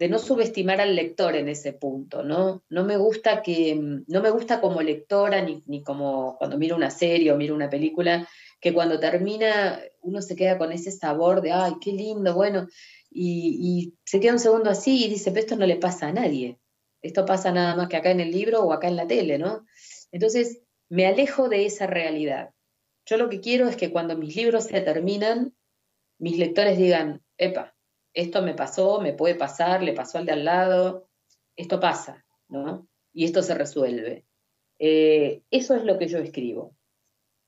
de, 0.02 0.08
no 0.08 0.18
subestimar 0.18 0.80
al 0.80 0.96
lector 0.96 1.36
en 1.36 1.48
ese 1.48 1.72
punto, 1.72 2.22
¿no? 2.22 2.62
No 2.68 2.84
me 2.84 2.96
gusta 2.96 3.42
que, 3.42 3.74
no 3.76 4.22
me 4.22 4.30
gusta 4.30 4.60
como 4.60 4.82
lectora, 4.82 5.42
ni, 5.42 5.62
ni 5.66 5.82
como 5.82 6.36
cuando 6.38 6.58
miro 6.58 6.76
una 6.76 6.90
serie 6.90 7.32
o 7.32 7.36
miro 7.36 7.54
una 7.54 7.70
película, 7.70 8.28
que 8.60 8.72
cuando 8.72 9.00
termina 9.00 9.80
uno 10.02 10.22
se 10.22 10.36
queda 10.36 10.58
con 10.58 10.72
ese 10.72 10.90
sabor 10.90 11.40
de, 11.40 11.52
ay, 11.52 11.74
qué 11.80 11.92
lindo, 11.92 12.34
bueno, 12.34 12.68
y, 13.10 13.94
se 14.04 14.20
queda 14.20 14.32
un 14.32 14.38
segundo 14.38 14.70
así 14.70 15.04
y 15.04 15.08
dice, 15.08 15.30
pero 15.30 15.40
esto 15.40 15.56
no 15.56 15.66
le 15.66 15.76
pasa 15.76 16.08
a 16.08 16.12
nadie. 16.12 16.58
Esto 17.02 17.26
pasa 17.26 17.52
nada 17.52 17.74
más 17.76 17.88
que 17.88 17.96
acá 17.96 18.10
en 18.10 18.20
el 18.20 18.30
libro 18.30 18.62
o 18.62 18.72
acá 18.72 18.88
en 18.88 18.96
la 18.96 19.06
tele, 19.06 19.38
¿no? 19.38 19.66
Entonces, 20.12 20.62
me 20.88 21.06
alejo 21.06 21.48
de 21.48 21.66
esa 21.66 21.86
realidad. 21.86 22.50
Yo 23.06 23.16
lo 23.16 23.28
que 23.28 23.40
quiero 23.40 23.68
es 23.68 23.76
que 23.76 23.90
cuando 23.90 24.16
mis 24.16 24.36
libros 24.36 24.64
se 24.64 24.80
terminan, 24.80 25.54
mis 26.18 26.38
lectores 26.38 26.78
digan, 26.78 27.22
epa, 27.38 27.74
esto 28.14 28.42
me 28.42 28.54
pasó, 28.54 29.00
me 29.00 29.12
puede 29.12 29.34
pasar, 29.34 29.82
le 29.82 29.92
pasó 29.92 30.18
al 30.18 30.26
de 30.26 30.32
al 30.32 30.44
lado, 30.44 31.08
esto 31.56 31.80
pasa, 31.80 32.24
¿no? 32.48 32.86
Y 33.12 33.24
esto 33.24 33.42
se 33.42 33.54
resuelve. 33.54 34.24
Eh, 34.78 35.42
eso 35.50 35.74
es 35.74 35.84
lo 35.84 35.98
que 35.98 36.08
yo 36.08 36.18
escribo. 36.18 36.74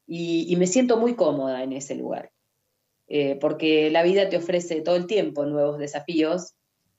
y 0.06 0.54
me 0.56 0.66
siento 0.66 0.98
muy 0.98 1.16
cómoda 1.16 1.62
en 1.62 1.72
ese 1.72 1.94
lugar. 1.94 2.34
Eh, 3.06 3.36
porque 3.38 3.90
la 3.90 4.02
vida 4.02 4.28
te 4.30 4.38
ofrece 4.38 4.80
todo 4.80 4.96
el 4.96 5.06
tiempo 5.06 5.44
nuevos 5.44 5.78
desafíos 5.78 6.54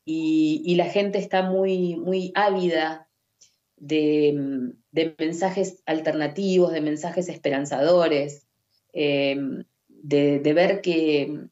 y, 0.06 0.76
la 0.76 0.86
gente 0.86 1.18
está 1.18 1.42
muy, 1.42 1.96
muy 1.96 2.32
ávida 2.36 3.10
de, 3.78 4.74
mensajes 5.18 5.82
alternativos, 5.88 6.72
de 6.72 6.82
mensajes 6.82 7.28
esperanzadores, 7.28 8.46
eh, 8.94 9.36
de, 9.88 10.54
ver 10.54 10.82
que, 10.82 11.48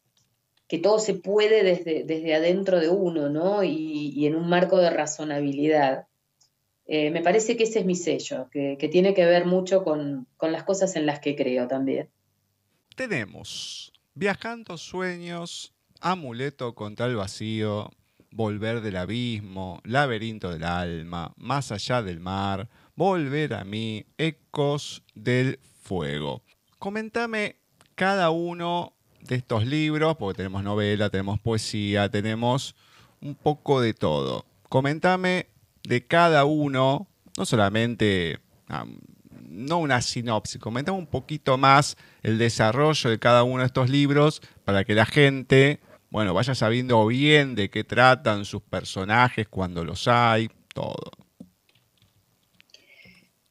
todo 0.82 0.98
se 0.98 1.14
puede 1.14 1.62
desde, 1.62 2.04
desde 2.04 2.34
adentro 2.34 2.80
de 2.80 2.88
uno, 2.88 3.28
¿no? 3.28 3.62
Y, 3.62 4.26
en 4.26 4.34
un 4.34 4.48
marco 4.48 4.78
de 4.78 4.90
razonabilidad. 4.90 6.06
Eh, 6.86 7.10
me 7.10 7.22
parece 7.22 7.56
que 7.56 7.64
ese 7.64 7.80
es 7.80 7.86
mi 7.86 7.94
sello, 7.94 8.48
que, 8.50 8.76
tiene 8.90 9.14
que 9.14 9.24
ver 9.24 9.46
mucho 9.46 9.84
con, 9.84 10.26
con 10.36 10.52
las 10.52 10.64
cosas 10.64 10.96
en 10.96 11.06
las 11.06 11.20
que 11.20 11.34
creo 11.36 11.66
también. 11.66 12.10
Tenemos 12.96 13.94
Viajando 14.16 14.78
sueños, 14.78 15.74
amuleto 16.00 16.76
contra 16.76 17.06
el 17.06 17.16
vacío, 17.16 17.90
volver 18.30 18.80
del 18.80 18.96
abismo, 18.96 19.80
laberinto 19.82 20.52
del 20.52 20.62
alma, 20.62 21.34
más 21.36 21.72
allá 21.72 22.00
del 22.00 22.20
mar, 22.20 22.68
volver 22.94 23.54
a 23.54 23.64
mí, 23.64 24.06
ecos 24.16 25.02
del 25.16 25.58
fuego. 25.82 26.44
Comentame 26.78 27.56
cada 27.96 28.30
uno 28.30 28.94
de 29.26 29.36
estos 29.36 29.66
libros, 29.66 30.16
porque 30.16 30.36
tenemos 30.36 30.62
novela, 30.62 31.10
tenemos 31.10 31.40
poesía, 31.40 32.08
tenemos 32.08 32.74
un 33.20 33.34
poco 33.34 33.80
de 33.80 33.94
todo. 33.94 34.44
Comentame 34.68 35.46
de 35.82 36.06
cada 36.06 36.44
uno, 36.44 37.08
no 37.36 37.46
solamente 37.46 38.40
no 39.48 39.78
una 39.78 40.00
sinopsis, 40.02 40.60
comentamos 40.60 40.98
un 40.98 41.06
poquito 41.06 41.56
más 41.58 41.96
el 42.22 42.38
desarrollo 42.38 43.10
de 43.10 43.18
cada 43.18 43.44
uno 43.44 43.60
de 43.60 43.66
estos 43.66 43.88
libros 43.88 44.42
para 44.64 44.84
que 44.84 44.94
la 44.94 45.06
gente, 45.06 45.80
bueno, 46.10 46.34
vaya 46.34 46.54
sabiendo 46.54 47.06
bien 47.06 47.54
de 47.54 47.70
qué 47.70 47.84
tratan 47.84 48.44
sus 48.44 48.62
personajes 48.62 49.46
cuando 49.48 49.84
los 49.84 50.08
hay, 50.08 50.50
todo. 50.74 51.12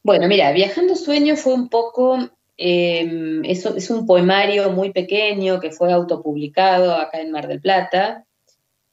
Bueno, 0.02 0.28
mira, 0.28 0.52
Viajando 0.52 0.94
Sueño 0.96 1.34
fue 1.34 1.54
un 1.54 1.70
poco, 1.70 2.30
eh, 2.56 3.42
es, 3.44 3.90
un 3.90 4.06
poemario 4.06 4.70
muy 4.70 4.92
pequeño 4.92 5.60
que 5.60 5.70
fue 5.70 5.92
autopublicado 5.92 6.94
acá 6.94 7.20
en 7.20 7.30
Mar 7.30 7.48
del 7.48 7.60
Plata. 7.60 8.24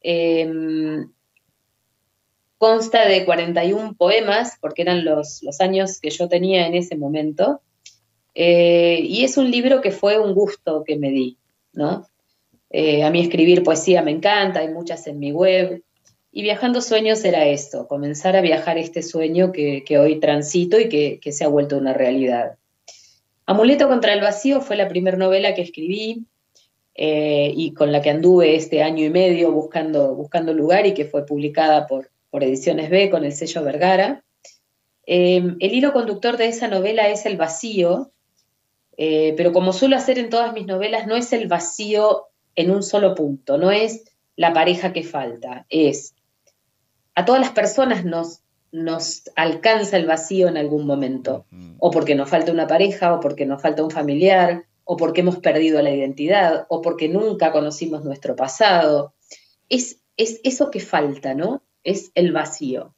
Em, 0.01 1.11
consta 2.57 3.07
de 3.07 3.25
41 3.25 3.95
poemas, 3.95 4.57
porque 4.61 4.83
eran 4.83 5.03
los, 5.03 5.41
años 5.59 5.99
que 5.99 6.11
yo 6.11 6.27
tenía 6.27 6.67
en 6.67 6.75
ese 6.75 6.95
momento, 6.95 7.61
eh, 8.35 8.99
y 9.01 9.23
es 9.23 9.37
un 9.37 9.49
libro 9.49 9.81
que 9.81 9.91
fue 9.91 10.19
un 10.19 10.35
gusto 10.35 10.83
que 10.85 10.95
me 10.95 11.09
di, 11.09 11.37
¿no? 11.73 12.05
Eh, 12.69 13.03
a 13.03 13.09
mí 13.09 13.21
escribir 13.21 13.63
poesía 13.63 14.01
me 14.03 14.11
encanta, 14.11 14.59
hay 14.59 14.69
muchas 14.69 15.07
en 15.07 15.19
mi 15.19 15.31
web, 15.31 15.83
y 16.31 16.43
Viajando 16.43 16.81
Sueños 16.81 17.25
era 17.25 17.45
esto, 17.47 17.87
comenzar 17.87 18.35
a 18.37 18.41
viajar 18.41 18.77
este 18.77 19.03
sueño 19.03 19.51
que, 19.51 19.83
hoy 19.99 20.19
transito 20.19 20.79
y 20.79 20.87
que, 20.87 21.31
se 21.31 21.43
ha 21.43 21.49
vuelto 21.49 21.77
una 21.77 21.93
realidad. 21.93 22.57
Amuleto 23.51 23.89
contra 23.89 24.13
el 24.13 24.21
vacío 24.21 24.61
fue 24.61 24.77
la 24.77 24.87
primera 24.87 25.17
novela 25.17 25.53
que 25.53 25.61
escribí 25.61 26.25
eh, 26.95 27.51
y 27.53 27.73
con 27.73 27.91
la 27.91 28.01
que 28.01 28.09
anduve 28.09 28.55
este 28.55 28.81
año 28.81 29.03
y 29.03 29.09
medio 29.09 29.51
buscando, 29.51 30.15
buscando 30.15 30.53
lugar 30.53 30.85
y 30.87 30.93
que 30.93 31.03
fue 31.03 31.25
publicada 31.25 31.85
por, 31.85 32.11
por 32.29 32.45
Ediciones 32.45 32.89
B 32.89 33.09
con 33.09 33.25
el 33.25 33.33
sello 33.33 33.61
Vergara. 33.61 34.23
Em, 35.05 35.57
el 35.59 35.73
hilo 35.73 35.91
conductor 35.91 36.37
de 36.37 36.47
esa 36.47 36.69
novela 36.69 37.09
es 37.09 37.25
el 37.25 37.35
vacío, 37.35 38.13
eh, 38.95 39.33
pero 39.35 39.51
como 39.51 39.73
suelo 39.73 39.97
hacer 39.97 40.17
en 40.17 40.29
todas 40.29 40.53
mis 40.53 40.65
novelas, 40.65 41.05
no 41.05 41.17
es 41.17 41.33
el 41.33 41.49
vacío 41.49 42.27
en 42.55 42.71
un 42.71 42.83
solo 42.83 43.15
punto, 43.15 43.57
no 43.57 43.69
es 43.69 44.05
la 44.37 44.53
pareja 44.53 44.93
que 44.93 45.03
falta, 45.03 45.65
es 45.67 46.15
a 47.15 47.25
todas 47.25 47.41
las 47.41 47.51
personas 47.51 48.05
nos, 48.05 48.40
nos 48.71 49.23
alcanza 49.35 49.97
el 49.97 50.05
vacío 50.05 50.47
en 50.47 50.57
algún 50.57 50.85
momento, 50.85 51.45
o 51.79 51.91
porque 51.91 52.15
nos 52.15 52.29
falta 52.29 52.51
una 52.51 52.67
pareja, 52.67 53.13
o 53.13 53.19
porque 53.19 53.45
nos 53.45 53.61
falta 53.61 53.83
un 53.83 53.91
familiar, 53.91 54.65
o 54.83 54.97
porque 54.97 55.21
hemos 55.21 55.37
perdido 55.39 55.81
la 55.81 55.91
identidad, 55.91 56.65
o 56.69 56.81
porque 56.81 57.09
nunca 57.09 57.51
conocimos 57.51 58.03
nuestro 58.03 58.35
pasado. 58.35 59.13
Es, 59.69 60.01
es 60.17 60.39
eso 60.43 60.71
que 60.71 60.79
falta, 60.79 61.33
¿no? 61.33 61.63
es 61.83 62.11
el 62.15 62.31
vacío. 62.31 62.95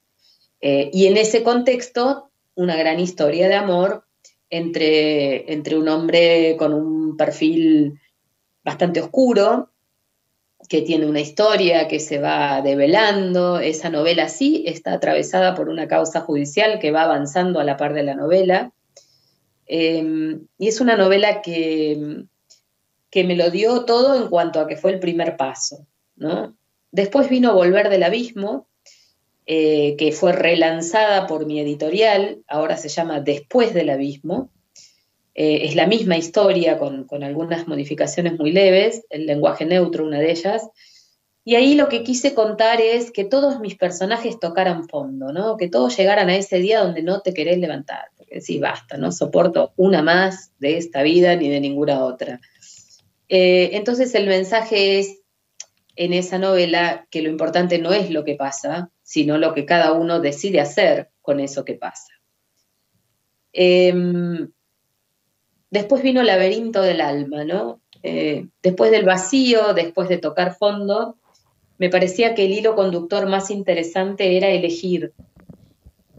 Eh, 0.62 0.90
y 0.94 1.08
en 1.08 1.18
ese 1.18 1.44
contexto, 1.44 2.32
una 2.56 2.76
gran 2.76 3.00
historia 3.00 3.48
de 3.48 3.56
amor 3.56 4.06
entre, 4.50 5.52
entre 5.52 5.78
un 5.78 5.90
hombre 5.90 6.56
con 6.58 6.74
un 6.74 7.18
perfil 7.18 8.00
bastante 8.64 9.02
oscuro, 9.02 9.73
que 10.70 10.82
tiene 10.82 11.06
una 11.06 11.20
historia 11.20 11.88
que 11.88 12.00
se 12.00 12.20
va 12.20 12.62
develando. 12.62 13.60
Esa 13.60 13.90
novela 13.90 14.30
sí 14.30 14.64
está 14.68 14.94
atravesada 14.94 15.56
por 15.56 15.70
una 15.70 15.88
causa 15.88 16.22
judicial 16.22 16.80
que 16.80 16.92
va 16.92 17.04
avanzando 17.04 17.60
a 17.60 17.64
la 17.64 17.78
par 17.78 17.94
de 17.94 18.04
la 18.04 18.16
novela. 18.16 18.72
Em, 19.66 20.48
y 20.58 20.68
es 20.68 20.82
una 20.82 20.98
novela 20.98 21.42
que, 21.42 22.26
que 23.10 23.24
me 23.24 23.36
lo 23.36 23.50
dio 23.50 23.86
todo 23.86 24.16
en 24.16 24.30
cuanto 24.30 24.60
a 24.60 24.68
que 24.68 24.78
fue 24.78 24.92
el 24.92 25.00
primer 25.00 25.38
paso. 25.38 25.86
¿no? 26.16 26.56
Después 26.92 27.30
vino 27.30 27.54
Volver 27.54 27.90
del 27.90 28.04
Abismo, 28.04 28.68
eh, 29.46 29.96
que 29.98 30.12
fue 30.12 30.32
relanzada 30.32 31.28
por 31.28 31.46
mi 31.46 31.60
editorial, 31.60 32.44
ahora 32.48 32.78
se 32.78 32.90
llama 32.90 33.20
Después 33.20 33.74
del 33.74 33.90
Abismo. 33.90 34.50
Eh, 35.36 35.66
es 35.66 35.76
la 35.76 35.88
misma 35.88 36.18
historia 36.18 36.78
con, 36.78 37.08
algunas 37.24 37.68
modificaciones 37.68 38.38
muy 38.38 38.52
leves, 38.52 39.06
el 39.10 39.26
lenguaje 39.26 39.66
neutro, 39.66 40.06
una 40.06 40.20
de 40.20 40.32
ellas. 40.32 40.70
Y 41.46 41.56
ahí 41.56 41.76
lo 41.76 41.90
que 41.90 42.04
quise 42.04 42.34
contar 42.34 42.80
es 42.80 43.12
que 43.12 43.26
todos 43.26 43.60
mis 43.60 43.76
personajes 43.76 44.40
tocaran 44.40 44.88
fondo, 44.88 45.34
¿no? 45.34 45.58
que 45.58 45.68
todos 45.68 45.98
llegaran 45.98 46.30
a 46.30 46.36
ese 46.36 46.60
día 46.60 46.82
donde 46.82 47.04
no 47.04 47.22
te 47.22 47.34
querés 47.34 47.58
levantar. 47.58 48.06
Porque 48.16 48.40
basta, 48.60 48.98
no 48.98 49.12
soporto 49.12 49.74
una 49.76 50.02
más 50.02 50.54
de 50.60 50.78
esta 50.78 51.04
vida 51.04 51.36
ni 51.36 51.50
de 51.50 51.60
ninguna 51.60 52.04
otra. 52.06 52.40
Eh, 53.28 53.72
entonces 53.74 54.16
el 54.16 54.28
mensaje 54.28 55.00
es 55.00 55.20
en 55.96 56.14
esa 56.14 56.38
novela 56.38 57.08
que 57.10 57.22
lo 57.22 57.30
importante 57.30 57.78
no 57.78 57.92
es 57.94 58.10
lo 58.10 58.24
que 58.24 58.36
pasa, 58.36 58.92
sino 59.04 59.38
lo 59.38 59.54
que 59.54 59.66
cada 59.66 59.94
uno 59.94 60.20
decide 60.20 60.60
hacer 60.60 61.10
con 61.22 61.40
eso 61.40 61.66
que 61.66 61.76
pasa. 61.76 62.14
Em, 63.52 64.52
después 65.74 66.04
vino 66.04 66.22
el 66.22 66.28
laberinto 66.28 66.82
del 66.82 67.02
alma, 67.02 67.44
¿no? 67.44 67.82
Eh, 68.04 68.48
después 68.62 68.92
del 68.92 69.06
vacío, 69.06 69.74
después 69.74 70.08
de 70.08 70.18
tocar 70.18 70.56
fondo, 70.56 71.18
me 71.78 71.90
parecía 71.90 72.36
que 72.36 72.46
el 72.46 72.52
hilo 72.52 72.76
conductor 72.76 73.28
más 73.28 73.50
interesante 73.50 74.38
era 74.38 74.50
elegir. 74.50 75.14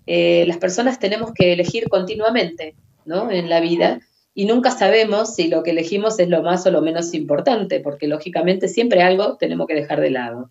Eh, 0.07 0.45
las 0.47 0.59
personas 0.59 0.99
tenemos 0.99 1.33
que 1.33 1.53
elegir 1.53 1.89
continuamente, 1.89 2.75
¿no? 3.05 3.31
En 3.31 3.49
la 3.49 3.61
vida 3.61 4.01
y 4.35 4.47
nunca 4.47 4.73
sabemos 4.73 5.37
si 5.37 5.47
lo 5.47 5.63
que 5.63 5.71
elegimos 5.71 6.19
es 6.19 6.29
lo 6.29 6.43
más 6.43 6.67
o 6.67 6.73
lo 6.73 6.83
menos 6.83 7.15
importante, 7.15 7.79
porque 7.79 8.09
lógicamente 8.09 8.67
siempre 8.67 9.03
algo 9.03 9.37
tenemos 9.37 9.69
que 9.69 9.75
dejar 9.75 10.01
de 10.01 10.11
lado. 10.11 10.51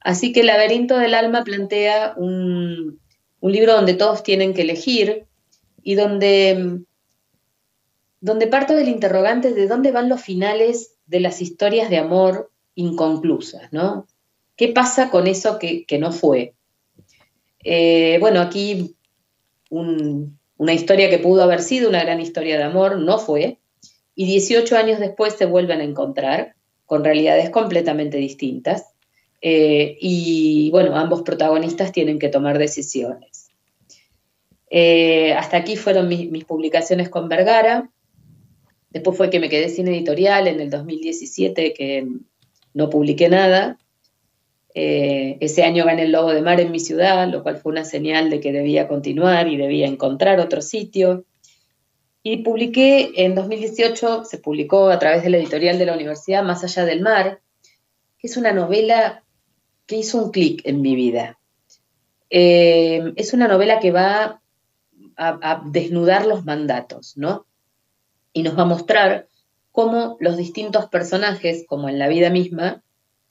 Así 0.00 0.32
que 0.32 0.40
el 0.40 0.48
laberinto 0.48 0.98
del 0.98 1.14
alma 1.14 1.42
plantea 1.42 2.12
un, 2.18 3.00
libro 3.40 3.72
donde 3.72 3.94
todos 3.94 4.22
tienen 4.22 4.52
que 4.52 4.62
elegir 4.62 5.24
y 5.82 5.94
donde, 5.94 6.80
donde 8.26 8.48
parto 8.48 8.74
del 8.74 8.88
interrogante 8.88 9.54
de 9.54 9.68
dónde 9.68 9.92
van 9.92 10.08
los 10.08 10.20
finales 10.20 10.96
de 11.06 11.20
las 11.20 11.40
historias 11.40 11.88
de 11.90 11.98
amor 11.98 12.50
inconclusas, 12.74 13.72
¿no? 13.72 14.08
¿Qué 14.56 14.66
pasa 14.66 15.10
con 15.10 15.28
eso 15.28 15.60
que, 15.60 15.86
no 16.00 16.10
fue? 16.10 16.54
Eh, 17.62 18.18
bueno, 18.18 18.40
aquí 18.40 18.96
un, 19.70 20.38
Una 20.56 20.74
historia 20.74 21.08
que 21.08 21.20
pudo 21.20 21.44
haber 21.44 21.62
sido 21.62 21.88
una 21.88 22.02
gran 22.02 22.20
historia 22.20 22.56
de 22.56 22.64
amor, 22.64 22.98
no 22.98 23.18
fue, 23.18 23.58
y 24.16 24.26
18 24.26 24.76
años 24.76 24.98
después 24.98 25.34
se 25.34 25.46
vuelven 25.46 25.80
a 25.80 25.84
encontrar 25.84 26.56
con 26.84 27.04
realidades 27.04 27.50
completamente 27.50 28.16
distintas. 28.16 28.86
Eh, 29.40 29.98
y 30.00 30.70
bueno, 30.72 30.96
ambos 30.96 31.22
protagonistas 31.22 31.92
tienen 31.92 32.18
que 32.18 32.28
tomar 32.28 32.58
decisiones. 32.58 33.50
Eh, 34.68 35.32
hasta 35.34 35.58
aquí 35.58 35.76
fueron 35.76 36.08
mis, 36.08 36.44
publicaciones 36.44 37.08
con 37.08 37.28
Vergara. 37.28 37.88
Después 38.96 39.18
fue 39.18 39.28
que 39.28 39.40
me 39.40 39.50
quedé 39.50 39.68
sin 39.68 39.88
editorial 39.88 40.48
en 40.48 40.58
el 40.58 40.70
2017, 40.70 41.74
que 41.74 42.08
no 42.72 42.88
publiqué 42.88 43.28
nada. 43.28 43.76
Eh, 44.74 45.36
ese 45.40 45.64
año 45.64 45.84
gané 45.84 46.04
el 46.04 46.12
Lobo 46.12 46.32
de 46.32 46.40
Mar 46.40 46.60
en 46.60 46.70
mi 46.70 46.80
ciudad, 46.80 47.28
lo 47.28 47.42
cual 47.42 47.58
fue 47.58 47.72
una 47.72 47.84
señal 47.84 48.30
de 48.30 48.40
que 48.40 48.52
debía 48.52 48.88
continuar 48.88 49.48
y 49.48 49.58
debía 49.58 49.86
encontrar 49.86 50.40
otro 50.40 50.62
sitio. 50.62 51.26
Y 52.22 52.38
publiqué 52.38 53.12
en 53.16 53.34
2018, 53.34 54.24
se 54.24 54.38
publicó 54.38 54.88
a 54.88 54.98
través 54.98 55.22
de 55.22 55.28
la 55.28 55.36
editorial 55.36 55.78
de 55.78 55.84
la 55.84 55.92
universidad 55.92 56.42
Más 56.42 56.64
allá 56.64 56.86
del 56.86 57.02
mar, 57.02 57.42
que 58.18 58.28
es 58.28 58.38
una 58.38 58.52
novela 58.54 59.24
que 59.84 59.96
hizo 59.96 60.24
un 60.24 60.30
clic 60.30 60.62
en 60.64 60.80
mi 60.80 60.96
vida. 60.96 61.38
Eh, 62.30 63.12
es 63.16 63.34
una 63.34 63.46
novela 63.46 63.78
que 63.78 63.90
va 63.90 64.40
a, 65.18 65.62
desnudar 65.66 66.24
los 66.24 66.46
mandatos, 66.46 67.18
¿no? 67.18 67.44
Y 68.36 68.42
nos 68.42 68.58
va 68.58 68.62
a 68.62 68.66
mostrar 68.66 69.28
cómo 69.72 70.16
los 70.20 70.36
distintos 70.36 70.86
personajes, 70.86 71.64
como 71.66 71.88
en 71.88 71.98
la 71.98 72.08
vida 72.08 72.28
misma, 72.28 72.82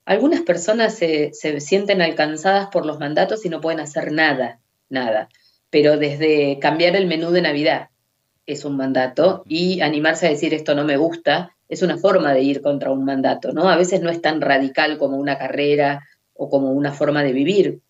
algunas 0.06 0.42
personas 0.42 0.96
se, 0.96 1.32
se, 1.34 1.60
sienten 1.60 2.02
alcanzadas 2.02 2.68
por 2.68 2.86
los 2.86 3.00
mandatos 3.00 3.46
y 3.46 3.50
no 3.50 3.62
pueden 3.62 3.80
hacer 3.80 4.12
nada, 4.12 4.60
nada. 4.90 5.30
Pero 5.70 5.98
desde 5.98 6.58
cambiar 6.60 6.96
el 6.96 7.08
menú 7.08 7.32
de 7.32 7.42
Navidad, 7.42 7.90
es 8.46 8.66
un 8.66 8.78
mandato 8.78 9.44
y 9.48 9.82
animarse 9.82 10.28
a 10.28 10.30
decir 10.30 10.54
esto 10.54 10.76
no 10.76 10.84
me 10.84 10.98
gusta 10.98 11.56
es 11.68 11.82
una 11.82 11.98
forma 11.98 12.34
de 12.34 12.42
ir 12.42 12.62
contra 12.62 12.92
un 12.92 13.06
mandato, 13.06 13.52
¿no? 13.52 13.70
A 13.70 13.78
veces 13.78 14.02
no 14.02 14.10
es 14.10 14.22
tan 14.22 14.42
radical 14.42 14.98
como 14.98 15.18
una 15.18 15.38
carrera 15.38 16.04
o 16.34 16.50
como 16.50 16.72
una 16.72 16.92
forma 16.92 17.24
de 17.24 17.34
vivir. 17.34 17.82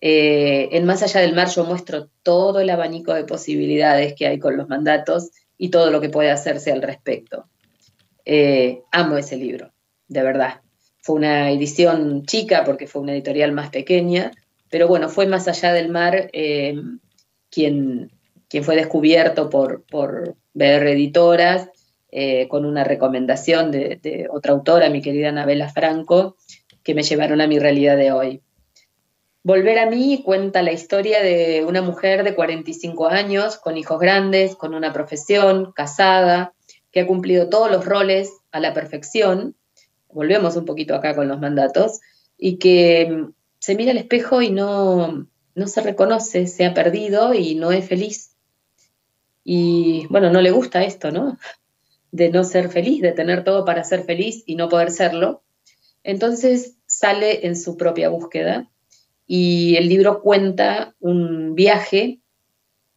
Eh, 0.00 0.68
en 0.72 0.84
Más 0.84 1.02
allá 1.02 1.20
del 1.20 1.34
mar 1.34 1.48
yo 1.48 1.64
muestro 1.64 2.08
todo 2.22 2.60
el 2.60 2.70
abanico 2.70 3.14
de 3.14 3.24
posibilidades 3.24 4.14
que 4.14 4.26
hay 4.26 4.38
con 4.38 4.56
los 4.56 4.68
mandatos 4.68 5.30
y 5.58 5.70
todo 5.70 5.90
lo 5.90 6.00
que 6.00 6.08
puede 6.08 6.30
hacerse 6.30 6.72
al 6.72 6.82
respecto. 6.82 7.46
Eh, 8.24 8.82
amo 8.90 9.16
ese 9.16 9.36
libro, 9.36 9.72
de 10.08 10.22
verdad. 10.22 10.60
Fue 11.02 11.16
una 11.16 11.50
edición 11.50 12.24
chica 12.24 12.64
porque 12.64 12.86
fue 12.86 13.02
una 13.02 13.12
editorial 13.12 13.52
más 13.52 13.70
pequeña, 13.70 14.32
pero 14.70 14.88
bueno, 14.88 15.08
fue 15.08 15.26
Más 15.26 15.46
allá 15.46 15.72
del 15.72 15.88
mar 15.88 16.30
eh, 16.32 16.74
quien, 17.50 18.10
quien 18.48 18.64
fue 18.64 18.74
descubierto 18.74 19.48
por, 19.48 19.84
por 19.84 20.36
BR 20.52 20.90
Editoras, 20.92 21.68
eh, 22.16 22.46
con 22.46 22.64
una 22.64 22.84
recomendación 22.84 23.72
de, 23.72 24.28
otra 24.30 24.52
autora, 24.52 24.88
mi 24.88 25.02
querida 25.02 25.30
Anabela 25.30 25.68
Franco, 25.68 26.36
que 26.84 26.94
me 26.94 27.02
llevaron 27.02 27.40
a 27.40 27.48
mi 27.48 27.58
realidad 27.58 27.96
de 27.96 28.12
hoy. 28.12 28.40
Volver 29.44 29.78
a 29.78 29.90
mí 29.90 30.22
cuenta 30.24 30.62
la 30.62 30.72
historia 30.72 31.22
de 31.22 31.66
una 31.68 31.82
mujer 31.82 32.24
de 32.24 32.34
45 32.34 33.08
años, 33.08 33.58
con 33.58 33.76
hijos 33.76 34.00
grandes, 34.00 34.56
con 34.56 34.74
una 34.74 34.94
profesión, 34.94 35.72
casada, 35.72 36.54
que 36.90 37.00
ha 37.00 37.06
cumplido 37.06 37.50
todos 37.50 37.70
los 37.70 37.84
roles 37.84 38.32
a 38.52 38.60
la 38.60 38.72
perfección, 38.72 39.54
volvemos 40.10 40.56
un 40.56 40.64
poquito 40.64 40.94
acá 40.94 41.14
con 41.14 41.28
los 41.28 41.40
mandatos, 41.40 42.00
y 42.38 42.56
que 42.56 43.06
mm, 43.06 43.34
se 43.58 43.74
mira 43.74 43.90
al 43.90 43.98
espejo 43.98 44.40
y 44.40 44.50
no, 44.50 45.26
no 45.54 45.66
se 45.66 45.82
reconoce, 45.82 46.46
se 46.46 46.64
ha 46.64 46.72
perdido 46.72 47.34
y 47.34 47.54
no 47.54 47.70
es 47.70 47.86
feliz. 47.86 48.34
Y 49.44 50.06
bueno, 50.08 50.30
no 50.30 50.40
le 50.40 50.52
gusta 50.52 50.84
esto, 50.84 51.10
¿no? 51.10 51.36
De 52.12 52.30
no 52.30 52.44
ser 52.44 52.70
feliz, 52.70 53.02
de 53.02 53.12
tener 53.12 53.44
todo 53.44 53.66
para 53.66 53.84
ser 53.84 54.04
feliz 54.04 54.42
y 54.46 54.56
no 54.56 54.70
poder 54.70 54.90
serlo. 54.90 55.42
Entonces 56.02 56.78
sale 56.86 57.46
en 57.46 57.56
su 57.56 57.76
propia 57.76 58.08
búsqueda 58.08 58.70
y 59.26 59.76
el 59.76 59.88
libro 59.88 60.20
cuenta 60.20 60.94
un 61.00 61.54
viaje 61.54 62.20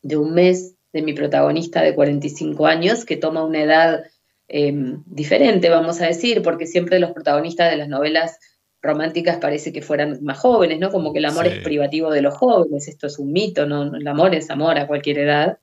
de 0.02 0.18
un 0.18 0.34
mes 0.34 0.76
de 0.94 1.02
mi 1.02 1.14
protagonista 1.14 1.82
de 1.82 1.96
45 1.96 2.66
años 2.66 3.06
que 3.06 3.18
toma 3.18 3.44
una 3.44 3.62
edad 3.62 4.04
em, 4.48 5.04
diferente, 5.06 5.70
vamos 5.70 6.02
a 6.02 6.08
decir, 6.08 6.42
porque 6.42 6.66
siempre 6.66 7.00
los 7.00 7.12
protagonistas 7.12 7.70
de 7.70 7.78
las 7.78 7.88
novelas 7.88 8.40
románticas 8.82 9.38
parece 9.38 9.74
que 9.74 9.82
fueran 9.82 10.20
más 10.24 10.40
jóvenes, 10.40 10.80
¿no? 10.80 10.92
Como 10.92 11.12
que 11.12 11.20
el 11.20 11.26
amor 11.26 11.48
es 11.48 11.64
privativo 11.64 12.12
de 12.12 12.22
los 12.22 12.36
jóvenes, 12.36 12.88
esto 12.88 13.08
es 13.08 13.20
un 13.20 13.32
mito, 13.32 13.66
¿no? 13.66 13.96
El 13.96 14.08
amor 14.08 14.36
es 14.36 14.50
amor 14.50 14.78
a 14.78 14.88
cualquier 14.88 15.20
edad. 15.20 15.60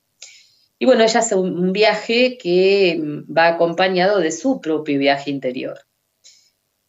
Y 0.78 0.86
bueno, 0.86 1.04
ella 1.04 1.20
hace 1.20 1.34
un 1.34 1.72
viaje 1.72 2.36
que 2.36 3.00
mm, 3.00 3.34
va 3.34 3.48
acompañado 3.48 4.18
de 4.18 4.32
su 4.32 4.60
propio 4.60 4.98
viaje 4.98 5.30
interior. 5.30 5.78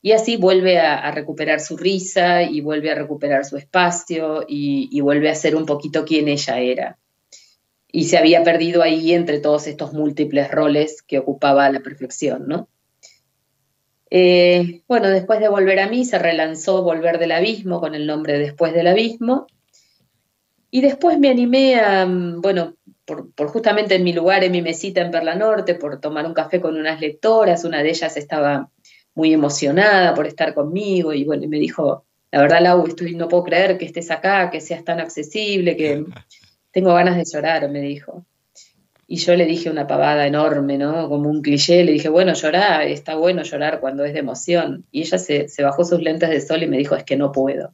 Y 0.06 0.12
así 0.12 0.38
vuelve 0.38 0.78
a, 0.78 1.10
recuperar 1.10 1.60
su 1.60 1.78
risa 1.78 2.44
y 2.44 2.62
vuelve 2.62 2.92
a 2.92 2.94
recuperar 2.96 3.44
su 3.44 3.58
espacio 3.58 4.46
y, 4.48 5.02
vuelve 5.02 5.32
a 5.32 5.34
ser 5.34 5.56
un 5.56 5.66
poquito 5.66 6.06
quien 6.06 6.28
ella 6.28 6.60
era. 6.60 7.00
Y 7.92 8.04
se 8.04 8.20
había 8.20 8.44
perdido 8.44 8.84
ahí 8.84 9.14
entre 9.14 9.40
todos 9.40 9.66
estos 9.66 9.94
múltiples 9.94 10.52
roles 10.52 11.02
que 11.02 11.18
ocupaba 11.18 11.66
a 11.66 11.72
la 11.72 11.80
perfección, 11.80 12.48
¿no? 12.48 12.70
Eh, 14.12 14.84
bueno, 14.88 15.10
después 15.10 15.40
de 15.40 15.50
Volver 15.50 15.80
a 15.80 15.90
mí 15.90 16.06
se 16.06 16.20
relanzó 16.20 16.84
Volver 16.84 17.18
del 17.18 17.32
Abismo 17.32 17.80
con 17.80 17.96
el 17.96 18.06
nombre 18.06 18.38
Después 18.38 18.76
del 18.76 18.86
Abismo. 18.86 19.48
Y 20.70 20.82
después 20.82 21.18
me 21.18 21.32
animé 21.32 21.80
a, 21.80 22.06
mm, 22.06 22.42
bueno, 22.42 22.76
por, 23.06 23.48
justamente 23.48 23.96
en 23.96 24.04
mi 24.04 24.14
lugar, 24.14 24.44
en 24.44 24.52
mi 24.52 24.62
mesita 24.62 25.02
en 25.02 25.10
Perla 25.10 25.34
Norte, 25.34 25.74
por 25.74 26.00
tomar 26.00 26.28
un 26.28 26.36
café 26.36 26.62
con 26.62 26.78
unas 26.78 27.02
lectoras, 27.02 27.66
una 27.66 27.82
de 27.82 27.90
ellas 27.90 28.16
estaba 28.18 28.70
muy 29.16 29.34
emocionada 29.34 30.14
por 30.14 30.28
estar 30.28 30.54
conmigo 30.54 31.14
y 31.14 31.24
bueno, 31.24 31.48
me 31.48 31.58
dijo, 31.58 32.06
la 32.32 32.42
verdad 32.42 32.62
Lau, 32.62 32.86
estoy, 32.86 33.16
no 33.16 33.30
puedo 33.30 33.44
creer 33.46 33.78
que 33.78 33.86
estés 33.86 34.12
acá, 34.12 34.50
que 34.52 34.60
seas 34.62 34.84
tan 34.84 35.00
accesible, 35.00 35.76
que 35.78 36.06
tengo 36.72 36.94
ganas 36.94 37.16
de 37.16 37.24
llorar, 37.26 37.70
me 37.70 37.82
dijo. 37.82 38.26
Y 39.08 39.18
yo 39.18 39.36
le 39.36 39.46
dije 39.46 39.70
una 39.70 39.88
pavada 39.88 40.26
enorme, 40.26 40.78
¿no? 40.78 41.08
Como 41.08 41.30
un 41.30 41.42
cliché, 41.42 41.84
le 41.84 41.92
dije, 41.92 42.10
bueno, 42.10 42.34
llorar, 42.34 42.82
está 42.88 43.16
bueno 43.16 43.44
llorar 43.44 43.80
cuando 43.80 44.04
es 44.04 44.14
de 44.14 44.20
emoción. 44.20 44.84
Y 44.92 45.02
ella 45.02 45.20
se, 45.20 45.48
se 45.48 45.64
bajó 45.64 45.86
sus 45.86 46.02
lentes 46.02 46.30
de 46.30 46.42
sol 46.42 46.64
y 46.64 46.68
me 46.68 46.78
dijo, 46.78 46.96
es 46.96 47.04
que 47.04 47.16
no 47.16 47.32
puedo. 47.32 47.72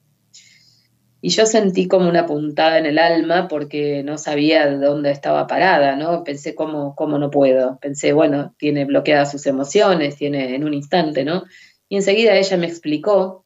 Y 1.21 1.29
yo 1.29 1.45
sentí 1.45 1.87
como 1.87 2.09
una 2.09 2.25
puntada 2.25 2.79
en 2.79 2.87
el 2.87 2.97
alma 2.97 3.47
porque 3.47 4.01
no 4.03 4.17
sabía 4.17 4.67
de 4.67 4.83
dónde 4.83 5.11
estaba 5.11 5.45
parada, 5.45 5.95
¿no? 5.95 6.23
Pensé, 6.23 6.55
¿cómo, 6.55 6.95
cómo 6.95 7.19
no 7.19 7.29
puedo? 7.29 7.77
Pensé, 7.79 8.11
bueno, 8.11 8.55
tiene 8.57 8.85
bloqueadas 8.85 9.31
sus 9.31 9.45
emociones, 9.45 10.15
tiene 10.15 10.55
en 10.55 10.63
un 10.63 10.73
instante, 10.73 11.23
¿no? 11.23 11.43
Y 11.87 11.97
enseguida 11.97 12.35
ella 12.35 12.57
me 12.57 12.65
explicó 12.65 13.45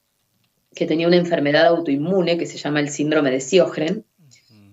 que 0.74 0.86
tenía 0.86 1.08
una 1.08 1.18
enfermedad 1.18 1.66
autoinmune 1.68 2.38
que 2.38 2.46
se 2.46 2.58
llama 2.58 2.80
el 2.80 2.90
síndrome 2.90 3.32
de 3.32 3.42
Sjögren, 3.42 4.06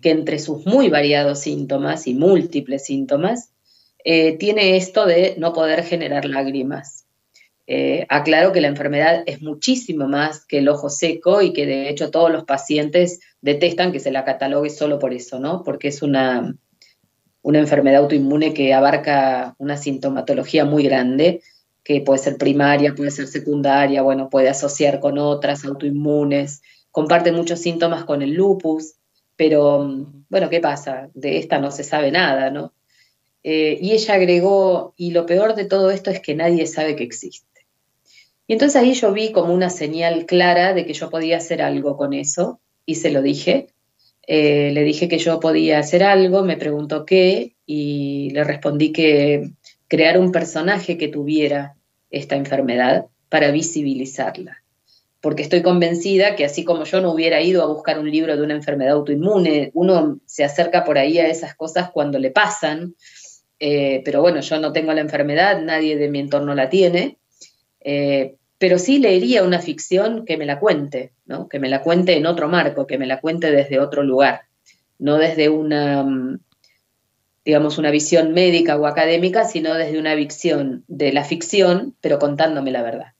que 0.00 0.10
entre 0.10 0.38
sus 0.38 0.64
muy 0.66 0.88
variados 0.88 1.40
síntomas 1.40 2.06
y 2.06 2.14
múltiples 2.14 2.84
síntomas, 2.84 3.52
eh, 4.04 4.36
tiene 4.36 4.76
esto 4.76 5.06
de 5.06 5.36
no 5.38 5.52
poder 5.52 5.84
generar 5.84 6.24
lágrimas. 6.24 7.01
Eh, 7.74 8.04
aclaro 8.10 8.52
que 8.52 8.60
la 8.60 8.68
enfermedad 8.68 9.22
es 9.24 9.40
muchísimo 9.40 10.06
más 10.06 10.44
que 10.44 10.58
el 10.58 10.68
ojo 10.68 10.90
seco 10.90 11.40
y 11.40 11.54
que 11.54 11.64
de 11.64 11.88
hecho 11.88 12.10
todos 12.10 12.30
los 12.30 12.44
pacientes 12.44 13.20
detestan 13.40 13.92
que 13.92 13.98
se 13.98 14.10
la 14.10 14.26
catalogue 14.26 14.68
solo 14.68 14.98
por 14.98 15.14
eso, 15.14 15.40
¿no? 15.40 15.62
Porque 15.62 15.88
es 15.88 16.02
una, 16.02 16.54
una 17.40 17.58
enfermedad 17.60 18.02
autoinmune 18.02 18.52
que 18.52 18.74
abarca 18.74 19.54
una 19.56 19.78
sintomatología 19.78 20.66
muy 20.66 20.82
grande, 20.82 21.40
que 21.82 22.02
puede 22.02 22.18
ser 22.18 22.36
primaria, 22.36 22.94
puede 22.94 23.10
ser 23.10 23.26
secundaria, 23.26 24.02
bueno, 24.02 24.28
puede 24.28 24.50
asociar 24.50 25.00
con 25.00 25.16
otras 25.16 25.64
autoinmunes, 25.64 26.60
comparte 26.90 27.32
muchos 27.32 27.58
síntomas 27.58 28.04
con 28.04 28.20
el 28.20 28.34
lupus, 28.34 28.96
pero 29.34 30.06
bueno, 30.28 30.50
¿qué 30.50 30.60
pasa? 30.60 31.08
De 31.14 31.38
esta 31.38 31.58
no 31.58 31.70
se 31.70 31.84
sabe 31.84 32.10
nada, 32.10 32.50
¿no? 32.50 32.74
Eh, 33.42 33.78
y 33.80 33.92
ella 33.92 34.12
agregó, 34.12 34.92
y 34.98 35.12
lo 35.12 35.24
peor 35.24 35.54
de 35.54 35.64
todo 35.64 35.90
esto 35.90 36.10
es 36.10 36.20
que 36.20 36.34
nadie 36.34 36.66
sabe 36.66 36.96
que 36.96 37.04
existe. 37.04 37.51
Y 38.46 38.54
entonces 38.54 38.80
ahí 38.80 38.94
yo 38.94 39.12
vi 39.12 39.32
como 39.32 39.54
una 39.54 39.70
señal 39.70 40.26
clara 40.26 40.74
de 40.74 40.84
que 40.84 40.94
yo 40.94 41.10
podía 41.10 41.36
hacer 41.36 41.62
algo 41.62 41.96
con 41.96 42.12
eso 42.12 42.60
y 42.84 42.96
se 42.96 43.10
lo 43.10 43.22
dije. 43.22 43.68
Eh, 44.26 44.70
le 44.72 44.84
dije 44.84 45.08
que 45.08 45.18
yo 45.18 45.40
podía 45.40 45.78
hacer 45.78 46.02
algo, 46.02 46.42
me 46.42 46.56
preguntó 46.56 47.04
qué 47.04 47.56
y 47.66 48.30
le 48.30 48.44
respondí 48.44 48.92
que 48.92 49.50
crear 49.88 50.18
un 50.18 50.32
personaje 50.32 50.96
que 50.96 51.08
tuviera 51.08 51.76
esta 52.10 52.36
enfermedad 52.36 53.06
para 53.28 53.50
visibilizarla. 53.50 54.58
Porque 55.20 55.42
estoy 55.42 55.62
convencida 55.62 56.34
que 56.34 56.44
así 56.44 56.64
como 56.64 56.84
yo 56.84 57.00
no 57.00 57.12
hubiera 57.12 57.40
ido 57.40 57.62
a 57.62 57.66
buscar 57.66 57.98
un 57.98 58.10
libro 58.10 58.36
de 58.36 58.42
una 58.42 58.54
enfermedad 58.54 58.94
autoinmune, 58.94 59.70
uno 59.74 60.20
se 60.26 60.44
acerca 60.44 60.84
por 60.84 60.98
ahí 60.98 61.18
a 61.18 61.28
esas 61.28 61.54
cosas 61.54 61.90
cuando 61.90 62.18
le 62.18 62.30
pasan, 62.30 62.96
eh, 63.58 64.02
pero 64.04 64.20
bueno, 64.20 64.40
yo 64.40 64.58
no 64.58 64.72
tengo 64.72 64.92
la 64.92 65.00
enfermedad, 65.00 65.62
nadie 65.62 65.96
de 65.96 66.08
mi 66.08 66.18
entorno 66.18 66.54
la 66.54 66.68
tiene, 66.68 67.18
eh, 67.84 68.36
pero 68.58 68.78
sí 68.78 68.98
leería 68.98 69.42
una 69.42 69.58
ficción 69.58 70.24
que 70.24 70.36
me 70.36 70.46
la 70.46 70.60
cuente, 70.60 71.12
¿no? 71.26 71.48
que 71.48 71.58
me 71.58 71.68
la 71.68 71.82
cuente 71.82 72.16
en 72.16 72.26
otro 72.26 72.48
marco, 72.48 72.86
que 72.86 72.98
me 72.98 73.06
la 73.06 73.20
cuente 73.20 73.50
desde 73.50 73.80
otro 73.80 74.02
lugar, 74.02 74.42
no 74.98 75.18
desde 75.18 75.48
una, 75.48 76.04
mm, 76.04 76.38
digamos, 77.44 77.78
una 77.78 77.90
visión 77.90 78.32
médica 78.32 78.76
o 78.76 78.86
académica, 78.86 79.44
sino 79.44 79.74
desde 79.74 79.98
una 79.98 80.14
visión 80.14 80.84
de 80.86 81.12
la 81.12 81.24
ficción, 81.24 81.96
pero 82.00 82.18
contándome 82.18 82.70
la 82.70 82.82
verdad. 82.82 83.14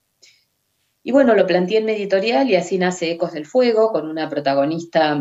Y 1.03 1.11
bueno, 1.11 1.35
lo 1.35 1.47
planteé 1.47 1.79
en 1.79 1.87
mi 1.87 1.93
editorial 1.93 2.49
y 2.49 2.55
así 2.55 2.79
nace 2.79 3.11
Ecos 3.11 3.33
del 3.33 3.47
Fuego, 3.47 3.91
con 3.91 4.09
una 4.09 4.29
protagonista 4.29 5.21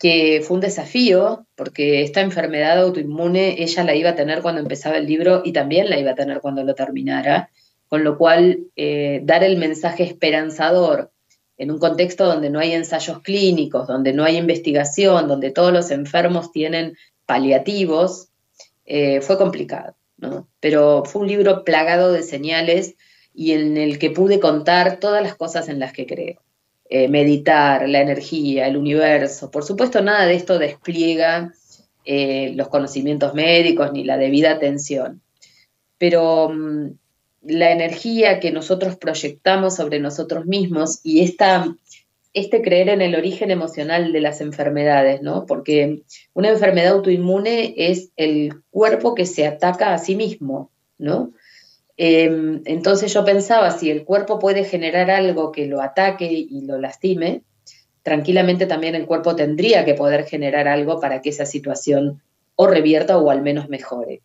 que 0.00 0.40
fue 0.42 0.54
un 0.54 0.62
desafío, 0.62 1.46
porque 1.54 2.02
esta 2.02 2.22
enfermedad 2.22 2.80
autoinmune 2.80 3.62
ella 3.62 3.84
la 3.84 3.94
iba 3.94 4.10
a 4.10 4.14
tener 4.14 4.40
cuando 4.40 4.62
empezaba 4.62 4.96
el 4.96 5.06
libro 5.06 5.42
y 5.44 5.52
también 5.52 5.90
la 5.90 6.00
iba 6.00 6.12
a 6.12 6.14
tener 6.14 6.40
cuando 6.40 6.64
lo 6.64 6.74
terminara, 6.74 7.50
con 7.86 8.02
lo 8.02 8.16
cual 8.16 8.60
eh, 8.76 9.20
dar 9.24 9.44
el 9.44 9.58
mensaje 9.58 10.04
esperanzador 10.04 11.12
en 11.58 11.70
un 11.70 11.78
contexto 11.78 12.24
donde 12.24 12.48
no 12.48 12.60
hay 12.60 12.72
ensayos 12.72 13.20
clínicos, 13.20 13.86
donde 13.86 14.14
no 14.14 14.24
hay 14.24 14.38
investigación, 14.38 15.28
donde 15.28 15.50
todos 15.50 15.70
los 15.70 15.90
enfermos 15.90 16.50
tienen 16.50 16.96
paliativos, 17.26 18.30
eh, 18.86 19.20
fue 19.20 19.36
complicado, 19.36 19.96
Pero 20.60 21.04
fue 21.04 21.20
un 21.20 21.28
libro 21.28 21.62
plagado 21.62 22.10
de 22.10 22.22
señales 22.22 22.94
y 23.34 23.52
en 23.52 23.76
el 23.76 23.98
que 23.98 24.10
pude 24.10 24.40
contar 24.40 24.98
todas 24.98 25.22
las 25.22 25.34
cosas 25.34 25.68
en 25.68 25.78
las 25.78 25.92
que 25.92 26.06
creo. 26.06 26.40
Eh, 26.92 27.06
meditar, 27.06 27.88
la 27.88 28.00
energía, 28.00 28.66
el 28.66 28.76
universo. 28.76 29.48
Por 29.48 29.62
supuesto, 29.62 30.02
nada 30.02 30.26
de 30.26 30.34
esto 30.34 30.58
despliega 30.58 31.54
eh, 32.04 32.52
los 32.56 32.66
conocimientos 32.66 33.32
médicos 33.32 33.92
ni 33.92 34.02
la 34.02 34.16
debida 34.16 34.50
atención, 34.50 35.22
pero 35.98 36.48
mm, 36.48 36.90
la 37.42 37.70
energía 37.70 38.40
que 38.40 38.50
nosotros 38.50 38.96
proyectamos 38.96 39.76
sobre 39.76 40.00
nosotros 40.00 40.46
mismos 40.46 40.98
y 41.04 41.20
esta, 41.20 41.72
este 42.34 42.60
creer 42.60 42.88
en 42.88 43.02
el 43.02 43.14
origen 43.14 43.52
emocional 43.52 44.12
de 44.12 44.20
las 44.20 44.40
enfermedades, 44.40 45.22
¿no? 45.22 45.46
Porque 45.46 46.02
una 46.34 46.48
enfermedad 46.48 46.94
autoinmune 46.94 47.72
es 47.76 48.10
el 48.16 48.64
cuerpo 48.70 49.14
que 49.14 49.26
se 49.26 49.46
ataca 49.46 49.94
a 49.94 49.98
sí 49.98 50.16
mismo, 50.16 50.72
¿no? 50.98 51.30
Em, 52.02 52.62
entonces 52.64 53.12
yo 53.12 53.26
pensaba, 53.26 53.70
si 53.72 53.90
el 53.90 54.04
cuerpo 54.04 54.38
puede 54.38 54.64
generar 54.64 55.10
algo 55.10 55.52
que 55.52 55.66
lo 55.66 55.82
ataque 55.82 56.32
y 56.32 56.62
lo 56.62 56.78
lastime, 56.78 57.42
tranquilamente 58.02 58.64
también 58.64 58.94
el 58.94 59.04
cuerpo 59.04 59.36
tendría 59.36 59.84
que 59.84 59.92
poder 59.92 60.24
generar 60.24 60.66
algo 60.66 60.98
para 60.98 61.20
que 61.20 61.28
esa 61.28 61.44
situación 61.44 62.22
o 62.56 62.66
revierta 62.66 63.18
o 63.18 63.30
al 63.30 63.42
menos 63.42 63.68
mejore. 63.68 64.22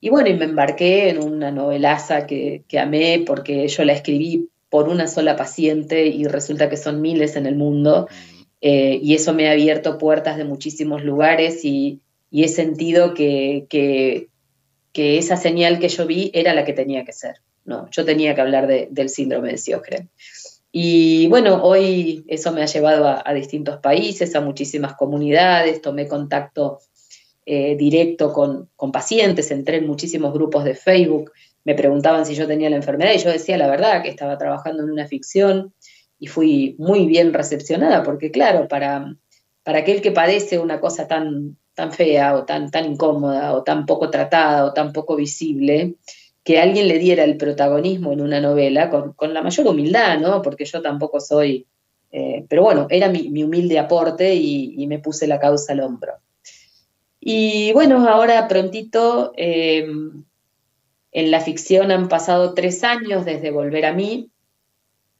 Y 0.00 0.10
bueno, 0.10 0.28
y 0.28 0.34
me 0.34 0.44
embarqué 0.44 1.08
en 1.08 1.20
una 1.20 1.50
novelaza 1.50 2.24
que, 2.24 2.62
amé 2.78 3.24
porque 3.26 3.66
yo 3.66 3.84
la 3.84 3.92
escribí 3.92 4.48
por 4.70 4.88
una 4.88 5.08
sola 5.08 5.34
paciente 5.34 6.06
y 6.06 6.26
resulta 6.26 6.68
que 6.68 6.76
son 6.76 7.00
miles 7.00 7.34
en 7.34 7.46
el 7.46 7.56
mundo. 7.56 8.06
Eh, 8.60 9.00
y 9.02 9.14
eso 9.14 9.34
me 9.34 9.48
ha 9.48 9.52
abierto 9.52 9.98
puertas 9.98 10.36
de 10.36 10.44
muchísimos 10.44 11.02
lugares 11.02 11.64
y, 11.64 12.00
he 12.30 12.46
sentido 12.46 13.12
que, 13.12 14.28
que 14.96 15.18
esa 15.18 15.36
señal 15.36 15.78
que 15.78 15.90
yo 15.90 16.06
vi 16.06 16.30
era 16.32 16.54
la 16.54 16.64
que 16.64 16.72
tenía 16.72 17.04
que 17.04 17.12
ser. 17.12 17.42
No, 17.66 17.86
yo 17.90 18.06
tenía 18.06 18.34
que 18.34 18.40
hablar 18.40 18.66
del 18.66 19.08
síndrome 19.10 19.50
de 19.50 19.58
Sjögren. 19.58 20.08
Y 20.72 21.26
bueno, 21.26 21.62
hoy 21.62 22.24
eso 22.28 22.50
me 22.50 22.62
ha 22.62 22.66
llevado 22.66 23.06
a, 23.06 23.34
distintos 23.34 23.76
países, 23.76 24.34
a 24.34 24.40
muchísimas 24.40 24.94
comunidades, 24.94 25.82
tomé 25.82 26.08
contacto 26.08 26.78
eh, 27.44 27.76
directo 27.76 28.32
con, 28.32 28.70
con, 28.74 28.90
pacientes, 28.90 29.50
entré 29.50 29.76
en 29.76 29.86
muchísimos 29.86 30.32
grupos 30.32 30.64
de 30.64 30.74
Facebook, 30.74 31.30
me 31.64 31.74
preguntaban 31.74 32.24
si 32.24 32.34
yo 32.34 32.46
tenía 32.46 32.70
la 32.70 32.76
enfermedad 32.76 33.12
y 33.12 33.18
yo 33.18 33.30
decía 33.30 33.58
la 33.58 33.68
verdad, 33.68 34.02
que 34.02 34.08
estaba 34.08 34.38
trabajando 34.38 34.82
en 34.82 34.90
una 34.90 35.06
ficción 35.06 35.74
y 36.18 36.28
fui 36.28 36.74
muy 36.78 37.04
bien 37.04 37.34
recepcionada, 37.34 38.02
porque 38.02 38.30
claro, 38.30 38.66
para, 38.66 39.14
para 39.62 39.80
aquel 39.80 40.00
que 40.00 40.10
padece 40.10 40.58
una 40.58 40.80
cosa 40.80 41.06
tan, 41.06 41.58
tan 41.76 41.92
fea 41.92 42.34
o 42.34 42.44
tan, 42.44 42.70
tan 42.70 42.86
incómoda 42.86 43.52
o 43.52 43.62
tan 43.62 43.84
poco 43.84 44.10
tratada 44.10 44.64
o 44.64 44.72
tan 44.72 44.92
poco 44.92 45.14
visible, 45.14 45.94
que 46.42 46.58
alguien 46.58 46.88
le 46.88 46.98
diera 46.98 47.22
el 47.22 47.36
protagonismo 47.36 48.12
en 48.12 48.22
una 48.22 48.40
novela 48.40 48.88
con, 48.88 49.34
la 49.34 49.42
mayor 49.42 49.66
humildad, 49.68 50.18
¿no? 50.18 50.40
Porque 50.40 50.64
yo 50.64 50.80
tampoco 50.80 51.20
soy, 51.20 51.66
eh, 52.10 52.46
pero 52.48 52.62
bueno, 52.62 52.86
era 52.88 53.10
mi, 53.10 53.42
humilde 53.44 53.78
aporte 53.78 54.34
y, 54.34 54.86
me 54.86 55.00
puse 55.00 55.26
la 55.26 55.38
causa 55.38 55.74
al 55.74 55.80
hombro. 55.80 56.14
Y 57.20 57.72
bueno, 57.74 58.08
ahora 58.08 58.48
prontito, 58.48 59.32
em, 59.36 60.24
en 61.12 61.30
la 61.30 61.40
ficción 61.40 61.90
han 61.90 62.08
pasado 62.08 62.54
tres 62.54 62.84
años 62.84 63.24
desde 63.26 63.50
Volver 63.50 63.84
a 63.84 63.92
mí 63.92 64.30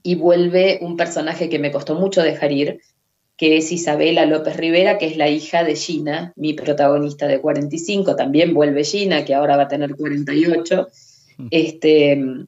y 0.02 0.14
vuelve 0.14 0.78
un 0.80 0.96
personaje 0.96 1.50
que 1.50 1.58
me 1.58 1.72
costó 1.72 1.96
mucho 1.96 2.22
dejar 2.22 2.52
ir, 2.52 2.80
que 3.36 3.58
es 3.58 3.70
Isabela 3.70 4.24
López 4.24 4.56
Rivera, 4.56 4.96
que 4.98 5.06
es 5.06 5.16
la 5.16 5.28
hija 5.28 5.62
de 5.62 5.76
Gina, 5.76 6.32
mi 6.36 6.54
protagonista 6.54 7.26
de 7.26 7.40
45, 7.40 8.16
también 8.16 8.54
vuelve 8.54 8.84
Gina, 8.84 9.24
que 9.24 9.34
ahora 9.34 9.56
va 9.56 9.64
a 9.64 9.68
tener 9.68 9.94
48, 9.94 10.88
mm. 11.36 11.46
este, 11.50 12.46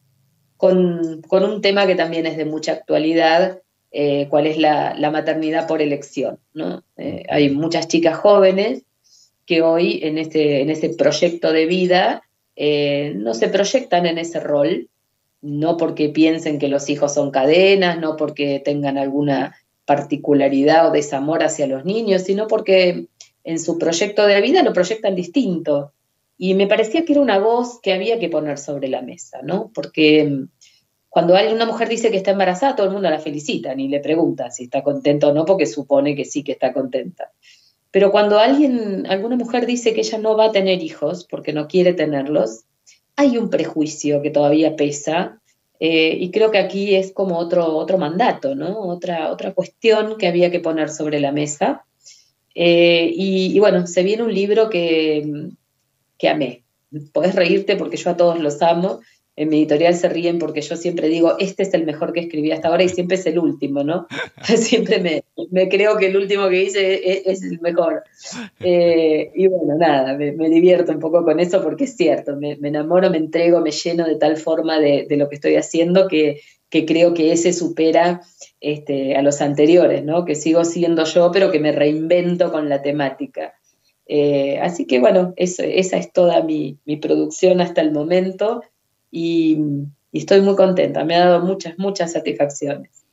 con, 0.56 1.22
un 1.30 1.60
tema 1.60 1.86
que 1.86 1.94
también 1.94 2.26
es 2.26 2.36
de 2.36 2.46
mucha 2.46 2.72
actualidad, 2.72 3.60
eh, 3.90 4.26
cuál 4.30 4.46
es 4.46 4.58
la, 4.58 4.96
maternidad 5.12 5.66
por 5.66 5.82
elección. 5.82 6.38
¿no? 6.54 6.82
Eh, 6.96 7.24
hay 7.28 7.50
muchas 7.50 7.88
chicas 7.88 8.16
jóvenes 8.16 8.82
que 9.44 9.62
hoy 9.62 10.00
en 10.02 10.18
este, 10.18 10.62
en 10.62 10.70
este 10.70 10.90
proyecto 10.90 11.52
de 11.52 11.66
vida 11.66 12.22
eh, 12.56 13.12
no 13.14 13.34
se 13.34 13.48
proyectan 13.48 14.06
en 14.06 14.18
ese 14.18 14.40
rol, 14.40 14.88
no 15.40 15.76
porque 15.76 16.08
piensen 16.08 16.58
que 16.58 16.68
los 16.68 16.88
hijos 16.90 17.14
son 17.14 17.30
cadenas, 17.30 17.98
no 17.98 18.16
porque 18.16 18.60
tengan 18.62 18.98
alguna 18.98 19.54
particularidad 19.88 20.86
o 20.86 20.92
desamor 20.92 21.42
hacia 21.42 21.66
los 21.66 21.86
niños, 21.86 22.20
sino 22.20 22.46
porque 22.46 23.08
en 23.42 23.58
su 23.58 23.78
proyecto 23.78 24.26
de 24.26 24.42
vida 24.42 24.62
lo 24.62 24.74
proyectan 24.74 25.14
distinto. 25.14 25.94
Y 26.36 26.52
me 26.52 26.66
parecía 26.66 27.06
que 27.06 27.14
era 27.14 27.22
una 27.22 27.38
voz 27.38 27.80
que 27.80 27.94
había 27.94 28.18
que 28.18 28.28
poner 28.28 28.58
sobre 28.58 28.88
la 28.88 29.00
mesa, 29.00 29.40
¿no? 29.42 29.70
Porque 29.74 30.24
mm, 30.24 30.48
cuando 31.08 31.32
una 31.32 31.64
mujer 31.64 31.88
dice 31.88 32.10
que 32.10 32.18
está 32.18 32.32
embarazada, 32.32 32.76
todo 32.76 32.86
el 32.86 32.92
mundo 32.92 33.08
la 33.08 33.18
felicita, 33.18 33.74
ni 33.74 33.88
le 33.88 34.00
pregunta 34.00 34.50
si 34.50 34.64
está 34.64 34.82
contenta 34.82 35.28
o 35.28 35.32
no, 35.32 35.46
porque 35.46 35.64
supone 35.64 36.14
que 36.14 36.26
sí 36.26 36.44
que 36.44 36.52
está 36.52 36.74
contenta. 36.74 37.32
Pero 37.90 38.10
cuando 38.10 38.38
alguien, 38.38 39.06
alguna 39.06 39.36
mujer 39.36 39.64
dice 39.64 39.94
que 39.94 40.02
ella 40.02 40.18
no 40.18 40.36
va 40.36 40.44
a 40.44 40.52
tener 40.52 40.82
hijos 40.82 41.24
porque 41.24 41.54
no 41.54 41.66
quiere 41.66 41.94
tenerlos, 41.94 42.64
hay 43.16 43.38
un 43.38 43.48
prejuicio 43.48 44.20
que 44.20 44.28
todavía 44.28 44.76
pesa 44.76 45.40
eh, 45.80 46.16
y 46.18 46.30
creo 46.30 46.50
que 46.50 46.58
aquí 46.58 46.94
es 46.94 47.12
como 47.12 47.38
otro, 47.38 47.76
otro 47.76 47.98
mandato, 47.98 48.54
¿no? 48.54 48.80
Otra, 48.80 49.30
otra 49.30 49.52
cuestión 49.52 50.16
que 50.18 50.26
había 50.26 50.50
que 50.50 50.60
poner 50.60 50.90
sobre 50.90 51.20
la 51.20 51.32
mesa. 51.32 51.84
Eh, 52.54 53.10
y, 53.14 53.58
bueno, 53.60 53.86
se 53.86 54.02
viene 54.02 54.24
un 54.24 54.34
libro 54.34 54.68
que, 54.68 55.50
que 56.18 56.28
amé. 56.28 56.64
Podés 57.12 57.34
reírte 57.34 57.76
porque 57.76 57.96
yo 57.96 58.10
a 58.10 58.16
todos 58.16 58.40
los 58.40 58.60
amo 58.62 59.00
en 59.38 59.48
mi 59.50 59.58
editorial 59.58 59.94
se 59.94 60.08
ríen 60.08 60.40
porque 60.40 60.62
yo 60.62 60.74
siempre 60.74 61.08
digo, 61.08 61.36
este 61.38 61.62
es 61.62 61.72
el 61.72 61.86
mejor 61.86 62.12
que 62.12 62.20
escribí 62.20 62.50
hasta 62.50 62.68
ahora 62.68 62.82
y 62.82 62.88
siempre 62.88 63.16
es 63.16 63.24
el 63.26 63.38
último, 63.38 63.84
¿no? 63.84 64.08
siempre 64.56 64.98
me, 64.98 65.68
creo 65.68 65.96
que 65.96 66.06
el 66.06 66.16
último 66.16 66.48
que 66.48 66.64
hice 66.64 67.30
es, 67.30 67.42
el 67.44 67.60
mejor. 67.60 68.02
Eh, 68.58 69.30
y 69.34 69.46
bueno, 69.46 69.76
nada, 69.78 70.14
me, 70.16 70.32
divierto 70.48 70.90
un 70.90 70.98
poco 70.98 71.24
con 71.24 71.38
eso 71.38 71.62
porque 71.62 71.84
es 71.84 71.96
cierto, 71.96 72.34
me, 72.36 72.58
enamoro, 72.60 73.10
me 73.10 73.18
entrego, 73.18 73.60
me 73.60 73.70
lleno 73.70 74.06
de 74.06 74.16
tal 74.16 74.36
forma 74.38 74.80
de, 74.80 75.06
lo 75.10 75.28
que 75.28 75.36
estoy 75.36 75.54
haciendo 75.54 76.08
que, 76.08 76.40
creo 76.68 77.14
que 77.14 77.30
ese 77.30 77.52
supera 77.52 78.20
este, 78.60 79.14
a 79.14 79.22
los 79.22 79.40
anteriores, 79.40 80.04
¿no? 80.04 80.24
Que 80.24 80.34
sigo 80.34 80.64
siendo 80.64 81.04
yo, 81.04 81.30
pero 81.30 81.52
que 81.52 81.60
me 81.60 81.70
reinvento 81.70 82.50
con 82.50 82.68
la 82.68 82.82
temática. 82.82 83.54
Eh, 84.06 84.58
así 84.60 84.84
que 84.84 84.98
bueno, 84.98 85.32
esa 85.36 85.64
es 85.64 86.12
toda 86.12 86.42
mi, 86.42 86.78
mi 86.86 86.96
producción 86.96 87.60
hasta 87.60 87.82
el 87.82 87.92
momento 87.92 88.62
y, 89.10 89.58
estoy 90.12 90.40
muy 90.40 90.56
contenta, 90.56 91.04
me 91.04 91.14
ha 91.16 91.26
dado 91.26 91.44
muchas, 91.44 91.78
muchas 91.78 92.12
satisfacciones. 92.12 93.04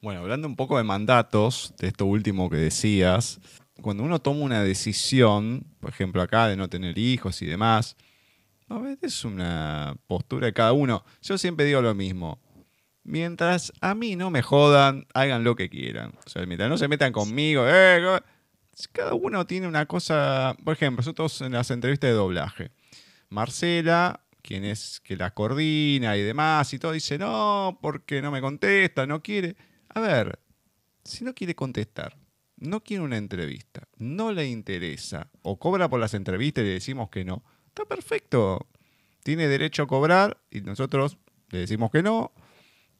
Bueno, 0.00 0.20
hablando 0.20 0.46
un 0.46 0.54
poco 0.54 0.78
de 0.78 0.84
mandatos, 0.84 1.74
de 1.78 1.88
esto 1.88 2.06
último 2.06 2.48
que 2.48 2.56
decías, 2.56 3.40
cuando 3.80 4.02
uno 4.02 4.20
toma 4.20 4.44
una 4.44 4.62
decisión, 4.62 5.64
por 5.80 5.90
ejemplo 5.90 6.22
acá 6.22 6.46
de 6.46 6.56
no 6.56 6.68
tener 6.68 6.98
hijos 6.98 7.42
y 7.42 7.46
demás, 7.46 7.96
es 9.02 9.24
una 9.24 9.96
postura 10.06 10.46
de 10.46 10.52
cada 10.52 10.72
uno. 10.72 11.04
Yo 11.22 11.38
siempre 11.38 11.64
digo 11.64 11.80
lo 11.80 11.94
mismo. 11.94 12.38
Mientras 13.02 13.72
a 13.80 13.94
mí 13.94 14.16
no 14.16 14.30
me 14.30 14.42
jodan, 14.42 15.06
hagan 15.14 15.42
lo 15.42 15.56
que 15.56 15.70
quieran. 15.70 16.12
O 16.26 16.28
sea, 16.28 16.44
mientras 16.44 16.68
no 16.68 16.76
se 16.76 16.88
metan 16.88 17.12
conmigo, 17.12 17.64
eh, 17.66 18.20
cada 18.92 19.14
uno 19.14 19.46
tiene 19.46 19.66
una 19.66 19.86
cosa. 19.86 20.54
Por 20.62 20.74
ejemplo, 20.74 21.00
nosotros 21.00 21.40
en 21.40 21.52
las 21.52 21.70
entrevistas 21.70 22.10
de 22.10 22.14
doblaje. 22.14 22.70
Marcela 23.30 24.20
quien 24.48 24.64
es 24.64 25.00
que 25.00 25.14
la 25.14 25.34
coordina 25.34 26.16
y 26.16 26.22
demás, 26.22 26.72
y 26.72 26.78
todo 26.78 26.92
dice, 26.92 27.18
no, 27.18 27.78
porque 27.82 28.22
no 28.22 28.30
me 28.30 28.40
contesta, 28.40 29.06
no 29.06 29.22
quiere. 29.22 29.56
A 29.90 30.00
ver, 30.00 30.38
si 31.04 31.22
no 31.22 31.34
quiere 31.34 31.54
contestar, 31.54 32.16
no 32.56 32.82
quiere 32.82 33.02
una 33.02 33.18
entrevista, 33.18 33.86
no 33.98 34.32
le 34.32 34.48
interesa, 34.48 35.28
o 35.42 35.58
cobra 35.58 35.90
por 35.90 36.00
las 36.00 36.14
entrevistas 36.14 36.64
y 36.64 36.68
le 36.68 36.72
decimos 36.72 37.10
que 37.10 37.26
no, 37.26 37.44
está 37.66 37.84
perfecto. 37.84 38.66
Tiene 39.22 39.48
derecho 39.48 39.82
a 39.82 39.86
cobrar 39.86 40.38
y 40.50 40.62
nosotros 40.62 41.18
le 41.50 41.58
decimos 41.58 41.90
que 41.90 42.02
no. 42.02 42.32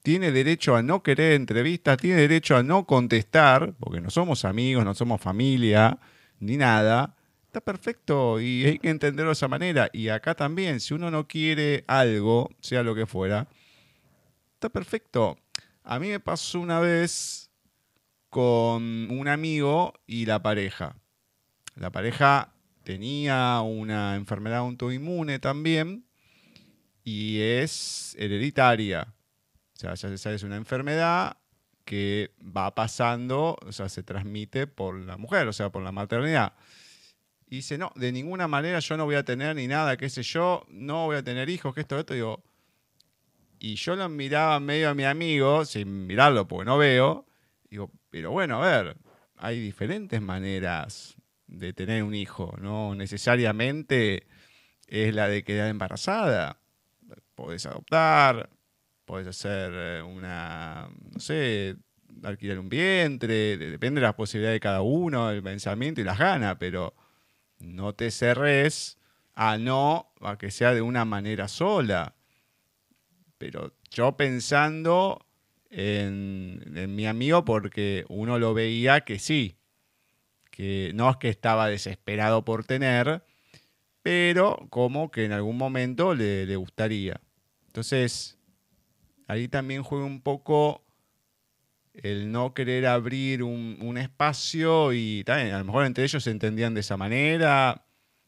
Tiene 0.03 0.33
derecho 0.33 0.77
a 0.77 0.83
no 0.83 1.03
querer 1.03 1.33
entrevistas, 1.33 1.97
tiene 1.97 2.21
derecho 2.21 2.59
a 2.59 2.63
no 2.63 2.85
contestar, 2.85 3.73
porque 3.81 4.03
no 4.03 4.11
somos 4.11 4.45
amigos, 4.45 4.85
no 4.85 4.93
somos 4.93 5.19
familia, 5.19 5.99
ni 6.41 6.59
nada. 6.59 7.17
Está 7.49 7.63
perfecto 7.63 8.41
y 8.41 8.65
hay 8.65 8.79
que 8.79 8.91
entenderlo 8.91 9.31
de 9.31 9.33
esa 9.33 9.49
manera. 9.49 9.89
Y 9.93 10.09
acá 10.09 10.35
también, 10.35 10.81
si 10.81 10.95
uno 10.95 11.11
no 11.11 11.27
quiere 11.27 11.85
algo, 11.87 12.51
sea 12.61 12.83
lo 12.83 12.95
que 12.95 13.07
fuera, 13.07 13.49
está 14.55 14.69
perfecto. 14.69 15.39
A 15.83 15.99
mí 15.99 16.09
me 16.09 16.21
pasó 16.21 16.61
una 16.61 16.79
vez 16.79 17.51
con 18.29 19.11
un 19.11 19.29
amigo 19.29 19.95
y 20.07 20.27
la 20.27 20.43
pareja. 20.43 20.97
La 21.75 21.91
pareja 21.91 22.53
tenía 22.85 23.61
una 23.63 24.15
enfermedad 24.17 24.59
autoinmune 24.59 25.39
también 25.39 26.05
y 27.03 27.41
es 27.41 28.15
hereditaria. 28.19 29.15
O 29.75 29.81
sea, 29.81 29.95
ya 29.95 30.17
se 30.19 30.35
es 30.35 30.43
una 30.43 30.57
enfermedad 30.57 31.39
que 31.87 32.33
va 32.43 32.75
pasando, 32.75 33.57
o 33.65 33.73
sea, 33.73 33.89
se 33.89 34.03
transmite 34.03 34.67
por 34.67 34.97
la 34.97 35.17
mujer, 35.17 35.49
o 35.49 35.53
sea, 35.55 35.71
por 35.71 35.83
la 35.83 35.93
maternidad. 35.93 36.53
Y 37.51 37.57
dice, 37.57 37.79
no, 37.79 37.93
de 37.95 38.13
ninguna 38.13 38.47
manera 38.47 38.79
yo 38.81 38.97
no 38.97 39.07
voy 39.07 39.15
a 39.15 39.25
tener 39.25 39.57
ni 39.57 39.67
nada, 39.67 39.97
qué 39.97 40.11
sé 40.11 40.23
yo, 40.23 40.67
no 40.69 41.07
voy 41.07 41.17
a 41.17 41.23
tener 41.23 41.49
hijos, 41.49 41.75
que 41.75 41.81
esto, 41.81 41.99
esto. 41.99 42.15
Digo, 42.15 42.43
y 43.59 43.75
yo 43.77 43.97
lo 43.97 44.09
miraba 44.09 44.61
medio 44.61 44.91
a 44.91 44.95
mi 44.95 45.05
amigo, 45.05 45.65
sin 45.65 46.07
mirarlo 46.07 46.47
porque 46.47 46.67
no 46.67 46.79
veo. 46.79 47.27
Digo, 47.71 47.91
pero 48.11 48.31
bueno, 48.31 48.63
a 48.63 48.83
ver, 48.83 48.97
hay 49.37 49.61
diferentes 49.61 50.21
maneras 50.21 51.17
de 51.47 51.73
tener 51.73 52.03
un 52.03 52.15
hijo, 52.15 52.55
no 52.61 52.95
necesariamente 52.95 54.27
es 54.87 55.15
la 55.15 55.29
de 55.29 55.43
quedar 55.43 55.69
embarazada. 55.69 56.61
Podés 57.35 57.67
adoptar, 57.67 58.51
podés 59.05 59.29
hacer 59.29 59.73
eh, 59.75 60.03
una, 60.03 60.89
no 61.13 61.21
sé, 61.21 61.77
alquilar 62.23 62.59
un 62.59 62.69
vientre, 62.69 63.57
depende 63.57 64.01
de 64.01 64.07
las 64.07 64.15
posibilidades 64.15 64.57
de 64.57 64.61
cada 64.61 64.83
uno, 64.83 65.31
el 65.31 65.43
pensamiento 65.43 66.01
y 66.01 66.05
las 66.05 66.19
ganas, 66.19 66.57
pero 66.59 66.95
no 67.61 67.95
te 67.95 68.11
cerres 68.11 68.99
a 69.35 69.59
no, 69.59 70.13
a 70.21 70.37
que 70.37 70.51
sea 70.51 70.75
de 70.75 70.83
una 70.83 71.05
manera 71.05 71.49
sola. 71.49 72.15
Pero 73.39 73.73
yo 73.91 74.17
pensando 74.17 75.25
en, 75.71 76.95
mi 76.95 77.07
amigo 77.07 77.45
porque 77.45 78.05
uno 78.09 78.39
lo 78.39 78.55
veía 78.55 79.03
que 79.03 79.19
sí, 79.19 79.57
que 80.51 80.93
no 80.95 81.11
es 81.11 81.17
que 81.19 81.29
estaba 81.29 81.69
desesperado 81.69 82.45
por 82.45 82.65
tener, 82.65 83.23
pero 84.03 84.67
como 84.71 85.11
que 85.11 85.25
en 85.25 85.33
algún 85.33 85.57
momento 85.57 86.15
le, 86.15 86.57
gustaría. 86.57 87.21
Entonces, 87.67 88.39
ahí 89.27 89.49
también 89.49 89.83
juega 89.83 90.05
un 90.05 90.21
poco 90.21 90.85
el 92.03 92.31
no 92.31 92.55
querer 92.55 92.87
abrir 92.87 93.43
un, 93.43 93.99
espacio 93.99 94.93
y 94.93 95.25
también 95.25 95.55
a 95.55 95.59
lo 95.59 95.65
mejor 95.65 95.85
entre 95.85 96.05
ellos 96.05 96.23
se 96.23 96.31
entendían 96.31 96.75
de 96.75 96.81
esa 96.81 96.97
manera. 96.97 97.85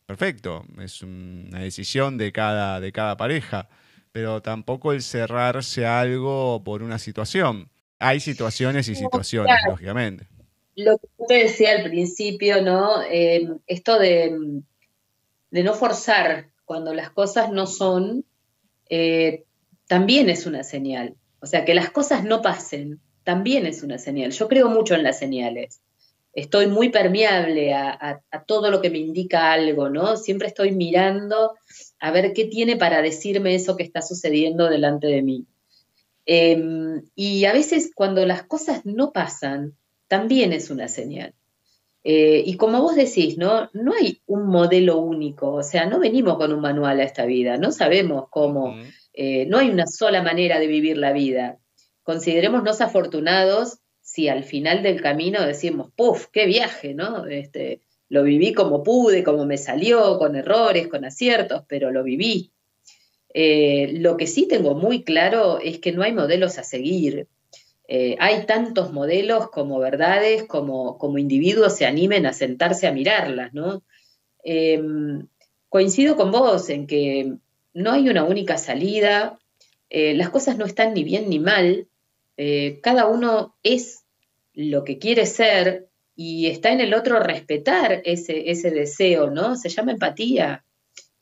Perfecto, 0.06 0.64
es 0.80 1.02
una 1.02 1.60
decisión 1.60 2.18
de 2.18 2.32
cada, 2.32 2.80
de 2.80 2.90
cada 2.90 3.16
pareja, 3.16 3.68
pero 4.10 4.42
tampoco 4.42 4.92
el 4.92 5.02
cerrarse 5.02 5.86
a 5.86 6.00
algo 6.00 6.62
por 6.64 6.82
una 6.82 6.98
situación. 6.98 7.70
Hay 8.00 8.18
situaciones 8.18 8.88
y 8.88 8.96
situaciones, 8.96 9.54
lógicamente. 9.68 10.26
Lo 10.74 10.98
que 10.98 11.08
te 11.28 11.34
decía 11.34 11.72
al 11.72 11.84
principio, 11.84 12.62
¿no? 12.62 13.02
Eh, 13.02 13.48
esto 13.66 13.98
de, 13.98 14.62
de, 15.50 15.62
no 15.62 15.74
forzar 15.74 16.48
cuando 16.64 16.94
las 16.94 17.10
cosas 17.10 17.52
no 17.52 17.66
son, 17.66 18.24
eh, 18.88 19.44
también 19.86 20.30
es 20.30 20.46
una 20.46 20.64
señal. 20.64 21.14
O 21.40 21.46
sea, 21.46 21.64
que 21.64 21.74
las 21.74 21.90
cosas 21.90 22.24
no 22.24 22.42
pasen 22.42 23.00
también 23.31 23.64
es 23.64 23.85
una 23.85 23.97
señal. 23.97 24.33
Yo 24.33 24.49
creo 24.49 24.68
mucho 24.68 24.97
en 24.97 25.05
las 25.05 25.20
señales. 25.20 25.81
Estoy 26.33 26.66
muy 26.66 26.89
permeable 26.89 27.72
a, 27.72 28.20
todo 28.45 28.72
lo 28.72 28.81
que 28.81 28.91
me 28.91 28.99
indica 28.99 29.53
algo, 29.53 29.89
¿no? 29.89 30.16
Siempre 30.16 30.49
estoy 30.49 30.72
mirando 30.72 31.55
a 32.01 32.11
ver 32.11 32.33
qué 32.33 32.47
tiene 32.47 32.74
para 32.74 33.03
decirme 33.03 33.55
eso 33.55 33.76
que 33.76 33.85
está 33.85 34.03
sucediendo 34.03 34.68
delante 34.68 35.07
de 35.07 35.22
mí. 35.22 35.47
Em, 36.26 37.03
y 37.14 37.45
a 37.45 37.53
veces 37.53 37.93
cuando 37.95 38.26
las 38.26 38.43
cosas 38.43 38.85
no 38.85 39.12
pasan, 39.12 39.76
también 40.09 40.53
es 40.53 40.68
una 40.68 40.89
señal. 40.89 41.33
Eh, 42.03 42.43
y 42.45 42.57
como 42.57 42.83
vos 42.83 42.97
decís, 42.97 43.39
¿no? 43.39 43.70
No 43.74 43.93
hay 43.95 44.22
un 44.26 44.49
modelo 44.49 44.99
único, 44.99 45.53
o 45.53 45.62
sea, 45.62 45.87
no 45.87 46.01
venimos 46.01 46.37
con 46.37 46.53
un 46.53 46.61
manual 46.61 46.99
a 46.99 47.05
esta 47.05 47.26
vida, 47.26 47.59
no 47.59 47.70
sabemos 47.70 48.24
cómo, 48.28 48.74
eh, 49.12 49.47
no 49.47 49.59
hay 49.59 49.70
una 49.70 49.87
sola 49.87 50.20
manera 50.20 50.59
de 50.59 50.66
vivir 50.66 50.99
la 50.99 51.12
vida 51.12 51.61
considerémonos 52.11 52.80
afortunados 52.80 53.78
si 54.00 54.28
al 54.28 54.42
final 54.42 54.82
del 54.82 55.00
camino 55.00 55.46
decimos, 55.46 55.92
puff, 55.94 56.26
qué 56.32 56.44
viaje, 56.44 56.92
¿no? 56.92 57.26
Este, 57.26 57.82
lo 58.08 58.24
viví 58.24 58.52
como 58.52 58.82
pude, 58.82 59.22
como 59.22 59.46
me 59.46 59.56
salió, 59.56 60.18
con 60.18 60.34
errores, 60.34 60.88
con 60.88 61.04
aciertos, 61.04 61.62
pero 61.68 61.92
lo 61.92 62.02
viví. 62.02 62.50
Eh, 63.32 63.92
lo 64.00 64.16
que 64.16 64.26
sí 64.26 64.48
tengo 64.48 64.74
muy 64.74 65.04
claro 65.04 65.61
es 65.61 65.78
que 65.78 65.92
no 65.92 66.02
hay 66.02 66.12
modelos 66.12 66.58
a 66.58 66.64
seguir. 66.64 67.28
Eh, 67.86 68.16
hay 68.18 68.44
tantos 68.44 68.92
modelos 68.92 69.48
como 69.50 69.78
verdades, 69.78 70.42
como, 70.48 70.98
como 70.98 71.18
individuos 71.18 71.76
se 71.76 71.86
animen 71.86 72.26
a 72.26 72.32
sentarse 72.32 72.88
a 72.88 72.92
mirarlas, 72.92 73.54
¿no? 73.54 73.84
Em, 74.42 75.28
coincido 75.68 76.16
con 76.16 76.32
vos 76.32 76.70
en 76.70 76.88
que 76.88 77.36
no 77.72 77.92
hay 77.92 78.08
una 78.08 78.24
única 78.24 78.58
salida, 78.58 79.38
eh, 79.90 80.14
las 80.14 80.30
cosas 80.30 80.56
no 80.56 80.64
están 80.64 80.94
ni 80.94 81.02
bien 81.02 81.28
ni 81.28 81.40
mal, 81.40 81.88
eh, 82.43 82.80
cada 82.82 83.07
uno 83.07 83.55
es 83.62 84.07
lo 84.55 84.82
que 84.82 84.97
quiere 84.97 85.26
ser 85.26 85.91
y 86.16 86.47
está 86.47 86.72
en 86.72 86.80
el 86.80 86.95
otro 86.95 87.20
respetar 87.20 88.01
ese, 88.07 88.51
ese 88.51 88.70
deseo, 88.70 89.28
¿no? 89.28 89.57
Se 89.57 89.68
llama 89.68 89.93
empatía. 89.93 90.64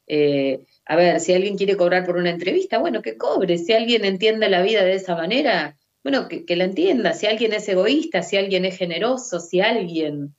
Eh, 0.06 0.64
a 0.84 0.94
ver, 0.94 1.18
si 1.18 1.32
alguien 1.32 1.56
quiere 1.56 1.76
cobrar 1.76 2.06
por 2.06 2.18
una 2.18 2.30
entrevista, 2.30 2.78
bueno, 2.78 3.02
que 3.02 3.16
cobre. 3.16 3.58
Si 3.58 3.72
alguien 3.72 4.04
entiende 4.04 4.48
la 4.48 4.62
vida 4.62 4.84
de 4.84 4.94
esa 4.94 5.16
manera, 5.16 5.76
bueno, 6.04 6.28
que, 6.28 6.54
la 6.54 6.62
entienda. 6.62 7.12
Si 7.14 7.26
alguien 7.26 7.52
es 7.52 7.68
egoísta, 7.68 8.22
si 8.22 8.36
alguien 8.36 8.64
es 8.64 8.78
generoso, 8.78 9.40
si 9.40 9.60
alguien... 9.60 10.36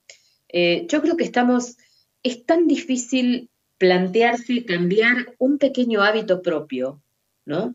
Eh, 0.48 0.86
yo 0.88 1.02
creo 1.02 1.18
que 1.18 1.24
estamos... 1.24 1.76
Es 2.22 2.46
tan 2.46 2.66
difícil 2.66 3.50
plantearse 3.76 4.64
cambiar 4.64 5.34
un 5.36 5.58
pequeño 5.58 6.02
hábito 6.02 6.40
propio, 6.40 7.02
¿no? 7.44 7.74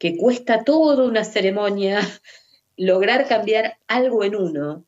Que 0.00 0.16
cuesta 0.16 0.64
toda 0.64 1.04
una 1.04 1.24
ceremonia 1.24 2.00
lograr 2.76 3.28
cambiar 3.28 3.76
algo 3.86 4.24
en 4.24 4.34
uno, 4.34 4.84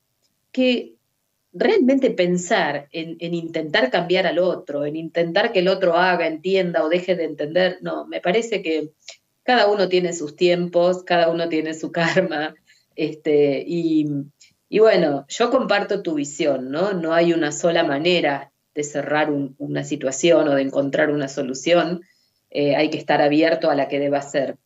que 0.50 0.94
realmente 1.52 2.10
pensar 2.10 2.88
en, 2.92 3.18
intentar 3.20 3.90
cambiar 3.90 4.26
al 4.26 4.38
otro, 4.38 4.86
en 4.86 4.96
intentar 4.96 5.52
que 5.52 5.58
el 5.58 5.68
otro 5.68 5.98
haga, 5.98 6.26
entienda 6.26 6.82
o 6.82 6.88
deje 6.88 7.14
de 7.14 7.24
entender, 7.24 7.78
no, 7.82 8.06
me 8.06 8.22
parece 8.22 8.62
que 8.62 8.92
cada 9.42 9.68
uno 9.68 9.90
tiene 9.90 10.14
sus 10.14 10.34
tiempos, 10.34 11.04
cada 11.04 11.30
uno 11.30 11.50
tiene 11.50 11.74
su 11.74 11.92
karma, 12.00 12.54
este, 12.96 13.62
y, 13.66 14.06
bueno, 14.78 15.26
yo 15.28 15.50
comparto 15.50 16.02
tu 16.02 16.14
visión, 16.14 16.70
¿no? 16.70 16.94
No 16.94 17.12
hay 17.12 17.34
una 17.34 17.52
sola 17.52 17.84
manera 17.84 18.50
de 18.74 18.82
cerrar 18.82 19.30
una 19.30 19.84
situación 19.84 20.48
o 20.48 20.54
de 20.54 20.62
encontrar 20.62 21.10
una 21.10 21.28
solución, 21.28 22.00
eh, 22.48 22.76
hay 22.76 22.88
que 22.88 22.96
estar 22.96 23.20
abierto 23.20 23.68
a 23.68 23.74
la 23.74 23.88
que 23.88 23.98
deba 23.98 24.22
ser 24.22 24.56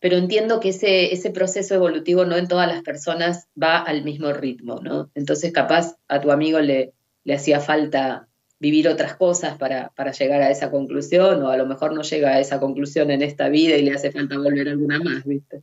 pero 0.00 0.16
entiendo 0.16 0.60
que 0.60 0.70
ese, 0.70 1.12
ese 1.12 1.30
proceso 1.30 1.74
evolutivo 1.74 2.24
no 2.24 2.36
en 2.36 2.48
todas 2.48 2.66
las 2.66 2.82
personas 2.82 3.48
va 3.60 3.78
al 3.78 4.02
mismo 4.02 4.32
ritmo, 4.32 4.80
¿no? 4.82 5.10
Entonces 5.14 5.52
capaz 5.52 5.96
a 6.08 6.20
tu 6.20 6.32
amigo 6.32 6.58
le, 6.60 6.94
le 7.24 7.34
hacía 7.34 7.60
falta 7.60 8.26
vivir 8.58 8.88
otras 8.88 9.14
cosas 9.14 9.56
para, 9.58 9.90
para, 9.90 10.12
llegar 10.12 10.42
a 10.42 10.50
esa 10.50 10.70
conclusión, 10.70 11.42
o 11.42 11.48
a 11.48 11.56
lo 11.56 11.66
mejor 11.66 11.94
no 11.94 12.02
llega 12.02 12.30
a 12.30 12.40
esa 12.40 12.60
conclusión 12.60 13.10
en 13.10 13.22
esta 13.22 13.48
vida 13.48 13.76
y 13.76 13.82
le 13.82 13.92
hace 13.92 14.10
falta 14.10 14.36
volver 14.36 14.68
alguna 14.68 14.98
más, 14.98 15.24
¿viste? 15.24 15.60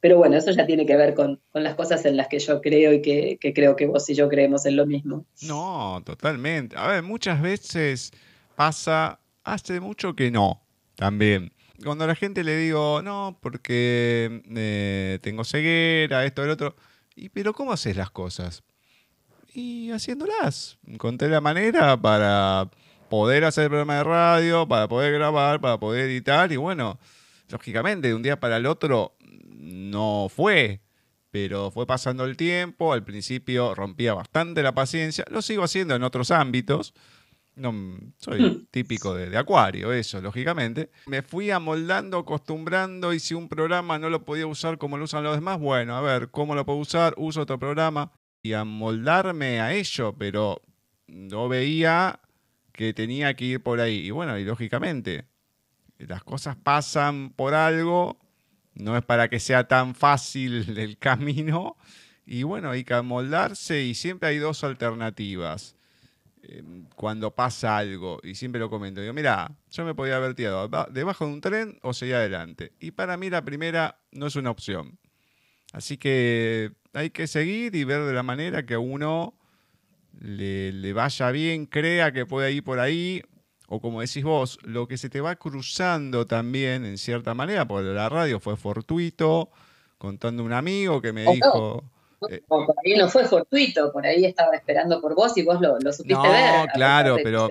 Pero 0.00 0.16
bueno, 0.16 0.36
eso 0.36 0.50
ya 0.50 0.66
tiene 0.66 0.86
que 0.86 0.96
ver 0.96 1.14
con, 1.14 1.40
con 1.52 1.62
las 1.62 1.74
cosas 1.74 2.04
en 2.06 2.16
las 2.16 2.28
que 2.28 2.38
yo 2.38 2.60
creo 2.60 2.92
y 2.92 3.02
que, 3.02 3.38
que, 3.40 3.52
creo 3.52 3.76
que 3.76 3.86
vos 3.86 4.08
y 4.08 4.14
yo 4.14 4.28
creemos 4.28 4.66
en 4.66 4.76
lo 4.76 4.86
mismo. 4.86 5.26
No, 5.42 6.02
totalmente. 6.04 6.74
A 6.76 6.88
ver, 6.88 7.02
muchas 7.02 7.40
veces 7.40 8.10
pasa, 8.56 9.20
hace 9.44 9.78
mucho 9.78 10.16
que 10.16 10.30
no, 10.30 10.62
también 10.96 11.52
cuando 11.84 12.04
a 12.04 12.06
la 12.06 12.14
gente 12.14 12.44
le 12.44 12.56
digo, 12.56 13.02
no, 13.02 13.38
porque 13.40 14.42
eh, 14.54 15.18
tengo 15.22 15.44
ceguera, 15.44 16.24
esto, 16.24 16.44
el 16.44 16.50
otro, 16.50 16.76
y, 17.14 17.28
pero 17.28 17.52
¿cómo 17.52 17.72
haces 17.72 17.96
las 17.96 18.10
cosas? 18.10 18.62
Y 19.52 19.90
haciéndolas. 19.90 20.78
Encontré 20.86 21.28
la 21.28 21.40
manera 21.40 22.00
para 22.00 22.70
poder 23.08 23.44
hacer 23.44 23.64
el 23.64 23.70
programa 23.70 23.96
de 23.96 24.04
radio, 24.04 24.68
para 24.68 24.88
poder 24.88 25.12
grabar, 25.12 25.60
para 25.60 25.78
poder 25.80 26.08
editar, 26.08 26.52
y 26.52 26.56
bueno, 26.56 26.98
lógicamente, 27.48 28.08
de 28.08 28.14
un 28.14 28.22
día 28.22 28.38
para 28.38 28.58
el 28.58 28.66
otro 28.66 29.16
no 29.20 30.28
fue, 30.28 30.80
pero 31.30 31.70
fue 31.70 31.86
pasando 31.86 32.24
el 32.24 32.36
tiempo, 32.36 32.92
al 32.92 33.04
principio 33.04 33.74
rompía 33.74 34.14
bastante 34.14 34.62
la 34.62 34.74
paciencia, 34.74 35.24
lo 35.30 35.42
sigo 35.42 35.64
haciendo 35.64 35.94
en 35.94 36.02
otros 36.02 36.30
ámbitos, 36.30 36.94
no, 37.60 37.74
soy 38.18 38.40
hmm. 38.40 38.66
típico 38.70 39.14
de, 39.14 39.36
Acuario, 39.36 39.92
eso, 39.92 40.20
lógicamente. 40.20 40.90
Me 41.06 41.22
fui 41.22 41.50
amoldando, 41.50 42.18
acostumbrando, 42.18 43.12
y 43.12 43.20
si 43.20 43.34
un 43.34 43.48
programa 43.48 43.98
no 43.98 44.08
lo 44.08 44.24
podía 44.24 44.46
usar 44.46 44.78
como 44.78 44.96
lo 44.96 45.04
usan 45.04 45.24
los 45.24 45.36
demás, 45.36 45.58
bueno, 45.58 45.96
a 45.96 46.00
ver, 46.00 46.30
¿cómo 46.30 46.54
lo 46.54 46.64
puedo 46.64 46.78
usar? 46.78 47.14
Uso 47.16 47.42
otro 47.42 47.58
programa 47.58 48.12
y 48.42 48.54
amoldarme 48.54 49.60
a 49.60 49.74
ello, 49.74 50.14
pero 50.18 50.62
no 51.06 51.48
veía 51.48 52.20
que 52.72 52.94
tenía 52.94 53.34
que 53.34 53.44
ir 53.44 53.62
por 53.62 53.80
ahí. 53.80 54.06
Y 54.06 54.10
bueno, 54.10 54.38
y 54.38 54.44
lógicamente, 54.44 55.26
las 55.98 56.24
cosas 56.24 56.56
pasan 56.56 57.30
por 57.30 57.52
algo, 57.54 58.18
no 58.74 58.96
es 58.96 59.04
para 59.04 59.28
que 59.28 59.38
sea 59.38 59.68
tan 59.68 59.94
fácil 59.94 60.64
el 60.78 60.98
camino, 60.98 61.76
y 62.24 62.44
bueno, 62.44 62.70
hay 62.70 62.84
que 62.84 62.94
amoldarse 62.94 63.82
y 63.82 63.94
siempre 63.94 64.30
hay 64.30 64.38
dos 64.38 64.64
alternativas 64.64 65.76
em, 66.42 66.84
cuando 66.96 67.34
pasa 67.34 67.76
algo, 67.76 68.20
y 68.22 68.34
siempre 68.34 68.60
lo 68.60 68.70
comento, 68.70 69.00
digo, 69.00 69.12
mira, 69.12 69.56
yo 69.70 69.84
me 69.84 69.94
podía 69.94 70.16
haber 70.16 70.34
tirado 70.34 70.68
debajo 70.90 71.26
de 71.26 71.32
un 71.32 71.40
tren 71.40 71.78
o 71.82 71.92
seguir 71.92 72.16
adelante. 72.16 72.72
Y 72.80 72.92
para 72.92 73.16
mí 73.16 73.30
la 73.30 73.44
primera 73.44 74.00
no 74.12 74.26
es 74.26 74.36
una 74.36 74.50
opción. 74.50 74.98
Así 75.72 75.96
que 75.98 76.72
hay 76.92 77.10
que 77.10 77.26
seguir 77.26 77.74
y 77.76 77.84
ver 77.84 78.02
de 78.02 78.12
la 78.12 78.22
manera 78.22 78.66
que 78.66 78.74
a 78.74 78.78
uno 78.78 79.34
le, 80.18 80.72
le 80.72 80.92
vaya 80.92 81.30
bien, 81.30 81.66
crea 81.66 82.12
que 82.12 82.26
puede 82.26 82.52
ir 82.52 82.64
por 82.64 82.80
ahí, 82.80 83.22
o 83.68 83.80
como 83.80 84.00
decís 84.00 84.24
vos, 84.24 84.58
lo 84.62 84.88
que 84.88 84.98
se 84.98 85.08
te 85.08 85.20
va 85.20 85.36
cruzando 85.36 86.26
también 86.26 86.84
en 86.84 86.98
cierta 86.98 87.34
manera, 87.34 87.68
porque 87.68 87.90
la 87.90 88.08
radio 88.08 88.40
fue 88.40 88.56
fortuito, 88.56 89.50
contando 89.98 90.42
un 90.42 90.52
amigo 90.52 91.00
que 91.00 91.12
me 91.12 91.24
dijo... 91.32 91.84
Eh, 92.28 92.42
por 92.46 92.74
ahí 92.84 92.96
no 92.96 93.08
fue 93.08 93.24
fortuito, 93.24 93.92
por 93.92 94.06
ahí 94.06 94.24
estaba 94.24 94.54
esperando 94.54 95.00
por 95.00 95.14
vos 95.14 95.36
y 95.36 95.42
vos 95.42 95.60
lo, 95.60 95.78
supiste 95.92 96.28
ver. 96.28 96.66
No, 96.66 96.72
claro, 96.74 97.16
pero... 97.22 97.48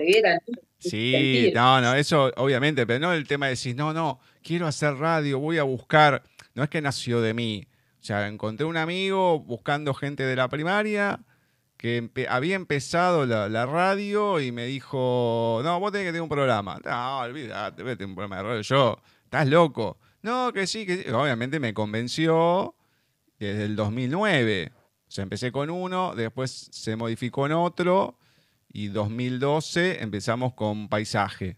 Sí, 0.78 1.52
no, 1.54 1.80
no, 1.80 1.94
eso 1.94 2.30
obviamente, 2.36 2.86
pero 2.86 3.00
no 3.00 3.12
el 3.12 3.26
tema 3.26 3.46
de 3.46 3.50
decir, 3.50 3.76
no, 3.76 3.92
no, 3.92 4.20
quiero 4.42 4.66
hacer 4.66 4.94
radio, 4.94 5.38
voy 5.38 5.58
a 5.58 5.62
buscar, 5.62 6.22
no 6.54 6.62
es 6.62 6.70
que 6.70 6.80
nació 6.80 7.20
de 7.20 7.34
mí, 7.34 7.66
o 8.00 8.04
sea, 8.04 8.26
encontré 8.28 8.64
un 8.64 8.78
amigo 8.78 9.40
buscando 9.40 9.92
gente 9.92 10.22
de 10.22 10.36
la 10.36 10.48
primaria 10.48 11.20
que 11.80 12.10
había 12.28 12.56
empezado 12.56 13.24
la, 13.24 13.66
radio 13.66 14.38
y 14.38 14.52
me 14.52 14.66
dijo, 14.66 15.62
no, 15.64 15.80
vos 15.80 15.92
tenés 15.92 16.06
que 16.06 16.10
tener 16.10 16.20
un 16.20 16.28
programa. 16.28 16.78
No, 16.84 17.20
olvídate, 17.20 17.82
vete 17.82 18.04
un 18.04 18.14
programa 18.14 18.36
de 18.36 18.42
radio. 18.42 18.60
Yo, 18.60 18.98
estás 19.24 19.48
loco. 19.48 19.96
No, 20.20 20.52
que 20.52 20.66
sí, 20.66 20.84
que 20.84 20.98
sí. 20.98 21.10
Obviamente 21.10 21.58
me 21.58 21.72
convenció 21.72 22.74
desde 23.46 23.64
el 23.64 23.76
2009. 23.76 24.72
O 24.74 25.10
sea, 25.10 25.22
empecé 25.22 25.50
con 25.50 25.70
uno, 25.70 26.14
después 26.14 26.68
se 26.70 26.96
modificó 26.96 27.46
en 27.46 27.52
otro 27.52 28.18
y 28.72 28.88
2012 28.88 30.02
empezamos 30.02 30.54
con 30.54 30.88
paisaje. 30.88 31.56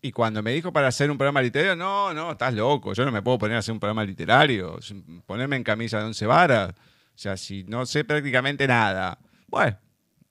Y 0.00 0.12
cuando 0.12 0.42
me 0.42 0.52
dijo 0.52 0.72
para 0.72 0.88
hacer 0.88 1.10
un 1.10 1.18
programa 1.18 1.42
literario, 1.42 1.76
no, 1.76 2.14
no, 2.14 2.32
estás 2.32 2.54
loco, 2.54 2.92
yo 2.92 3.04
no 3.04 3.12
me 3.12 3.20
puedo 3.20 3.38
poner 3.38 3.56
a 3.56 3.58
hacer 3.58 3.72
un 3.72 3.80
programa 3.80 4.04
literario, 4.04 4.78
ponerme 5.26 5.56
en 5.56 5.64
camisa 5.64 5.98
de 5.98 6.04
once 6.04 6.24
varas. 6.24 6.70
O 6.70 7.20
sea, 7.20 7.36
si 7.36 7.64
no 7.64 7.84
sé 7.84 8.04
prácticamente 8.04 8.66
nada, 8.68 9.18
bueno, 9.48 9.76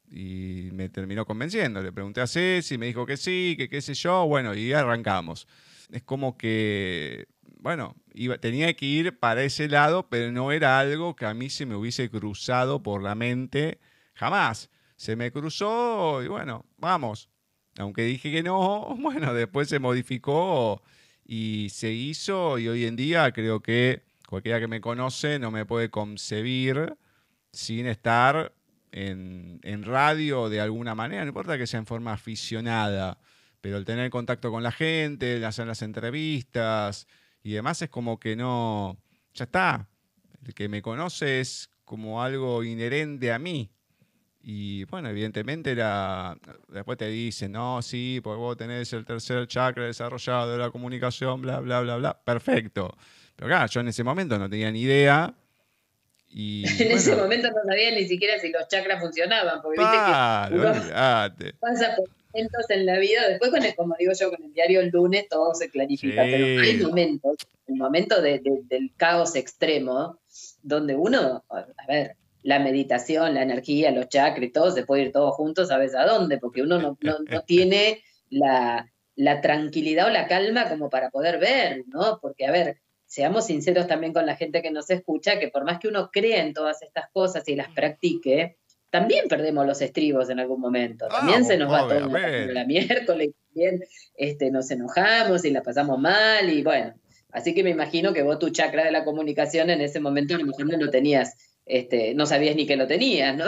y 0.09 0.69
me 0.71 0.89
terminó 0.89 1.25
convenciendo. 1.25 1.81
Le 1.81 1.91
pregunté 1.91 2.21
a 2.21 2.27
Ceci, 2.27 2.77
me 2.77 2.85
dijo 2.85 3.05
que 3.05 3.17
sí, 3.17 3.55
que 3.57 3.69
qué 3.69 3.81
sé 3.81 3.93
yo, 3.93 4.25
bueno, 4.25 4.55
y 4.55 4.71
arrancamos. 4.73 5.47
Es 5.91 6.03
como 6.03 6.37
que, 6.37 7.27
bueno, 7.59 7.95
tenía 8.39 8.73
que 8.75 8.85
ir 8.85 9.17
para 9.19 9.43
ese 9.43 9.67
lado, 9.67 10.07
pero 10.09 10.31
no 10.31 10.51
era 10.51 10.79
algo 10.79 11.15
que 11.15 11.25
a 11.25 11.33
mí 11.33 11.49
se 11.49 11.65
me 11.65 11.75
hubiese 11.75 12.09
cruzado 12.09 12.83
por 12.83 13.01
la 13.01 13.15
mente 13.15 13.79
jamás. 14.13 14.69
Se 14.95 15.15
me 15.15 15.31
cruzó 15.31 16.23
y 16.23 16.27
bueno, 16.27 16.65
vamos. 16.77 17.29
Aunque 17.77 18.03
dije 18.03 18.31
que 18.31 18.43
no, 18.43 18.95
bueno, 18.99 19.33
después 19.33 19.69
se 19.69 19.79
modificó 19.79 20.81
y 21.25 21.67
se 21.71 21.91
hizo 21.91 22.57
y 22.57 22.67
hoy 22.67 22.85
en 22.85 22.95
día 22.95 23.31
creo 23.31 23.61
que 23.61 24.03
cualquiera 24.27 24.59
que 24.59 24.67
me 24.67 24.81
conoce 24.81 25.39
no 25.39 25.51
me 25.51 25.65
puede 25.65 25.89
concebir 25.89 26.97
sin 27.51 27.85
estar 27.87 28.53
en, 28.91 29.83
radio 29.83 30.49
de 30.49 30.59
alguna 30.59 30.95
manera, 30.95 31.23
no 31.23 31.29
importa 31.29 31.57
que 31.57 31.67
sea 31.67 31.79
en 31.79 31.85
forma 31.85 32.13
aficionada, 32.13 33.19
pero 33.61 33.77
el 33.77 33.85
tener 33.85 34.09
contacto 34.09 34.51
con 34.51 34.63
la 34.63 34.71
gente, 34.71 35.37
el 35.37 35.45
hacer 35.45 35.67
las 35.67 35.81
entrevistas 35.81 37.07
y 37.47 37.53
demás 37.53 37.81
es 37.81 37.89
como 37.89 38.19
que 38.19 38.35
no, 38.35 38.97
ya 39.33 39.45
está, 39.45 39.87
el 40.45 40.53
que 40.53 40.67
me 40.67 40.81
conoce 40.81 41.39
es 41.39 41.69
como 41.85 42.21
algo 42.21 42.61
inherente 42.61 43.31
a 43.31 43.39
mí. 43.39 43.71
Y 44.41 44.83
bueno, 44.85 45.07
evidentemente 45.07 45.71
era, 45.71 46.35
después 46.67 46.97
te 46.97 47.07
dicen, 47.07 47.53
no, 47.53 47.81
sí, 47.81 48.19
porque 48.21 48.37
vos 48.37 48.57
tenés 48.57 48.91
el 48.91 49.05
tercer 49.05 49.47
chakra 49.47 49.85
desarrollado 49.85 50.51
de 50.51 50.57
la 50.57 50.71
comunicación, 50.71 51.41
bla, 51.41 51.61
bla, 51.61 51.79
bla, 51.79 51.95
bla, 51.95 52.21
perfecto. 52.21 52.93
Pero 53.37 53.47
claro, 53.47 53.67
yo 53.67 53.79
en 53.79 53.87
ese 53.87 54.03
momento 54.03 54.37
no 54.37 54.49
tenía 54.49 54.69
ni 54.69 54.81
idea 54.81 55.33
en 56.35 56.91
ese 56.91 57.15
momento 57.15 57.49
no 57.49 57.63
sabía 57.65 57.91
ni 57.91 58.05
siquiera 58.07 58.37
si 58.39 58.51
los 58.51 58.67
chakras 58.67 58.99
funcionaban, 58.99 59.61
porque 59.61 59.79
viste 59.79 59.95
que 59.95 61.53
pasa 61.53 61.95
por 61.95 62.09
momentos 62.37 62.69
en 62.69 62.85
la 62.85 62.99
vida, 62.99 63.27
después 63.27 63.51
con 63.51 63.63
el, 63.63 63.75
como 63.75 63.95
digo 63.97 64.13
yo, 64.13 64.29
con 64.29 64.43
el 64.43 64.53
diario 64.53 64.79
el 64.81 64.89
lunes 64.89 65.27
todo 65.29 65.53
se 65.55 65.69
clarifica, 65.69 66.21
pero 66.23 66.61
hay 66.61 66.77
momentos, 66.77 67.35
el 67.67 67.75
momento 67.75 68.21
del 68.21 68.91
caos 68.95 69.35
extremo, 69.35 70.19
donde 70.61 70.95
uno, 70.95 71.43
a 71.49 71.87
ver, 71.87 72.15
la 72.43 72.59
meditación, 72.59 73.33
la 73.33 73.41
energía, 73.41 73.91
los 73.91 74.07
chakras 74.09 74.51
todo, 74.53 74.71
se 74.71 74.85
puede 74.85 75.03
ir 75.03 75.11
todos 75.11 75.35
juntos, 75.35 75.69
¿sabes 75.69 75.95
a 75.95 76.05
dónde? 76.05 76.37
Porque 76.37 76.61
uno 76.61 76.79
no, 76.79 76.97
no, 77.01 77.17
tiene 77.45 78.03
la, 78.29 78.91
la 79.15 79.41
tranquilidad 79.41 80.07
o 80.07 80.11
la 80.11 80.27
calma 80.27 80.69
como 80.69 80.89
para 80.89 81.09
poder 81.09 81.39
ver, 81.39 81.83
¿no? 81.87 82.19
Porque, 82.21 82.45
a 82.45 82.51
ver, 82.51 82.77
seamos 83.05 83.47
sinceros 83.47 83.87
también 83.87 84.13
con 84.13 84.25
la 84.25 84.35
gente 84.35 84.61
que 84.61 84.71
nos 84.71 84.89
escucha, 84.89 85.39
que 85.39 85.49
por 85.49 85.65
más 85.65 85.79
que 85.79 85.87
uno 85.87 86.11
crea 86.11 86.43
en 86.43 86.53
todas 86.53 86.81
estas 86.83 87.09
cosas 87.11 87.47
y 87.47 87.55
las 87.55 87.69
practique, 87.69 88.57
también 88.89 89.27
perdemos 89.27 89.65
los 89.65 89.81
estribos 89.81 90.29
en 90.29 90.39
algún 90.39 90.61
momento. 90.61 91.05
Ah, 91.09 91.19
también 91.19 91.45
se 91.45 91.57
nos 91.57 91.71
va 91.71 91.87
todo 91.87 92.07
la 92.07 92.65
miércoles, 92.65 93.31
también 93.49 93.83
este, 94.15 94.51
nos 94.51 94.69
enojamos 94.71 95.43
y 95.45 95.51
la 95.51 95.61
pasamos 95.61 95.99
mal 95.99 96.49
y 96.49 96.63
bueno. 96.63 96.93
Así 97.31 97.53
que 97.53 97.63
me 97.63 97.69
imagino 97.69 98.13
que 98.13 98.23
vos 98.23 98.39
tu 98.39 98.49
chakra 98.49 98.85
de 98.85 98.91
la 98.91 99.03
comunicación 99.03 99.69
en 99.69 99.81
ese 99.81 99.99
momento 99.99 100.35
a 100.35 100.37
lo 100.39 100.45
mejor 100.45 100.65
no 100.65 100.77
lo 100.77 100.89
tenías, 100.89 101.35
este, 101.65 102.13
no 102.15 102.25
sabías 102.25 102.55
ni 102.55 102.65
que 102.65 102.77
lo 102.77 102.87
tenías, 102.87 103.35
¿no? 103.35 103.45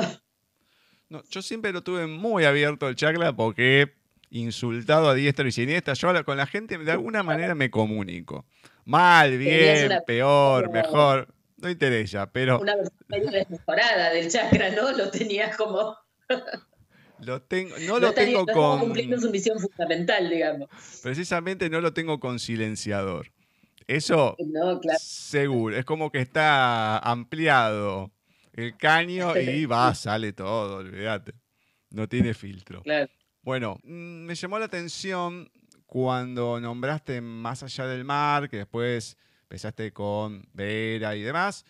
No, 1.10 1.24
yo 1.30 1.42
siempre 1.42 1.72
lo 1.72 1.82
tuve 1.82 2.06
muy 2.06 2.44
abierto 2.44 2.88
el 2.88 2.96
chakra 2.96 3.36
porque 3.36 3.82
he 3.82 3.94
insultado 4.30 5.10
a 5.10 5.16
diestra 5.16 5.48
y 5.48 5.52
siniestra. 5.52 5.96
Yo 5.96 6.24
con 6.24 6.38
la 6.38 6.46
gente 6.46 6.78
de 6.78 6.92
alguna 6.92 7.24
manera 7.24 7.56
me 7.56 7.72
comunico. 7.72 8.46
Mal, 8.86 9.38
bien, 9.38 9.92
peor, 10.06 10.70
mejor. 10.72 11.34
No 11.62 11.70
interesa, 11.70 12.32
pero. 12.32 12.60
Una 12.60 12.76
versión 12.76 13.06
medio 13.08 13.32
desmejorada 13.32 14.12
del 14.12 14.30
chakra, 14.30 14.70
¿no? 14.72 14.92
Lo 14.92 15.10
tenías 15.10 15.56
como. 15.56 15.98
Lo 17.22 17.42
tengo, 17.42 17.76
no, 17.86 18.00
lo 18.00 18.14
tengo 18.14 18.46
con. 18.46 18.80
cumpliendo 18.80 19.20
su 19.20 19.30
misión 19.30 19.60
fundamental, 19.60 20.30
digamos. 20.30 20.70
Precisamente 21.04 21.70
no 21.70 21.82
lo 21.82 21.92
tengo 21.92 22.18
con 22.18 22.40
silenciador. 22.40 23.34
Eso, 23.88 24.38
seguro. 25.00 25.76
Es 25.76 25.84
como 25.84 26.12
que 26.12 26.20
está 26.20 26.98
ampliado 27.00 28.12
el 28.54 28.78
caño 28.78 29.36
y 29.38 29.66
va, 29.66 29.94
sale 29.96 30.32
todo, 30.32 30.78
olvídate. 30.78 31.34
No 31.90 32.08
tiene 32.08 32.34
filtro. 32.34 32.84
Bueno, 33.42 33.80
mm, 33.84 34.26
me 34.26 34.36
llamó 34.36 34.60
la 34.60 34.66
atención 34.66 35.52
cuando 35.88 36.60
nombraste 36.60 37.20
Más 37.20 37.64
allá 37.64 37.88
del 37.88 38.06
mar, 38.06 38.48
que 38.48 38.58
después 38.58 39.18
empezaste 39.50 39.92
con 39.92 40.48
Vera 40.54 41.16
y 41.16 41.24
demás, 41.24 41.66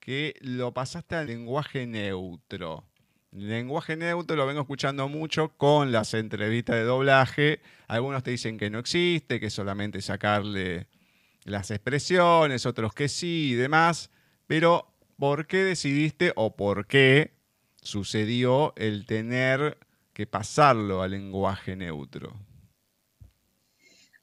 que 0.00 0.34
lo 0.42 0.74
pasaste 0.74 1.16
al 1.16 1.28
lenguaje 1.28 1.86
neutro. 1.86 2.84
Lenguaje 3.32 3.96
neutro 3.96 4.36
lo 4.36 4.46
vengo 4.46 4.60
escuchando 4.60 5.08
mucho 5.08 5.48
con 5.56 5.92
las 5.92 6.12
entrevistas 6.12 6.76
de 6.76 6.82
doblaje. 6.82 7.62
Algunos 7.88 8.22
te 8.22 8.32
dicen 8.32 8.58
que 8.58 8.68
no 8.68 8.78
existe, 8.78 9.40
que 9.40 9.48
solamente 9.48 10.02
sacarle 10.02 10.88
las 11.44 11.70
expresiones, 11.70 12.66
otros 12.66 12.92
que 12.92 13.08
sí 13.08 13.52
y 13.52 13.54
demás. 13.54 14.10
Pero, 14.46 14.94
¿por 15.18 15.46
qué 15.46 15.64
decidiste 15.64 16.34
o 16.36 16.54
por 16.54 16.86
qué 16.86 17.32
sucedió 17.80 18.74
el 18.76 19.06
tener 19.06 19.78
que 20.12 20.26
pasarlo 20.26 21.00
al 21.00 21.12
lenguaje 21.12 21.76
neutro? 21.76 22.34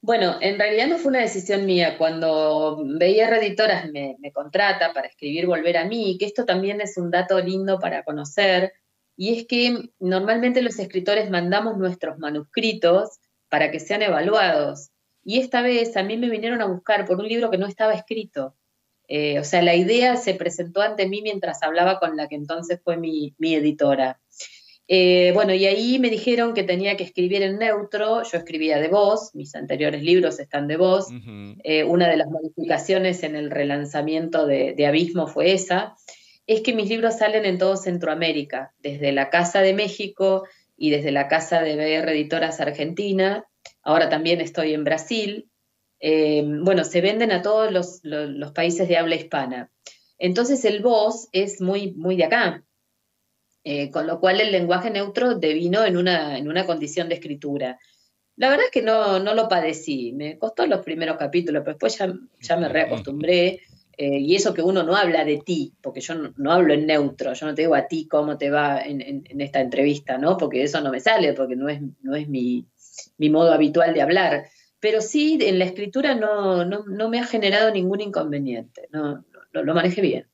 Bueno, 0.03 0.35
en 0.41 0.59
realidad 0.59 0.87
no 0.87 0.97
fue 0.97 1.11
una 1.11 1.21
decisión 1.21 1.65
mía. 1.65 1.97
Cuando 1.97 2.83
veía 2.99 3.29
Reditoras 3.29 3.89
me, 3.89 4.17
me 4.19 4.33
contrata 4.33 4.91
para 4.91 5.07
escribir 5.07 5.47
Volver 5.47 5.77
a 5.77 5.85
mí, 5.85 6.17
que 6.19 6.25
esto 6.25 6.43
también 6.43 6.81
es 6.81 6.97
un 6.97 7.09
dato 7.09 7.39
lindo 7.39 7.79
para 7.79 8.03
conocer, 8.03 8.73
y 9.15 9.33
es 9.33 9.47
que 9.47 9.91
normalmente 9.99 10.61
los 10.61 10.77
escritores 10.77 11.29
mandamos 11.29 11.77
nuestros 11.77 12.19
manuscritos 12.19 13.11
para 13.47 13.71
que 13.71 13.79
sean 13.79 14.01
evaluados. 14.01 14.89
Y 15.23 15.39
esta 15.39 15.61
vez 15.61 15.95
a 15.95 16.03
mí 16.03 16.17
me 16.17 16.29
vinieron 16.29 16.61
a 16.61 16.65
buscar 16.65 17.05
por 17.05 17.21
un 17.21 17.29
libro 17.29 17.49
que 17.49 17.57
no 17.57 17.65
estaba 17.65 17.93
escrito. 17.93 18.57
Eh, 19.07 19.39
o 19.39 19.45
sea, 19.45 19.61
la 19.61 19.75
idea 19.75 20.17
se 20.17 20.33
presentó 20.33 20.81
ante 20.81 21.07
mí 21.07 21.21
mientras 21.21 21.63
hablaba 21.63 22.01
con 22.01 22.17
la 22.17 22.27
que 22.27 22.35
entonces 22.35 22.81
fue 22.83 22.97
mi 22.97 23.33
editora. 23.39 24.19
Eh, 24.87 25.31
bueno, 25.33 25.53
y 25.53 25.65
ahí 25.65 25.97
me 25.99 26.09
dijeron 26.09 26.53
que 26.53 26.63
tenía 26.63 26.97
que 26.97 27.03
escribir 27.03 27.41
en 27.41 27.57
neutro, 27.57 28.23
yo 28.23 28.37
escribía 28.37 28.79
de 28.79 28.89
voz, 28.89 29.33
mis 29.33 29.55
anteriores 29.55 30.03
libros 30.03 30.39
están 30.39 30.67
de 30.67 30.75
voz, 30.75 31.07
eh, 31.63 31.85
una 31.85 32.09
de 32.09 32.17
las 32.17 32.27
modificaciones 32.27 33.23
en 33.23 33.37
el 33.37 33.49
relanzamiento 33.49 34.45
de, 34.45 34.85
Abismo 34.85 35.27
fue 35.27 35.53
esa, 35.53 35.95
es 36.47 36.61
que 36.61 36.73
mis 36.73 36.89
libros 36.89 37.17
salen 37.17 37.45
en 37.45 37.57
todo 37.57 37.77
Centroamérica, 37.77 38.73
desde 38.79 39.13
la 39.13 39.29
Casa 39.29 39.61
de 39.61 39.73
México, 39.73 40.43
y 40.75 40.89
desde 40.89 41.11
la 41.11 41.27
casa 41.27 41.61
de 41.61 41.75
BR 41.75 42.11
Editoras 42.11 42.59
Argentina. 42.59 43.45
Ahora 43.81 44.09
también 44.09 44.41
estoy 44.41 44.73
en 44.73 44.83
Brasil. 44.83 45.49
Eh, 45.99 46.43
bueno, 46.45 46.83
se 46.83 47.01
venden 47.01 47.31
a 47.31 47.41
todos 47.41 47.71
los, 47.71 48.51
países 48.51 48.87
de 48.87 48.97
habla 48.97 49.15
hispana. 49.15 49.71
Entonces 50.17 50.65
el 50.65 50.81
voz 50.81 51.29
es 51.31 51.61
muy, 51.61 51.93
muy 51.93 52.15
de 52.17 52.25
acá, 52.25 52.63
eh, 53.63 53.89
con 53.89 54.07
lo 54.07 54.19
cual 54.19 54.41
el 54.41 54.51
lenguaje 54.51 54.89
neutro 54.89 55.35
devino 55.35 55.85
en 55.85 55.97
una, 55.97 56.37
en 56.37 56.47
una 56.47 56.65
condición 56.65 57.07
de 57.09 57.15
escritura. 57.15 57.79
La 58.35 58.49
verdad 58.49 58.65
es 58.65 58.71
que 58.71 58.81
no, 58.81 59.19
no 59.19 59.35
lo 59.35 59.47
padecí, 59.47 60.11
me 60.11 60.37
costó 60.37 60.65
los 60.65 60.83
primeros 60.83 61.17
capítulos, 61.17 61.61
pero 61.63 61.75
después 61.75 61.97
ya, 61.97 62.13
ya 62.41 62.57
me 62.57 62.67
reacostumbré. 62.67 63.61
Eh, 63.95 64.17
y 64.19 64.35
eso 64.35 64.55
que 64.55 64.63
uno 64.63 64.81
no 64.81 64.95
habla 64.95 65.23
de 65.23 65.37
ti, 65.37 65.75
porque 65.79 66.01
yo 66.01 66.15
no, 66.15 66.51
hablo 66.51 66.73
en 66.73 66.87
neutro, 66.87 67.33
yo 67.33 67.45
no 67.45 67.53
te 67.53 67.61
digo 67.61 67.75
a 67.75 67.87
ti 67.87 68.07
cómo 68.07 68.39
te 68.39 68.49
va 68.49 68.81
en, 68.81 69.23
esta 69.39 69.61
entrevista, 69.61 70.17
¿no? 70.17 70.35
Porque 70.35 70.63
eso 70.63 70.81
no 70.81 70.89
me 70.89 70.99
sale, 70.99 71.33
porque 71.33 71.55
no 71.55 71.69
es, 71.69 71.79
no 72.01 72.15
es 72.15 72.27
mi, 72.27 72.65
modo 73.19 73.53
habitual 73.53 73.93
de 73.93 74.01
hablar. 74.01 74.45
Pero 74.79 74.99
sí, 74.99 75.37
en 75.41 75.59
la 75.59 75.65
escritura 75.65 76.15
no, 76.15 76.65
no, 76.65 77.09
me 77.09 77.19
ha 77.19 77.25
generado 77.25 77.71
ningún 77.71 78.01
inconveniente, 78.01 78.89
no, 78.91 79.23
lo 79.51 79.73
manejé 79.75 80.01
bien. 80.01 80.27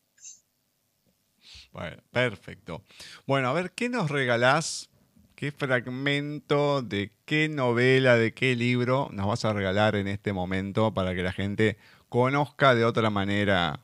Perfecto. 2.11 2.83
Bueno, 3.25 3.49
a 3.49 3.53
ver, 3.53 3.71
¿qué 3.71 3.89
nos 3.89 4.09
regalás? 4.09 4.89
¿Qué 5.35 5.51
fragmento 5.51 6.81
de 6.81 7.11
qué 7.25 7.47
novela, 7.47 8.17
de 8.17 8.33
qué 8.33 8.55
libro 8.55 9.07
nos 9.13 9.27
vas 9.27 9.45
a 9.45 9.53
regalar 9.53 9.95
en 9.95 10.07
este 10.07 10.33
momento 10.33 10.93
para 10.93 11.15
que 11.15 11.23
la 11.23 11.31
gente 11.31 11.77
conozca 12.09 12.75
de 12.75 12.83
otra 12.83 13.09
manera 13.09 13.79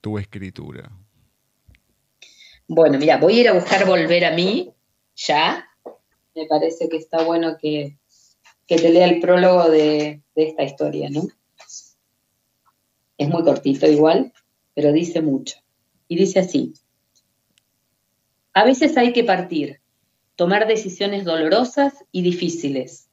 tu 0.00 0.18
escritura? 0.18 0.92
Bueno, 2.68 2.98
mira, 2.98 3.16
voy 3.16 3.38
a 3.38 3.40
ir 3.40 3.48
a 3.48 3.52
buscar 3.52 3.84
Volver 3.84 4.24
a 4.24 4.30
mí, 4.30 4.72
ya. 5.16 5.68
Me 6.34 6.46
parece 6.46 6.88
que 6.88 6.96
está 6.96 7.24
bueno 7.24 7.58
que, 7.60 7.98
te 8.66 8.88
lea 8.88 9.06
el 9.06 9.20
prólogo 9.20 9.68
de, 9.68 10.22
de 10.34 10.42
esta 10.48 10.62
historia, 10.62 11.10
¿no? 11.10 11.22
Es 13.18 13.28
muy 13.28 13.42
cortito 13.42 13.86
igual, 13.86 14.32
pero 14.72 14.92
dice 14.92 15.20
mucho. 15.20 15.58
Y 16.08 16.16
dice 16.16 16.38
así, 16.38 16.72
a 18.54 18.64
veces 18.64 18.96
hay 18.96 19.12
que 19.12 19.24
partir, 19.24 19.80
tomar 20.36 20.66
decisiones 20.66 21.24
dolorosas 21.24 22.04
y 22.12 22.22
difíciles, 22.22 23.08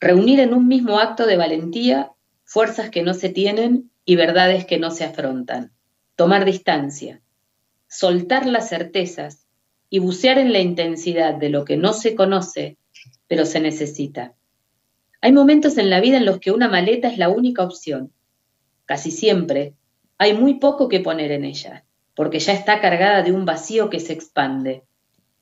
reunir 0.00 0.40
en 0.40 0.54
un 0.54 0.68
mismo 0.68 0.98
acto 0.98 1.26
de 1.26 1.36
valentía 1.36 2.12
fuerzas 2.44 2.90
que 2.90 3.02
no 3.02 3.14
se 3.14 3.28
tienen 3.28 3.90
y 4.04 4.16
verdades 4.16 4.64
que 4.64 4.78
no 4.78 4.90
se 4.90 5.04
afrontan. 5.04 5.72
Tomar 6.16 6.44
distancia, 6.44 7.20
soltar 7.86 8.46
las 8.46 8.68
certezas 8.68 9.46
y 9.90 9.98
bucear 9.98 10.38
en 10.38 10.52
la 10.52 10.60
intensidad 10.60 11.34
de 11.34 11.50
lo 11.50 11.64
que 11.64 11.76
no 11.76 11.92
se 11.92 12.14
conoce, 12.14 12.78
pero 13.26 13.44
se 13.44 13.60
necesita. 13.60 14.34
Hay 15.20 15.32
momentos 15.32 15.78
en 15.78 15.90
la 15.90 16.00
vida 16.00 16.16
en 16.16 16.24
los 16.24 16.38
que 16.38 16.52
una 16.52 16.68
maleta 16.68 17.08
es 17.08 17.18
la 17.18 17.28
única 17.28 17.62
opción. 17.62 18.12
Casi 18.86 19.10
siempre 19.10 19.74
hay 20.16 20.32
muy 20.32 20.54
poco 20.54 20.88
que 20.88 21.00
poner 21.00 21.32
en 21.32 21.44
ella, 21.44 21.84
porque 22.18 22.40
ya 22.40 22.52
está 22.52 22.80
cargada 22.80 23.22
de 23.22 23.30
un 23.30 23.44
vacío 23.44 23.90
que 23.90 24.00
se 24.00 24.12
expande. 24.12 24.82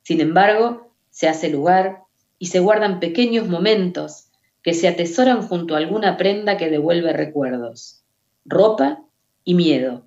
Sin 0.03 0.21
embargo, 0.21 0.93
se 1.09 1.27
hace 1.27 1.49
lugar 1.49 2.03
y 2.39 2.49
se 2.49 2.61
guardan 2.61 3.01
pequeños 3.01 3.49
momentos 3.49 4.27
que 4.61 4.75
se 4.75 4.87
atesoran 4.87 5.41
junto 5.41 5.75
a 5.75 5.79
alguna 5.79 6.19
prenda 6.19 6.59
que 6.59 6.69
devuelve 6.69 7.15
recuerdos 7.15 8.03
ropa 8.45 9.03
y 9.43 9.55
miedo. 9.55 10.05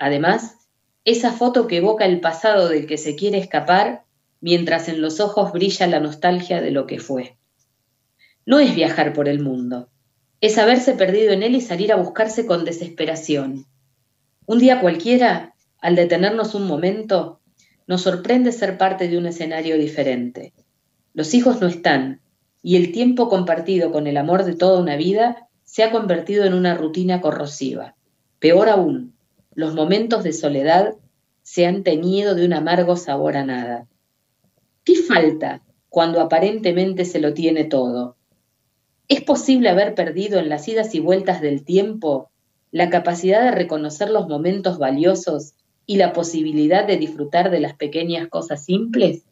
Además, 0.00 0.56
esa 1.04 1.30
foto 1.30 1.68
que 1.68 1.76
evoca 1.76 2.04
el 2.04 2.18
pasado 2.18 2.68
del 2.68 2.88
que 2.88 2.98
se 2.98 3.14
quiere 3.14 3.38
escapar 3.38 4.02
mientras 4.40 4.88
en 4.88 5.00
los 5.00 5.20
ojos 5.20 5.52
brilla 5.52 5.86
la 5.86 6.00
nostalgia 6.00 6.60
de 6.60 6.72
lo 6.72 6.88
que 6.88 6.98
fue. 6.98 7.36
No 8.44 8.58
es 8.58 8.74
viajar 8.74 9.12
por 9.12 9.28
el 9.28 9.38
mundo, 9.38 9.88
es 10.40 10.58
haberse 10.58 10.94
perdido 10.94 11.32
en 11.32 11.44
él 11.44 11.54
y 11.54 11.60
salir 11.60 11.92
a 11.92 11.96
buscarse 11.96 12.44
con 12.44 12.64
desesperación. 12.64 13.66
Un 14.46 14.58
día 14.58 14.80
cualquiera, 14.80 15.54
al 15.80 15.96
detenernos 15.96 16.54
un 16.54 16.66
momento, 16.66 17.40
nos 17.86 18.02
sorprende 18.02 18.52
ser 18.52 18.78
parte 18.78 19.08
de 19.08 19.16
un 19.16 19.26
escenario 19.26 19.78
diferente. 19.78 20.52
Los 21.14 21.34
hijos 21.34 21.60
no 21.60 21.66
están, 21.66 22.20
y 22.62 22.76
el 22.76 22.92
tiempo 22.92 23.28
compartido 23.28 23.92
con 23.92 24.06
el 24.06 24.16
amor 24.16 24.44
de 24.44 24.54
toda 24.54 24.80
una 24.80 24.96
vida 24.96 25.48
se 25.64 25.82
ha 25.82 25.90
convertido 25.90 26.44
en 26.44 26.54
una 26.54 26.74
rutina 26.74 27.20
corrosiva. 27.20 27.94
Peor 28.38 28.68
aún, 28.68 29.14
los 29.54 29.74
momentos 29.74 30.24
de 30.24 30.32
soledad 30.32 30.94
se 31.42 31.66
han 31.66 31.82
teñido 31.82 32.34
de 32.34 32.44
un 32.44 32.52
amargo 32.52 32.96
sabor 32.96 33.36
a 33.36 33.44
nada. 33.44 33.86
¿Qué 34.84 34.96
falta 34.96 35.62
cuando 35.88 36.20
aparentemente 36.20 37.04
se 37.04 37.20
lo 37.20 37.34
tiene 37.34 37.64
todo? 37.64 38.16
¿Es 39.08 39.22
posible 39.22 39.70
haber 39.70 39.94
perdido 39.94 40.38
en 40.38 40.48
las 40.48 40.68
idas 40.68 40.94
y 40.94 41.00
vueltas 41.00 41.40
del 41.40 41.64
tiempo 41.64 42.30
la 42.70 42.90
capacidad 42.90 43.42
de 43.42 43.50
reconocer 43.50 44.10
los 44.10 44.28
momentos 44.28 44.78
valiosos 44.78 45.54
y 45.88 45.96
la 45.96 46.12
posibilidad 46.12 46.86
de 46.86 46.98
disfrutar 46.98 47.50
de 47.50 47.58
las 47.58 47.74
pequeñas 47.74 48.28
cosas 48.28 48.64
simples? 48.64 49.24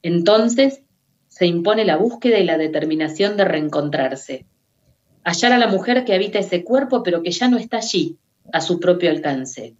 Entonces 0.00 0.80
se 1.26 1.44
impone 1.44 1.84
la 1.84 1.98
búsqueda 1.98 2.38
y 2.38 2.44
la 2.44 2.56
determinación 2.56 3.36
de 3.36 3.44
reencontrarse 3.44 4.46
hallar 5.28 5.52
a 5.52 5.58
la 5.58 5.66
mujer 5.66 6.04
que 6.06 6.14
habita 6.14 6.38
ese 6.38 6.64
cuerpo 6.64 7.02
pero 7.02 7.22
que 7.22 7.30
ya 7.30 7.48
no 7.48 7.58
está 7.58 7.78
allí, 7.78 8.16
a 8.50 8.62
su 8.62 8.80
propio 8.80 9.10
alcance. 9.10 9.76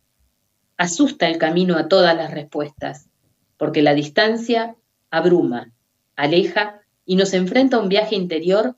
Asusta 0.76 1.26
el 1.26 1.38
camino 1.38 1.76
a 1.76 1.88
todas 1.88 2.14
las 2.14 2.32
respuestas, 2.32 3.08
porque 3.56 3.80
la 3.80 3.94
distancia 3.94 4.76
abruma, 5.10 5.72
aleja 6.16 6.82
y 7.06 7.16
nos 7.16 7.32
enfrenta 7.32 7.78
a 7.78 7.80
un 7.80 7.88
viaje 7.88 8.14
interior 8.14 8.76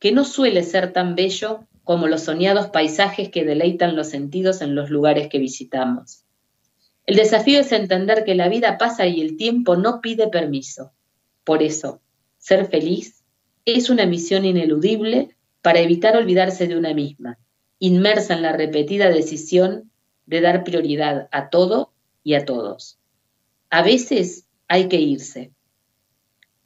que 0.00 0.10
no 0.10 0.24
suele 0.24 0.64
ser 0.64 0.92
tan 0.92 1.14
bello 1.14 1.60
como 1.84 2.08
los 2.08 2.22
soñados 2.22 2.66
paisajes 2.66 3.30
que 3.30 3.44
deleitan 3.44 3.94
los 3.94 4.08
sentidos 4.08 4.60
en 4.60 4.74
los 4.74 4.90
lugares 4.90 5.28
que 5.28 5.38
visitamos. 5.38 6.24
El 7.08 7.16
desafío 7.16 7.60
es 7.60 7.72
entender 7.72 8.22
que 8.22 8.34
la 8.34 8.50
vida 8.50 8.76
pasa 8.76 9.06
y 9.06 9.22
el 9.22 9.38
tiempo 9.38 9.76
no 9.76 10.02
pide 10.02 10.28
permiso. 10.28 10.92
Por 11.42 11.62
eso, 11.62 12.02
ser 12.36 12.66
feliz 12.66 13.24
es 13.64 13.88
una 13.88 14.04
misión 14.04 14.44
ineludible 14.44 15.34
para 15.62 15.80
evitar 15.80 16.18
olvidarse 16.18 16.68
de 16.68 16.76
una 16.76 16.92
misma, 16.92 17.38
inmersa 17.78 18.34
en 18.34 18.42
la 18.42 18.52
repetida 18.52 19.08
decisión 19.08 19.90
de 20.26 20.42
dar 20.42 20.64
prioridad 20.64 21.30
a 21.32 21.48
todo 21.48 21.94
y 22.24 22.34
a 22.34 22.44
todos. 22.44 22.98
A 23.70 23.80
veces 23.80 24.44
hay 24.68 24.88
que 24.88 25.00
irse, 25.00 25.50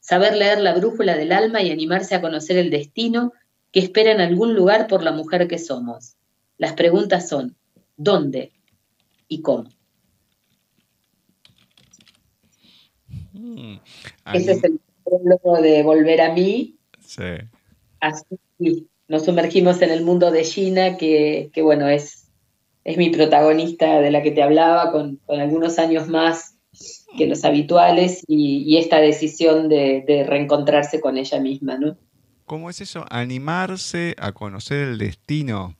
saber 0.01 0.37
leer 0.37 0.61
la 0.61 0.75
brújula 0.75 1.17
del 1.17 1.31
alma 1.31 1.63
y 1.63 1.71
animarse 1.71 2.17
a 2.17 2.21
conocer 2.21 2.57
el 2.57 2.71
destino 2.71 3.33
que 3.71 3.79
espera 3.79 4.11
en 4.11 4.21
algún 4.21 4.55
lugar 4.55 4.89
por 4.89 5.05
la 5.05 5.13
mujer 5.13 5.47
que 5.47 5.61
somos. 5.61 6.17
Las 6.59 6.73
preguntas 6.73 7.29
son, 7.29 7.57
¿dónde 7.97 8.51
y 9.29 9.41
cómo? 9.41 9.69
Mm, 13.55 13.81
Ese 14.35 14.53
es 14.53 14.65
el 14.65 14.81
problema 15.05 15.61
de 15.61 15.83
volver 15.83 16.21
a 16.21 16.33
mí. 16.33 16.77
Sí. 17.01 17.23
Así 18.01 18.39
nos 19.13 19.27
sumergimos 19.27 19.83
en 19.83 19.91
el 19.91 20.05
mundo 20.05 20.31
de 20.31 20.43
Gina, 20.43 20.97
que, 20.97 21.51
bueno, 21.63 21.87
es, 21.87 22.29
es 22.83 22.97
mi 22.97 23.11
protagonista 23.11 24.01
de 24.01 24.11
la 24.11 24.23
que 24.23 24.31
te 24.31 24.43
hablaba, 24.43 24.91
con, 24.91 25.21
algunos 25.29 25.79
años 25.79 26.09
más 26.09 26.55
que 27.19 27.27
los 27.27 27.45
habituales 27.45 28.25
y, 28.27 28.79
esta 28.79 29.01
decisión 29.01 29.69
de, 29.69 30.25
reencontrarse 30.27 30.99
con 31.03 31.19
ella 31.19 31.39
misma, 31.41 31.77
¿no? 31.77 31.99
¿Cómo 32.47 32.71
es 32.71 32.81
eso? 32.81 33.05
Animarse 33.11 34.15
a 34.19 34.33
conocer 34.33 34.89
el 34.89 34.97
destino. 34.97 35.77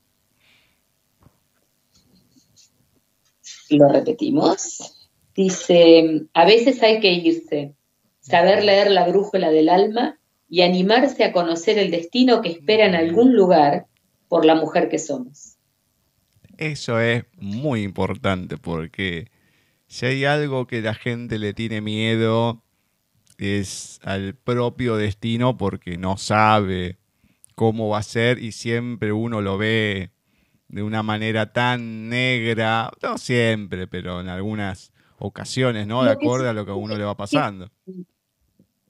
Lo 3.69 3.89
repetimos. 3.89 4.92
Dice, 5.35 6.27
a 6.33 6.45
veces 6.45 6.81
hay 6.83 6.99
que 6.99 7.11
irse, 7.11 7.73
saber 8.19 8.63
leer 8.63 8.91
la 8.91 9.07
brújula 9.07 9.49
del 9.49 9.69
alma 9.69 10.19
y 10.47 10.61
animarse 10.61 11.23
a 11.23 11.31
conocer 11.31 11.79
el 11.79 11.89
destino 11.89 12.41
que 12.41 12.49
espera 12.49 12.85
en 12.85 12.95
algún 12.95 13.35
lugar 13.35 13.87
por 14.27 14.45
la 14.45 14.55
mujer 14.55 14.89
que 14.89 14.99
somos. 14.99 15.57
Eso 16.57 16.99
es 16.99 17.25
muy 17.37 17.81
importante 17.81 18.57
porque 18.57 19.31
si 19.87 20.05
hay 20.05 20.25
algo 20.25 20.67
que 20.67 20.81
la 20.81 20.93
gente 20.93 21.39
le 21.39 21.53
tiene 21.53 21.81
miedo 21.81 22.63
es 23.39 23.99
al 24.03 24.35
propio 24.35 24.95
destino 24.95 25.57
porque 25.57 25.97
no 25.97 26.17
sabe 26.17 26.97
cómo 27.55 27.89
va 27.89 27.99
a 27.99 28.03
ser 28.03 28.39
y 28.39 28.51
siempre 28.51 29.11
uno 29.11 29.41
lo 29.41 29.57
ve 29.57 30.11
de 30.67 30.83
una 30.83 31.03
manera 31.03 31.51
tan 31.51 32.09
negra, 32.09 32.91
no 33.01 33.17
siempre, 33.17 33.87
pero 33.87 34.21
en 34.21 34.29
algunas 34.29 34.92
ocasiones, 35.23 35.87
¿no? 35.87 36.03
De 36.03 36.11
acuerdo 36.11 36.49
a 36.49 36.53
lo 36.53 36.65
que 36.65 36.71
a 36.71 36.75
uno 36.75 36.95
le 36.95 37.03
va 37.03 37.15
pasando 37.15 37.69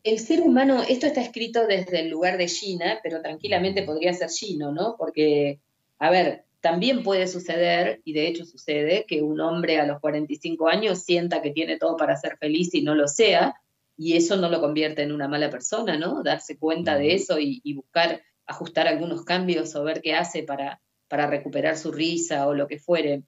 el 0.03 0.19
ser 0.19 0.41
humano, 0.41 0.83
esto 0.87 1.07
está 1.07 1.21
escrito 1.21 1.65
desde 1.65 2.01
el 2.01 2.09
lugar 2.09 2.37
de 2.37 2.47
Gina, 2.47 2.99
pero 3.01 3.21
tranquilamente 3.21 3.83
podría 3.83 4.13
ser 4.13 4.29
Gino, 4.29 4.71
¿no? 4.71 4.95
Porque, 4.97 5.61
a 5.97 6.11
ver, 6.11 6.43
también 6.59 7.03
puede 7.03 7.27
suceder, 7.27 8.01
y 8.03 8.13
de 8.13 8.27
hecho 8.27 8.45
sucede, 8.45 9.05
que 9.07 9.21
un 9.21 9.39
hombre 9.39 9.79
a 9.79 9.87
los 9.87 9.99
45 10.01 10.67
años 10.67 10.99
sienta 11.03 11.41
que 11.41 11.51
tiene 11.51 11.77
todo 11.77 11.95
para 11.95 12.17
ser 12.17 12.37
feliz 12.37 12.73
y 12.73 12.81
no 12.81 12.95
lo 12.95 13.07
sea, 13.07 13.55
y 13.95 14.17
eso 14.17 14.35
no 14.35 14.49
lo 14.49 14.59
convierte 14.59 15.03
en 15.03 15.13
una 15.13 15.29
mala 15.29 15.49
persona, 15.49 15.97
¿no? 15.97 16.21
Darse 16.21 16.57
cuenta 16.57 16.97
de 16.97 17.13
eso 17.13 17.39
y, 17.39 17.61
buscar 17.73 18.21
ajustar 18.45 18.87
algunos 18.87 19.23
cambios 19.23 19.73
o 19.75 19.85
ver 19.85 20.01
qué 20.01 20.15
hace 20.15 20.43
para, 20.43 20.81
para 21.07 21.27
recuperar 21.27 21.77
su 21.77 21.93
risa 21.93 22.45
o 22.45 22.53
lo 22.53 22.67
que 22.67 22.77
fuere. 22.77 23.23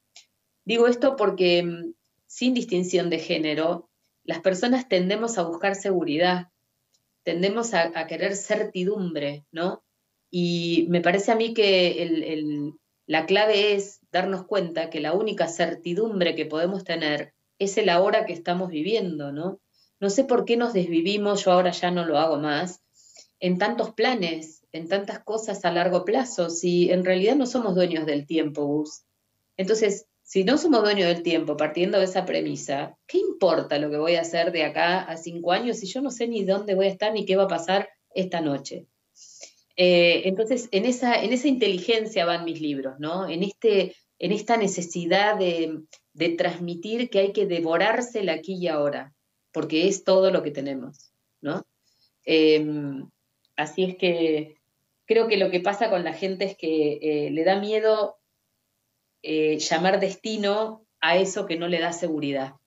Digo 0.65 0.87
esto 0.87 1.15
porque 1.15 1.63
mm, 1.63 1.93
sin 2.35 2.53
distinción 2.53 3.09
de 3.09 3.19
género, 3.19 3.89
las 4.25 4.41
personas 4.41 4.89
tendemos 4.89 5.37
a 5.37 5.43
buscar 5.43 5.73
seguridad, 5.73 6.49
tendemos 7.23 7.73
a, 7.73 7.93
querer 8.07 8.35
certidumbre, 8.35 9.45
¿no? 9.53 9.85
Y 10.29 10.85
me 10.89 10.99
parece 10.99 11.31
a 11.31 11.37
mí 11.37 11.53
que 11.53 12.75
la 13.05 13.25
clave 13.25 13.75
es 13.75 14.01
darnos 14.11 14.45
cuenta 14.47 14.89
que 14.89 14.99
la 14.99 15.13
única 15.13 15.47
certidumbre 15.47 16.35
que 16.35 16.45
podemos 16.45 16.83
tener 16.83 17.33
es 17.57 17.77
el 17.77 17.87
ahora 17.87 18.25
que 18.25 18.33
estamos 18.33 18.69
viviendo, 18.69 19.31
¿no? 19.31 19.61
No 20.01 20.09
sé 20.09 20.25
por 20.25 20.43
qué 20.43 20.57
nos 20.57 20.73
desvivimos, 20.73 21.45
yo 21.45 21.53
ahora 21.53 21.71
ya 21.71 21.89
no 21.89 22.03
lo 22.03 22.17
hago 22.17 22.35
más, 22.35 22.81
en 23.39 23.57
tantos 23.57 23.93
planes, 23.93 24.65
en 24.73 24.89
tantas 24.89 25.19
cosas 25.23 25.63
a 25.63 25.71
largo 25.71 26.03
plazo, 26.03 26.49
si 26.49 26.91
en 26.91 27.05
realidad 27.05 27.37
no 27.37 27.45
somos 27.45 27.75
dueños 27.75 28.05
del 28.05 28.25
tiempo, 28.25 28.65
Gus. 28.65 29.05
Entonces, 29.55 30.07
si 30.25 30.43
no 30.43 30.57
somos 30.57 30.81
dueños 30.81 31.07
del 31.07 31.21
tiempo, 31.21 31.55
partiendo 31.55 31.99
de 31.99 32.05
esa 32.05 32.25
premisa, 32.25 32.97
¿qué 33.05 33.19
importa 33.19 33.77
lo 33.77 33.91
que 33.91 33.97
voy 33.97 34.15
a 34.15 34.21
hacer 34.21 34.51
de 34.51 34.63
acá 34.63 35.01
a 35.01 35.17
cinco 35.17 35.51
años 35.51 35.77
si 35.77 35.85
yo 35.85 36.01
no 36.01 36.09
sé 36.09 36.27
ni 36.27 36.43
dónde 36.43 36.73
voy 36.73 36.87
a 36.87 36.89
estar 36.89 37.13
ni 37.13 37.25
qué 37.25 37.35
va 37.35 37.43
a 37.43 37.47
pasar 37.47 37.89
esta 38.09 38.41
noche? 38.41 38.87
Eh, 39.77 40.23
entonces, 40.25 40.67
en 40.71 40.85
esa, 40.85 41.21
en 41.21 41.31
esa 41.31 41.47
inteligencia 41.47 42.25
van 42.25 42.43
mis 42.43 42.59
libros, 42.59 42.95
¿no? 42.97 43.29
En, 43.29 43.43
este, 43.43 43.95
en 44.17 44.31
esta 44.31 44.57
necesidad 44.57 45.37
de, 45.37 45.83
transmitir 46.37 47.11
que 47.11 47.19
hay 47.19 47.31
que 47.31 47.45
devorarse 47.45 48.21
el 48.21 48.29
aquí 48.29 48.55
y 48.55 48.67
ahora, 48.67 49.13
porque 49.51 49.87
es 49.87 50.03
todo 50.03 50.31
lo 50.31 50.41
que 50.41 50.49
tenemos, 50.49 51.11
¿no? 51.39 51.67
Em, 52.23 53.07
así 53.55 53.83
es 53.83 53.95
que 53.95 54.55
creo 55.05 55.27
que 55.27 55.37
lo 55.37 55.51
que 55.51 55.59
pasa 55.59 55.91
con 55.91 56.03
la 56.03 56.13
gente 56.13 56.45
es 56.45 56.57
que 56.57 56.93
eh, 56.99 57.29
le 57.29 57.43
da 57.43 57.59
miedo 57.59 58.17
eh, 59.27 59.57
llamar 59.57 59.99
destino 59.99 60.85
a 61.01 61.17
eso 61.17 61.47
que 61.47 61.57
no 61.57 61.67
le 61.67 61.79
da 61.79 61.93
seguridad. 61.93 62.57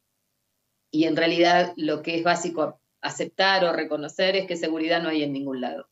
Y 0.90 1.04
en 1.04 1.14
realidad 1.14 1.72
lo 1.76 2.02
que 2.02 2.16
es 2.16 2.24
básico 2.24 2.80
aceptar 3.00 3.64
o 3.64 3.72
reconocer 3.72 4.34
es 4.34 4.46
que 4.48 4.56
seguridad 4.56 5.00
no 5.00 5.08
hay 5.08 5.22
en 5.22 5.32
ningún 5.32 5.60
lado. 5.60 5.88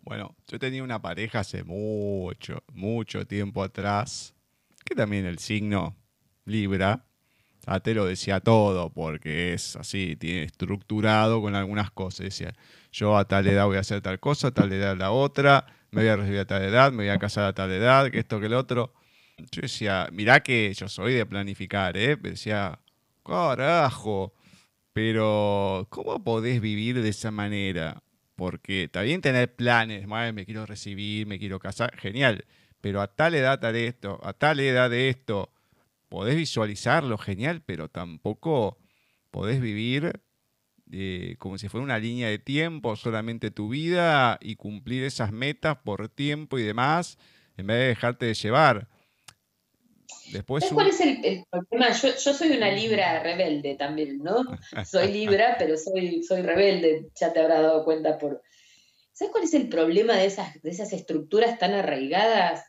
Bueno, 0.00 0.34
yo 0.48 0.58
tenía 0.58 0.82
una 0.82 1.00
pareja 1.00 1.40
hace 1.40 1.62
mucho, 1.62 2.64
mucho 2.72 3.24
tiempo 3.24 3.62
atrás 3.62 4.34
que 4.84 4.96
también 4.96 5.26
el 5.26 5.38
signo 5.38 5.96
Libra, 6.44 7.06
a 7.66 7.78
te 7.78 7.94
lo 7.94 8.06
decía 8.06 8.40
todo, 8.40 8.90
porque 8.92 9.54
es 9.54 9.76
así, 9.76 10.16
tiene 10.16 10.42
estructurado 10.42 11.40
con 11.40 11.54
algunas 11.54 11.92
cosas. 11.92 12.24
Decía, 12.24 12.52
yo 12.90 13.16
a 13.16 13.26
tal 13.26 13.46
edad 13.46 13.66
voy 13.66 13.76
a 13.76 13.80
hacer 13.80 14.00
tal 14.00 14.18
cosa, 14.18 14.48
a 14.48 14.50
tal 14.50 14.72
edad 14.72 14.96
la 14.96 15.12
otra, 15.12 15.66
me 15.92 16.02
voy 16.02 16.10
a 16.10 16.16
recibir 16.16 16.40
a 16.40 16.46
tal 16.46 16.62
edad, 16.62 16.90
me 16.90 17.04
voy 17.04 17.08
a 17.10 17.18
casar 17.20 17.44
a 17.44 17.54
tal 17.54 17.70
edad, 17.70 18.10
que 18.10 18.18
esto, 18.18 18.40
que 18.40 18.48
lo 18.48 18.58
otro. 18.58 18.92
Yo 19.36 19.62
decía, 19.62 20.08
mirá 20.12 20.40
que 20.40 20.72
yo 20.74 20.88
soy 20.88 21.14
de 21.14 21.26
planificar, 21.26 21.96
¿eh? 21.96 22.16
decía, 22.16 22.78
carajo, 23.24 24.32
pero 24.92 25.88
¿cómo 25.90 26.22
podés 26.22 26.60
vivir 26.60 27.02
de 27.02 27.08
esa 27.08 27.30
manera? 27.30 28.02
Porque 28.36 28.84
está 28.84 29.02
bien 29.02 29.20
tener 29.20 29.54
planes, 29.54 30.06
me 30.06 30.44
quiero 30.44 30.66
recibir, 30.66 31.26
me 31.26 31.38
quiero 31.38 31.58
casar, 31.58 31.96
genial, 31.96 32.44
pero 32.80 33.00
a 33.00 33.08
tal 33.08 33.34
edad 33.34 33.58
tal 33.60 33.76
esto, 33.76 34.20
a 34.22 34.32
tal 34.34 34.60
edad 34.60 34.90
de 34.90 35.08
esto, 35.08 35.52
podés 36.08 36.36
visualizarlo, 36.36 37.18
genial, 37.18 37.62
pero 37.64 37.88
tampoco 37.88 38.78
podés 39.30 39.60
vivir 39.60 40.20
eh, 40.92 41.34
como 41.38 41.58
si 41.58 41.68
fuera 41.68 41.82
una 41.82 41.98
línea 41.98 42.28
de 42.28 42.38
tiempo, 42.38 42.94
solamente 42.94 43.50
tu 43.50 43.68
vida 43.70 44.38
y 44.40 44.54
cumplir 44.54 45.02
esas 45.02 45.32
metas 45.32 45.78
por 45.78 46.08
tiempo 46.08 46.58
y 46.58 46.62
demás, 46.62 47.18
en 47.56 47.66
vez 47.66 47.78
de 47.78 47.86
dejarte 47.86 48.26
de 48.26 48.34
llevar. 48.34 48.88
Después 50.32 50.64
cuál 50.72 50.88
es 50.88 51.00
el, 51.00 51.44
problema? 51.50 51.92
Yo, 51.92 52.34
soy 52.34 52.56
una 52.56 52.70
libra 52.70 53.22
rebelde 53.22 53.74
también, 53.74 54.18
¿no? 54.18 54.42
Soy 54.90 55.12
libra, 55.12 55.56
pero 55.58 55.76
soy, 55.76 56.22
soy 56.22 56.42
rebelde, 56.42 57.08
ya 57.14 57.32
te 57.32 57.40
habrás 57.40 57.62
dado 57.62 57.84
cuenta 57.84 58.18
por... 58.18 58.42
¿Sabes 59.12 59.30
cuál 59.32 59.44
es 59.44 59.54
el 59.54 59.68
problema 59.68 60.14
de 60.16 60.26
esas, 60.26 60.60
de 60.62 60.70
esas 60.70 60.92
estructuras 60.92 61.58
tan 61.58 61.72
arraigadas? 61.72 62.64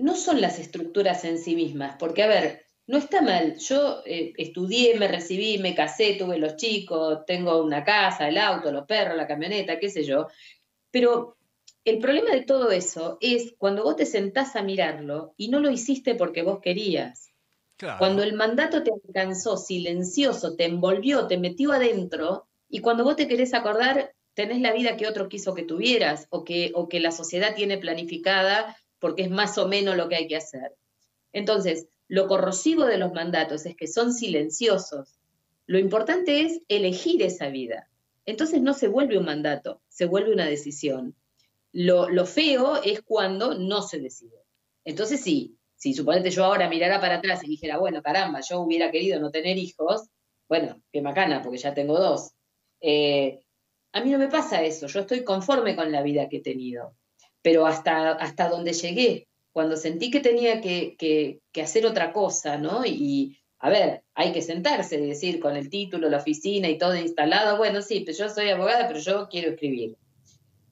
no 0.00 0.16
son 0.16 0.40
las 0.40 0.58
estructuras 0.58 1.24
en 1.24 1.38
sí 1.38 1.54
mismas, 1.54 1.96
porque 1.98 2.22
a 2.22 2.26
ver, 2.26 2.64
no 2.86 2.98
está 2.98 3.22
mal, 3.22 3.56
yo 3.58 4.02
eh, 4.06 4.32
estudié, 4.36 4.98
me 4.98 5.08
recibí, 5.08 5.58
me 5.58 5.74
casé, 5.74 6.14
tuve 6.14 6.38
los 6.38 6.56
chicos, 6.56 7.24
tengo 7.26 7.62
una 7.62 7.84
casa, 7.84 8.28
el 8.28 8.38
auto, 8.38 8.72
los 8.72 8.86
perros, 8.86 9.16
la 9.16 9.28
camioneta, 9.28 9.78
qué 9.78 9.90
sé 9.90 10.02
yo, 10.02 10.26
pero 10.90 11.36
el 11.84 11.98
problema 11.98 12.30
de 12.32 12.42
todo 12.42 12.70
eso 12.70 13.18
es 13.20 13.54
cuando 13.58 13.84
vos 13.84 13.96
te 13.96 14.06
sentás 14.06 14.56
a 14.56 14.62
mirarlo 14.62 15.34
y 15.36 15.48
no 15.48 15.60
lo 15.60 15.70
hiciste 15.70 16.14
porque 16.14 16.42
vos 16.42 16.60
querías. 16.60 17.30
Cuando 17.98 18.22
el 18.22 18.34
mandato 18.34 18.82
te 18.82 18.90
alcanzó 18.92 19.56
silencioso, 19.56 20.54
te 20.54 20.66
envolvió, 20.66 21.26
te 21.26 21.38
metió 21.38 21.72
adentro, 21.72 22.46
y 22.68 22.80
cuando 22.80 23.04
vos 23.04 23.16
te 23.16 23.26
querés 23.26 23.54
acordar, 23.54 24.14
tenés 24.34 24.60
la 24.60 24.72
vida 24.72 24.96
que 24.96 25.06
otro 25.06 25.28
quiso 25.28 25.54
que 25.54 25.62
tuvieras 25.62 26.26
o 26.30 26.44
que, 26.44 26.72
o 26.74 26.88
que 26.88 27.00
la 27.00 27.10
sociedad 27.10 27.54
tiene 27.54 27.78
planificada 27.78 28.76
porque 28.98 29.22
es 29.22 29.30
más 29.30 29.56
o 29.58 29.66
menos 29.66 29.96
lo 29.96 30.08
que 30.08 30.16
hay 30.16 30.28
que 30.28 30.36
hacer. 30.36 30.76
Entonces, 31.32 31.88
lo 32.06 32.28
corrosivo 32.28 32.84
de 32.84 32.98
los 32.98 33.12
mandatos 33.12 33.66
es 33.66 33.74
que 33.74 33.86
son 33.86 34.12
silenciosos. 34.12 35.18
Lo 35.66 35.78
importante 35.78 36.42
es 36.42 36.60
elegir 36.68 37.22
esa 37.22 37.48
vida. 37.48 37.88
Entonces 38.26 38.60
no 38.60 38.74
se 38.74 38.88
vuelve 38.88 39.18
un 39.18 39.24
mandato, 39.24 39.80
se 39.88 40.04
vuelve 40.04 40.32
una 40.32 40.46
decisión. 40.46 41.14
Lo, 41.72 42.26
feo 42.26 42.82
es 42.82 43.02
cuando 43.02 43.54
no 43.56 43.82
se 43.82 44.00
decide. 44.00 44.44
Entonces 44.84 45.20
sí, 45.22 45.56
si 45.76 45.94
suponete 45.94 46.30
yo 46.30 46.44
ahora 46.44 46.68
mirara 46.68 47.00
para 47.00 47.16
atrás 47.16 47.44
y 47.44 47.48
dijera, 47.48 47.78
bueno, 47.78 48.02
caramba, 48.02 48.40
yo 48.40 48.60
hubiera 48.60 48.90
querido 48.90 49.20
no 49.20 49.30
tener 49.30 49.56
hijos, 49.56 50.08
bueno, 50.48 50.82
qué 50.92 51.00
macana, 51.00 51.42
porque 51.42 51.58
ya 51.58 51.74
tengo 51.74 51.98
dos. 51.98 52.32
Eh, 52.80 53.40
a 53.92 54.00
mí 54.00 54.10
no 54.10 54.18
me 54.18 54.28
pasa 54.28 54.62
eso, 54.62 54.86
yo 54.86 55.00
estoy 55.00 55.24
conforme 55.24 55.76
con 55.76 55.92
la 55.92 56.02
vida 56.02 56.28
que 56.28 56.38
he 56.38 56.42
tenido 56.42 56.94
pero 57.42 57.66
hasta, 57.66 58.12
hasta 58.12 58.48
donde 58.48 58.72
llegué, 58.72 59.28
cuando 59.52 59.76
sentí 59.76 60.10
que 60.10 60.20
tenía 60.20 60.60
que, 60.60 61.40
hacer 61.62 61.86
otra 61.86 62.12
cosa, 62.12 62.58
¿no? 62.58 62.84
Y, 62.84 63.38
a 63.58 63.70
ver, 63.70 64.02
hay 64.14 64.32
que 64.32 64.42
sentarse, 64.42 64.98
decir, 64.98 65.40
con 65.40 65.56
el 65.56 65.68
título, 65.68 66.08
la 66.08 66.18
oficina 66.18 66.68
y 66.68 66.78
todo 66.78 66.96
instalado, 66.96 67.56
bueno, 67.56 67.82
sí, 67.82 68.02
pero 68.04 68.16
yo 68.16 68.28
soy 68.28 68.50
abogada, 68.50 68.88
pero 68.88 69.00
yo 69.00 69.28
quiero 69.28 69.50
escribir. 69.50 69.96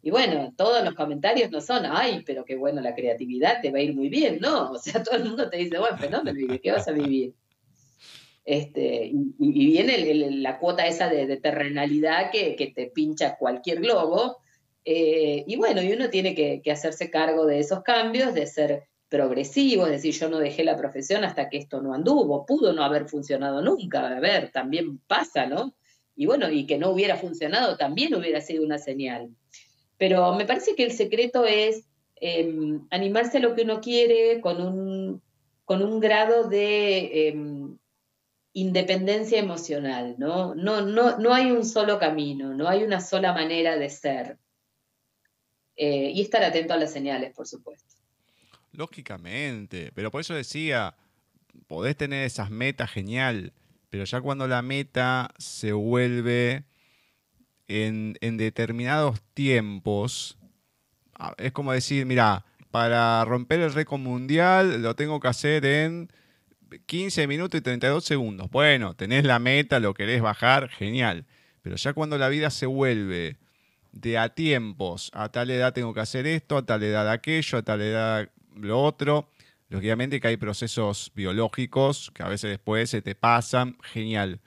Y 0.02 0.10
bueno, 0.10 0.52
todos 0.56 0.84
los 0.84 0.94
comentarios 0.94 1.50
no 1.50 1.60
son, 1.60 1.84
ay, 1.86 2.22
pero 2.24 2.44
qué 2.44 2.56
bueno, 2.56 2.80
la 2.80 2.94
creatividad 2.94 3.60
te 3.60 3.70
va 3.70 3.78
a 3.78 3.82
ir 3.82 3.94
muy 3.94 4.08
bien, 4.08 4.38
¿no? 4.40 4.72
O 4.72 4.78
sea, 4.78 5.02
todo 5.02 5.16
el 5.16 5.24
mundo 5.24 5.50
te 5.50 5.58
dice, 5.58 5.78
bueno, 5.78 5.98
fenómeno, 5.98 6.58
¿qué 6.62 6.72
vas 6.72 6.88
a 6.88 6.92
vivir? 6.92 7.34
Este, 8.44 9.10
y, 9.12 9.34
viene 9.38 10.30
la 10.30 10.58
cuota 10.58 10.86
esa 10.86 11.08
de, 11.08 11.36
terrenalidad 11.36 12.30
que, 12.30 12.56
que, 12.56 12.68
te 12.68 12.86
pincha 12.86 13.36
cualquier 13.36 13.80
globo, 13.80 14.38
eh, 14.90 15.44
y 15.46 15.56
bueno, 15.56 15.82
y 15.82 15.92
uno 15.92 16.08
tiene 16.08 16.34
que, 16.34 16.62
hacerse 16.70 17.10
cargo 17.10 17.44
de 17.44 17.58
esos 17.58 17.82
cambios, 17.82 18.32
de 18.32 18.46
ser 18.46 18.84
progresivo, 19.10 19.84
es 19.84 19.92
decir, 19.92 20.14
yo 20.14 20.30
no 20.30 20.38
dejé 20.38 20.64
la 20.64 20.78
profesión 20.78 21.24
hasta 21.24 21.50
que 21.50 21.58
esto 21.58 21.82
no 21.82 21.92
anduvo, 21.92 22.46
pudo 22.46 22.72
no 22.72 22.82
haber 22.82 23.06
funcionado 23.06 23.60
nunca, 23.60 24.08
a 24.08 24.18
ver, 24.18 24.50
también 24.50 24.98
pasa, 25.00 25.46
¿no? 25.46 25.74
Y 26.16 26.24
bueno, 26.24 26.50
y 26.50 26.64
que 26.64 26.78
no 26.78 26.88
hubiera 26.88 27.18
funcionado 27.18 27.76
también 27.76 28.14
hubiera 28.14 28.40
sido 28.40 28.64
una 28.64 28.78
señal. 28.78 29.28
Pero 29.98 30.34
me 30.34 30.46
parece 30.46 30.74
que 30.74 30.84
el 30.84 30.92
secreto 30.92 31.44
es 31.44 31.84
em, 32.16 32.86
animarse 32.90 33.38
a 33.38 33.40
lo 33.40 33.54
que 33.54 33.62
uno 33.62 33.80
quiere 33.80 34.40
con 34.40 34.60
un, 34.60 35.22
con 35.64 35.82
un 35.82 36.00
grado 36.00 36.48
de 36.48 37.28
em, 37.28 37.78
independencia 38.52 39.38
emocional, 39.38 40.14
¿no? 40.18 40.54
No, 40.54 40.80
¿no? 40.80 41.18
no 41.18 41.34
hay 41.34 41.50
un 41.50 41.64
solo 41.64 41.98
camino, 41.98 42.54
no 42.54 42.68
hay 42.68 42.82
una 42.82 43.00
sola 43.00 43.32
manera 43.32 43.76
de 43.76 43.90
ser. 43.90 44.38
Eh, 45.76 46.10
y 46.12 46.22
estar 46.22 46.42
atento 46.42 46.74
a 46.74 46.76
las 46.76 46.92
señales, 46.92 47.32
por 47.34 47.46
supuesto. 47.46 47.94
Lógicamente, 48.72 49.92
pero 49.94 50.10
por 50.10 50.20
eso 50.20 50.34
decía, 50.34 50.96
podés 51.68 51.96
tener 51.96 52.26
esas 52.26 52.50
metas, 52.50 52.90
genial, 52.90 53.52
pero 53.88 54.04
ya 54.04 54.20
cuando 54.20 54.48
la 54.48 54.60
meta 54.60 55.32
se 55.38 55.72
vuelve 55.72 56.64
en, 57.68 58.14
determinados 58.20 59.20
tiempos, 59.34 60.38
ah, 61.14 61.34
es 61.38 61.52
como 61.52 61.72
decir, 61.72 62.06
mira, 62.06 62.44
para 62.70 63.24
romper 63.24 63.60
el 63.60 63.72
récord 63.72 64.00
mundial 64.00 64.82
lo 64.82 64.96
tengo 64.96 65.20
que 65.20 65.28
hacer 65.28 65.64
en 65.64 66.10
15 66.86 67.26
minutos 67.26 67.58
y 67.58 67.62
32 67.62 68.04
segundos. 68.04 68.50
Bueno, 68.50 68.94
tenés 68.94 69.24
la 69.24 69.38
meta, 69.38 69.80
lo 69.80 69.94
querés 69.94 70.20
bajar, 70.20 70.68
genial. 70.68 71.26
Pero 71.62 71.76
ya 71.76 71.92
cuando 71.92 72.18
la 72.18 72.28
vida 72.28 72.50
se 72.50 72.66
vuelve 72.66 73.36
de 73.92 74.18
a 74.18 74.34
tiempos, 74.34 75.10
a 75.14 75.30
tal 75.30 75.50
edad 75.50 75.72
tengo 75.72 75.94
que 75.94 76.00
hacer 76.00 76.26
esto, 76.26 76.56
a 76.56 76.66
tal 76.66 76.82
edad 76.82 77.10
aquello, 77.10 77.58
a 77.58 77.62
tal 77.62 77.80
edad 77.80 78.30
lo 78.54 78.82
otro. 78.82 79.28
Lógicamente 79.70 80.20
que 80.20 80.28
hay 80.28 80.36
procesos 80.36 81.12
biológicos 81.14 82.10
que 82.14 82.22
a 82.22 82.28
veces 82.28 82.50
después 82.50 82.88
se 82.90 83.02
te 83.02 83.14
pasan, 83.14 83.76
genial. 83.82 84.40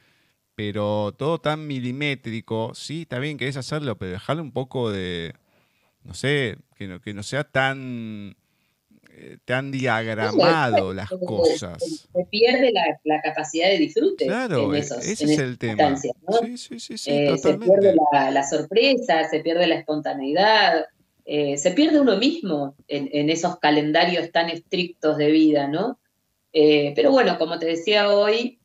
Pero 0.64 1.12
todo 1.18 1.40
tan 1.40 1.66
milimétrico, 1.66 2.76
sí, 2.76 3.02
está 3.02 3.18
bien, 3.18 3.40
querés 3.40 3.58
hacerlo, 3.58 3.98
pero 3.98 4.12
dejarle 4.12 4.44
un 4.44 4.52
poco 4.52 4.92
de, 4.92 5.34
no 6.04 6.14
sé, 6.14 6.56
que 6.76 6.86
no, 6.86 7.02
que 7.02 7.16
no 7.16 7.24
sea 7.24 7.44
tan, 7.44 8.36
eh, 9.10 9.38
tan 9.44 9.72
diagramado 9.72 10.94
las 10.94 11.10
cosas. 11.10 12.08
Se, 12.14 12.26
pierde 12.26 12.72
la, 13.04 13.22
capacidad 13.24 13.70
de 13.70 13.80
disfrute. 13.80 14.28
Claro, 14.28 14.76
en 14.76 14.76
e, 14.76 14.86
ese 14.86 15.00
es 15.12 15.40
el 15.40 15.58
tema. 15.58 15.98
Sí, 15.98 16.58
sí, 16.60 16.80
sí, 16.80 16.96
sí 17.00 17.12
eh, 17.12 17.36
se 17.40 17.58
pierde 17.58 17.96
la, 18.12 18.48
sorpresa, 18.48 19.28
se 19.32 19.40
pierde 19.40 19.66
la 19.66 19.80
espontaneidad, 19.80 20.86
eh, 21.26 21.58
se 21.58 21.72
pierde 21.72 22.00
uno 22.00 22.18
mismo 22.18 22.76
en, 22.88 23.10
en, 23.14 23.32
esos 23.32 23.58
calendarios 23.58 24.32
tan 24.32 24.52
estrictos 24.52 25.18
de 25.18 25.32
vida, 25.32 25.68
¿no? 25.68 25.98
pero 26.54 27.12
bueno, 27.12 27.40
como 27.40 27.58
te 27.58 27.66
decía 27.66 28.10
hoy, 28.10 28.61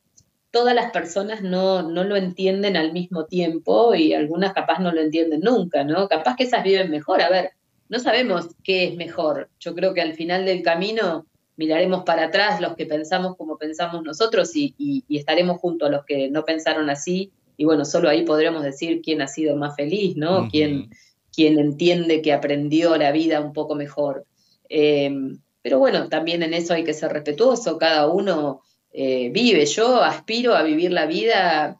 todas 0.56 0.74
las 0.74 0.90
personas 0.90 1.42
no, 1.42 1.82
lo 1.82 2.16
entienden 2.16 2.78
al 2.78 2.94
mismo 2.94 3.26
tiempo 3.26 3.94
y 3.94 4.14
algunas 4.14 4.54
capaz 4.54 4.78
no 4.78 4.90
lo 4.90 5.02
entienden 5.02 5.40
nunca, 5.42 5.84
¿no? 5.84 6.08
Capaz 6.08 6.34
que 6.34 6.44
esas 6.44 6.64
viven 6.64 6.90
mejor. 6.90 7.20
A 7.20 7.28
ver, 7.28 7.50
no 7.90 7.98
sabemos 7.98 8.46
qué 8.64 8.84
es 8.84 8.96
mejor. 8.96 9.50
Yo 9.60 9.74
creo 9.74 9.92
que 9.92 10.00
al 10.00 10.14
final 10.14 10.46
del 10.46 10.62
camino 10.62 11.26
miraremos 11.56 12.04
para 12.04 12.28
atrás 12.28 12.62
los 12.62 12.74
que 12.74 12.86
pensamos 12.86 13.36
como 13.36 13.58
pensamos 13.58 14.02
nosotros 14.02 14.56
y, 14.56 15.04
estaremos 15.10 15.60
junto 15.60 15.84
a 15.84 15.90
los 15.90 16.06
que 16.06 16.30
no 16.30 16.46
pensaron 16.46 16.88
así. 16.88 17.32
Y 17.58 17.66
bueno, 17.66 17.84
solo 17.84 18.08
ahí 18.08 18.24
podremos 18.24 18.62
decir 18.62 19.02
quién 19.02 19.20
ha 19.20 19.28
sido 19.28 19.56
más 19.56 19.76
feliz, 19.76 20.16
¿no? 20.16 20.48
quién, 20.50 20.88
entiende 21.36 22.22
que 22.22 22.32
aprendió 22.32 22.96
la 22.96 23.12
vida 23.12 23.42
un 23.42 23.52
poco 23.52 23.74
mejor. 23.74 24.24
Eh, 24.70 25.14
pero 25.60 25.78
bueno, 25.78 26.08
también 26.08 26.42
en 26.42 26.54
eso 26.54 26.72
hay 26.72 26.82
que 26.82 26.94
ser 26.94 27.12
respetuoso. 27.12 27.76
Cada 27.76 28.06
uno 28.06 28.62
eh, 28.98 29.28
vive. 29.28 29.66
Yo 29.66 30.02
aspiro 30.02 30.54
a 30.54 30.62
vivir 30.62 30.90
la 30.90 31.04
vida 31.04 31.78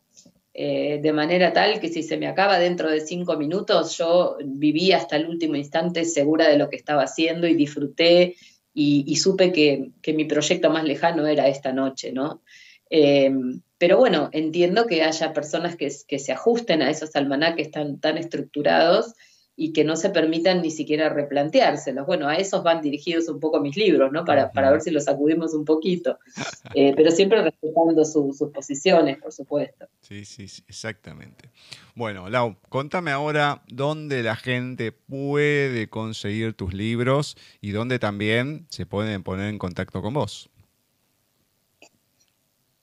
eh, 0.53 1.01
de 1.03 1.13
manera 1.15 1.51
tal 1.55 1.81
que 1.81 1.89
si 1.89 2.03
se 2.03 2.19
me 2.19 2.27
acaba 2.27 2.59
dentro 2.59 2.91
de 2.91 3.01
cinco 3.01 3.39
minutos, 3.39 3.97
yo 3.97 4.37
viví 4.45 4.93
hasta 4.93 5.17
el 5.17 5.27
último 5.27 5.57
instante 5.57 6.05
segura 6.05 6.47
de 6.47 6.59
lo 6.59 6.69
que 6.69 6.77
estaba 6.77 7.05
haciendo 7.05 7.47
y 7.47 7.55
disfruté 7.55 8.37
y, 8.75 9.17
supe 9.17 9.51
que, 9.51 10.13
mi 10.13 10.27
proyecto 10.27 10.69
más 10.69 10.85
lejano 10.85 11.27
era 11.27 11.49
esta 11.49 11.73
noche, 11.73 12.13
¿no? 12.13 12.43
Eh, 12.91 13.31
pero 13.79 13.97
bueno, 13.97 14.29
entiendo 14.33 14.87
que 14.87 15.03
haya 15.03 15.33
personas 15.33 15.77
que, 15.77 15.91
que, 16.07 16.19
se 16.19 16.33
ajusten 16.33 16.83
a 16.83 16.91
esos 16.91 17.17
almanaques 17.17 17.71
tan, 17.71 17.99
tan 17.99 18.19
estructurados 18.19 19.15
y 19.57 19.73
que 19.73 19.85
no 19.85 19.97
se 19.97 20.11
permitan 20.11 20.61
ni 20.61 20.71
siquiera 20.71 21.09
replanteárselos. 21.09 22.07
Bueno, 22.07 22.29
a 22.29 22.37
esos 22.37 22.63
van 22.63 22.83
dirigidos 22.83 23.29
un 23.29 23.41
poco 23.41 23.61
mis 23.61 23.77
libros, 23.77 24.13
¿no? 24.13 24.25
Para, 24.25 24.53
para 24.53 24.71
ver 24.71 24.83
si 24.83 24.91
los 24.91 25.05
sacudimos 25.05 25.55
un 25.55 25.65
poquito, 25.65 26.19
eh, 26.75 26.93
pero 26.95 27.11
siempre 27.11 27.43
respetando 27.43 28.05
sus 28.05 28.39
posiciones, 28.53 29.19
por 29.19 29.33
supuesto. 29.33 29.87
Sí, 30.01 30.25
sí, 30.25 30.47
sí, 30.47 30.63
exactamente. 30.69 31.51
Bueno, 31.95 32.29
Lau, 32.29 32.57
contame 32.69 33.11
ahora 33.11 33.63
dónde 33.69 34.23
la 34.23 34.37
gente 34.37 34.93
puede 34.93 35.89
conseguir 35.89 36.53
tus 36.53 36.75
libros 36.75 37.37
y 37.63 37.71
dónde 37.71 37.99
también 37.99 38.67
se 38.69 38.85
pueden 38.85 39.23
poner 39.23 39.49
en 39.49 39.59
contacto 39.59 40.03
con 40.03 40.13
vos. 40.13 40.51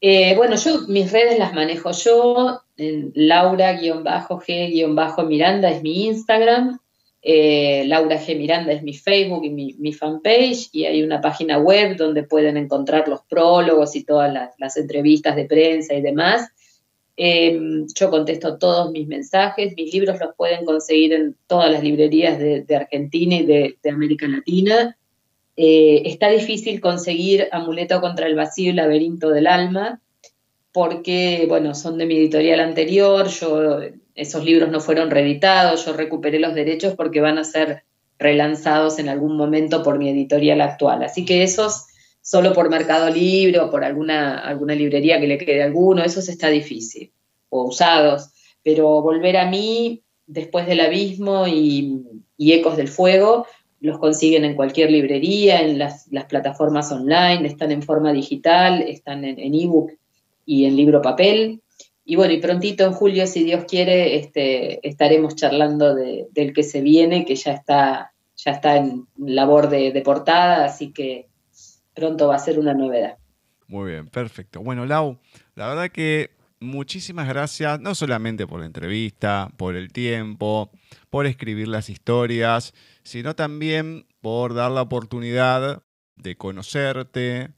Eh, 0.05 0.35
bueno, 0.35 0.57
yo 0.57 0.81
mis 0.89 1.13
redes 1.13 1.39
las 1.39 1.53
manejo 1.53 1.91
yo, 1.91 2.59
Laura-G-Miranda 2.75 5.69
es 5.69 5.81
mi 5.81 6.07
Instagram, 6.07 6.77
eh, 7.25 7.85
Laura 7.87 8.19
G. 8.19 8.37
Miranda 8.37 8.73
es 8.73 8.83
mi 8.83 8.93
Facebook 8.93 9.45
y 9.45 9.49
mi, 9.49 9.93
fanpage, 9.93 10.67
y 10.73 10.83
hay 10.83 11.03
una 11.03 11.21
página 11.21 11.57
web 11.57 11.95
donde 11.95 12.23
pueden 12.23 12.57
encontrar 12.57 13.07
los 13.07 13.21
prólogos 13.21 13.95
y 13.95 14.03
todas 14.03 14.51
las, 14.59 14.75
entrevistas 14.75 15.37
de 15.37 15.45
prensa 15.45 15.93
y 15.93 16.01
demás. 16.01 16.49
Em, 17.15 17.87
yo 17.97 18.09
contesto 18.09 18.57
todos 18.57 18.91
mis 18.91 19.07
mensajes, 19.07 19.73
mis 19.77 19.93
libros 19.93 20.19
los 20.19 20.35
pueden 20.35 20.65
conseguir 20.65 21.13
en 21.13 21.37
todas 21.47 21.71
las 21.71 21.81
librerías 21.81 22.37
de, 22.37 22.65
Argentina 22.75 23.35
y 23.35 23.45
de, 23.45 23.77
América 23.89 24.27
Latina. 24.27 24.97
Eh, 25.55 26.03
está 26.05 26.29
difícil 26.29 26.81
conseguir 26.81 27.47
Amuleto 27.51 28.01
contra 28.01 28.27
el 28.27 28.35
vacío 28.35 28.71
y 28.71 28.73
Laberinto 28.73 29.29
del 29.29 29.47
Alma, 29.47 30.01
porque, 30.71 31.45
bueno, 31.47 31.75
son 31.75 31.97
de 31.97 32.07
mi 32.07 32.17
editorial 32.17 32.59
anterior, 32.59 33.27
yo, 33.27 33.79
esos 34.15 34.43
libros 34.43 34.71
no 34.71 34.79
fueron 34.79 35.11
reeditados, 35.11 35.85
yo 35.85 35.93
recuperé 35.93 36.39
los 36.39 36.55
derechos 36.55 36.95
porque 36.95 37.21
van 37.21 37.37
a 37.37 37.43
ser 37.43 37.83
relanzados 38.17 38.99
en 38.99 39.09
algún 39.09 39.37
momento 39.37 39.83
por 39.83 39.99
mi 39.99 40.09
editorial 40.09 40.61
actual. 40.61 41.03
Así 41.03 41.25
que 41.25 41.43
esos, 41.43 41.85
solo 42.21 42.53
por 42.53 42.69
Mercado 42.69 43.09
Libre 43.09 43.59
o 43.59 43.69
por 43.69 43.83
alguna, 43.83 44.39
alguna 44.39 44.73
librería 44.73 45.19
que 45.19 45.27
le 45.27 45.37
quede 45.37 45.61
alguno, 45.61 46.03
esos 46.03 46.29
está 46.29 46.49
difícil, 46.49 47.11
o 47.49 47.65
usados. 47.65 48.29
Pero 48.63 49.01
volver 49.01 49.37
a 49.37 49.49
mí, 49.49 50.03
después 50.25 50.65
del 50.65 50.79
abismo 50.79 51.47
y, 51.47 52.01
Ecos 52.37 52.77
del 52.77 52.87
Fuego, 52.87 53.45
los 53.83 53.99
consiguen 53.99 54.45
en 54.45 54.55
cualquier 54.55 54.89
librería, 54.89 55.61
en 55.61 55.77
las, 55.77 56.07
plataformas 56.29 56.91
online, 56.91 57.45
están 57.47 57.71
en 57.71 57.83
forma 57.83 58.13
digital, 58.13 58.81
están 58.81 59.25
en 59.25 59.53
ebook 59.53 59.91
y 60.45 60.65
en 60.65 60.75
libro 60.75 61.01
papel. 61.01 61.61
Y 62.05 62.15
bueno, 62.15 62.33
y 62.33 62.41
prontito 62.41 62.85
en 62.85 62.93
julio, 62.93 63.27
si 63.27 63.43
Dios 63.43 63.65
quiere, 63.65 64.17
este, 64.17 64.85
estaremos 64.87 65.35
charlando 65.35 65.95
del 65.95 66.53
que 66.53 66.63
se 66.63 66.81
viene, 66.81 67.25
que 67.25 67.35
ya 67.35 67.53
está, 67.53 68.13
ya 68.35 68.51
está 68.51 68.77
en 68.77 69.07
labor 69.17 69.69
de, 69.69 70.01
portada, 70.03 70.65
así 70.65 70.91
que 70.91 71.27
pronto 71.93 72.27
va 72.27 72.35
a 72.35 72.39
ser 72.39 72.59
una 72.59 72.73
novedad. 72.73 73.17
Muy 73.67 73.91
bien, 73.91 74.07
perfecto. 74.07 74.61
Bueno, 74.61 74.85
Lau, 74.85 75.17
la 75.55 75.67
verdad 75.67 75.89
que 75.89 76.31
muchísimas 76.59 77.27
gracias, 77.27 77.79
no 77.79 77.95
solamente 77.95 78.47
por 78.47 78.59
la 78.59 78.65
entrevista, 78.65 79.49
por 79.55 79.75
el 79.75 79.93
tiempo, 79.93 80.71
por 81.09 81.25
escribir 81.25 81.69
las 81.69 81.89
historias, 81.89 82.73
sino 83.03 83.35
también 83.35 84.07
por 84.21 84.53
dar 84.53 84.71
la 84.71 84.81
oportunidad 84.81 85.83
de 86.15 86.35
conocerte, 86.37 87.53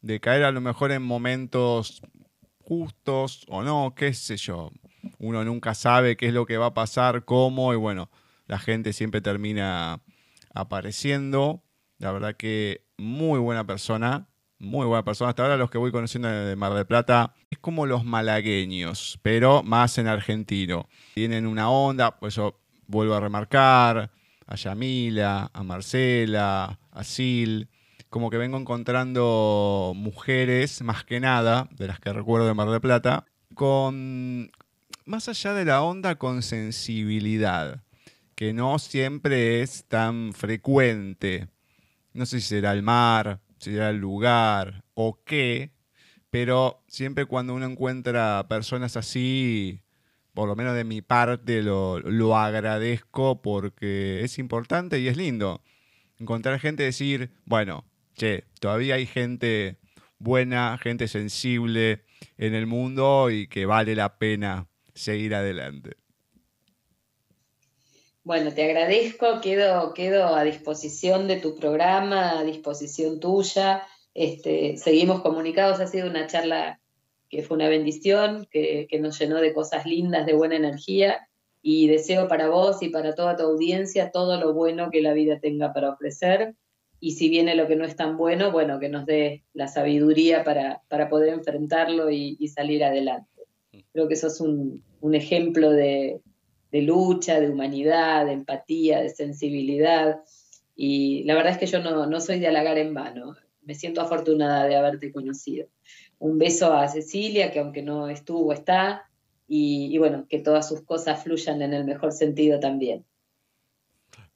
de 0.00 0.20
caer 0.20 0.44
a 0.44 0.52
lo 0.52 0.60
mejor 0.60 0.92
en 0.92 1.02
momentos 1.02 2.02
justos 2.58 3.44
o 3.48 3.62
no, 3.62 3.94
qué 3.96 4.14
sé 4.14 4.36
yo. 4.36 4.70
Uno 5.18 5.44
nunca 5.44 5.74
sabe 5.74 6.16
qué 6.16 6.26
es 6.26 6.34
lo 6.34 6.46
que 6.46 6.58
va 6.58 6.66
a 6.66 6.74
pasar, 6.74 7.24
cómo, 7.24 7.72
y 7.72 7.76
bueno, 7.76 8.10
la 8.46 8.58
gente 8.58 8.92
siempre 8.92 9.20
termina 9.20 10.02
apareciendo. 10.54 11.64
La 11.98 12.12
verdad 12.12 12.36
que 12.36 12.86
muy 12.96 13.38
buena 13.38 13.66
persona, 13.66 14.28
muy 14.58 14.86
buena 14.86 15.04
persona. 15.04 15.30
Hasta 15.30 15.42
ahora 15.42 15.56
los 15.56 15.70
que 15.70 15.78
voy 15.78 15.90
conociendo 15.90 16.28
de 16.28 16.56
Mar 16.56 16.74
del 16.74 16.86
Plata 16.86 17.34
es 17.50 17.58
como 17.58 17.86
los 17.86 18.04
malagueños, 18.04 19.18
pero 19.22 19.62
más 19.62 19.98
en 19.98 20.06
argentino. 20.06 20.88
Tienen 21.14 21.46
una 21.46 21.70
onda, 21.70 22.18
pues 22.18 22.34
yo 22.34 22.60
vuelvo 22.86 23.14
a 23.14 23.20
remarcar 23.20 24.10
a 24.50 24.56
Yamila, 24.56 25.50
a 25.52 25.62
Marcela, 25.62 26.78
a 26.90 27.04
Sil 27.06 27.70
como 28.10 28.28
que 28.28 28.38
vengo 28.38 28.58
encontrando 28.58 29.92
mujeres, 29.94 30.82
más 30.82 31.04
que 31.04 31.20
nada, 31.20 31.68
de 31.70 31.86
las 31.86 32.00
que 32.00 32.12
recuerdo 32.12 32.48
de 32.48 32.54
Mar 32.54 32.68
del 32.68 32.80
Plata, 32.80 33.24
con, 33.54 34.50
más 35.04 35.28
allá 35.28 35.54
de 35.54 35.64
la 35.64 35.82
onda, 35.82 36.16
con 36.16 36.42
sensibilidad, 36.42 37.84
que 38.34 38.52
no 38.52 38.80
siempre 38.80 39.62
es 39.62 39.84
tan 39.86 40.32
frecuente. 40.32 41.48
No 42.12 42.26
sé 42.26 42.40
si 42.40 42.48
será 42.48 42.72
el 42.72 42.82
mar, 42.82 43.40
si 43.58 43.70
será 43.70 43.90
el 43.90 43.98
lugar 43.98 44.82
o 44.94 45.20
qué, 45.24 45.70
pero 46.30 46.82
siempre 46.88 47.26
cuando 47.26 47.54
uno 47.54 47.66
encuentra 47.66 48.44
personas 48.48 48.96
así, 48.96 49.82
por 50.40 50.48
lo 50.48 50.56
menos 50.56 50.74
de 50.74 50.84
mi 50.84 51.02
parte, 51.02 51.60
lo, 51.60 52.00
lo 52.00 52.34
agradezco 52.34 53.42
porque 53.42 54.24
es 54.24 54.38
importante 54.38 54.98
y 54.98 55.06
es 55.06 55.18
lindo. 55.18 55.60
Encontrar 56.18 56.58
gente 56.58 56.82
decir, 56.82 57.28
bueno, 57.44 57.84
che, 58.16 58.44
todavía 58.58 58.94
hay 58.94 59.04
gente 59.04 59.76
buena, 60.18 60.78
gente 60.78 61.08
sensible 61.08 62.04
en 62.38 62.54
el 62.54 62.66
mundo 62.66 63.28
y 63.30 63.48
que 63.48 63.66
vale 63.66 63.94
la 63.94 64.16
pena 64.16 64.66
seguir 64.94 65.34
adelante. 65.34 65.98
Bueno, 68.24 68.50
te 68.54 68.64
agradezco, 68.64 69.42
quedo, 69.42 69.92
quedo 69.92 70.34
a 70.34 70.42
disposición 70.42 71.28
de 71.28 71.36
tu 71.36 71.54
programa, 71.56 72.38
a 72.38 72.44
disposición 72.44 73.20
tuya. 73.20 73.86
Este, 74.14 74.78
seguimos 74.78 75.20
comunicados, 75.20 75.80
ha 75.80 75.86
sido 75.86 76.08
una 76.08 76.26
charla 76.28 76.79
que 77.30 77.42
fue 77.42 77.56
una 77.56 77.68
bendición, 77.68 78.46
que, 78.50 78.86
que 78.90 79.00
nos 79.00 79.18
llenó 79.18 79.36
de 79.36 79.54
cosas 79.54 79.86
lindas, 79.86 80.26
de 80.26 80.34
buena 80.34 80.56
energía, 80.56 81.28
y 81.62 81.88
deseo 81.88 82.28
para 82.28 82.48
vos 82.48 82.82
y 82.82 82.88
para 82.88 83.14
toda 83.14 83.36
tu 83.36 83.42
audiencia 83.42 84.10
todo 84.10 84.40
lo 84.40 84.54
bueno 84.54 84.90
que 84.90 85.02
la 85.02 85.12
vida 85.12 85.40
tenga 85.40 85.74
para 85.74 85.90
ofrecer 85.90 86.54
y 87.00 87.12
si 87.12 87.30
viene 87.30 87.56
lo 87.56 87.66
que 87.66 87.76
no 87.76 87.84
es 87.84 87.96
tan 87.96 88.18
bueno, 88.18 88.52
bueno, 88.52 88.78
que 88.78 88.90
nos 88.90 89.06
dé 89.06 89.42
la 89.54 89.68
sabiduría 89.68 90.44
para, 90.44 90.82
poder 91.08 91.30
enfrentarlo 91.30 92.10
y, 92.10 92.46
salir 92.48 92.84
adelante. 92.84 93.30
Creo 93.92 94.06
que 94.06 94.14
eso 94.14 94.26
es 94.26 94.38
un, 94.40 94.84
ejemplo 95.14 95.70
de, 95.70 96.20
lucha, 96.72 97.40
de 97.40 97.48
humanidad, 97.48 98.26
de 98.26 98.32
empatía, 98.32 99.00
de 99.00 99.08
sensibilidad. 99.08 100.20
Y 100.76 101.24
la 101.24 101.34
verdad 101.34 101.52
es 101.52 101.58
que 101.58 101.66
yo 101.66 101.80
no, 101.82 102.06
no 102.06 102.20
soy 102.20 102.38
de 102.38 102.48
halagar 102.48 102.76
en 102.76 102.92
vano. 102.92 103.34
Me 103.62 103.74
siento 103.74 104.02
afortunada 104.02 104.66
de 104.66 104.76
haberte 104.76 105.10
conocido. 105.10 105.68
Un 106.20 106.38
beso 106.38 106.72
a 106.72 106.86
Cecilia, 106.86 107.50
que 107.50 107.58
aunque 107.58 107.82
no 107.82 108.08
estuvo, 108.08 108.52
está. 108.52 109.10
y, 109.48 109.98
bueno, 109.98 110.26
que 110.28 110.38
todas 110.38 110.68
sus 110.68 110.82
cosas 110.82 111.24
fluyan 111.24 111.60
en 111.60 111.74
el 111.74 111.84
mejor 111.84 112.12
sentido 112.12 112.60
también. 112.60 113.04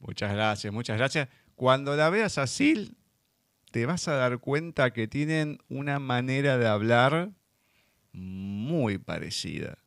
Muchas 0.01 0.33
gracias, 0.33 0.73
muchas 0.73 0.99
gracias. 0.99 1.29
Cuando 1.55 1.97
la 1.97 2.11
veas 2.11 2.37
así, 2.37 2.97
te 3.71 3.87
vas 3.87 4.07
a 4.09 4.15
dar 4.15 4.39
cuenta 4.39 4.93
que 4.93 5.09
tienen 5.09 5.59
una 5.69 5.99
manera 5.99 6.59
de 6.59 6.67
hablar 6.67 7.31
muy 8.13 8.99
parecida. 8.99 9.79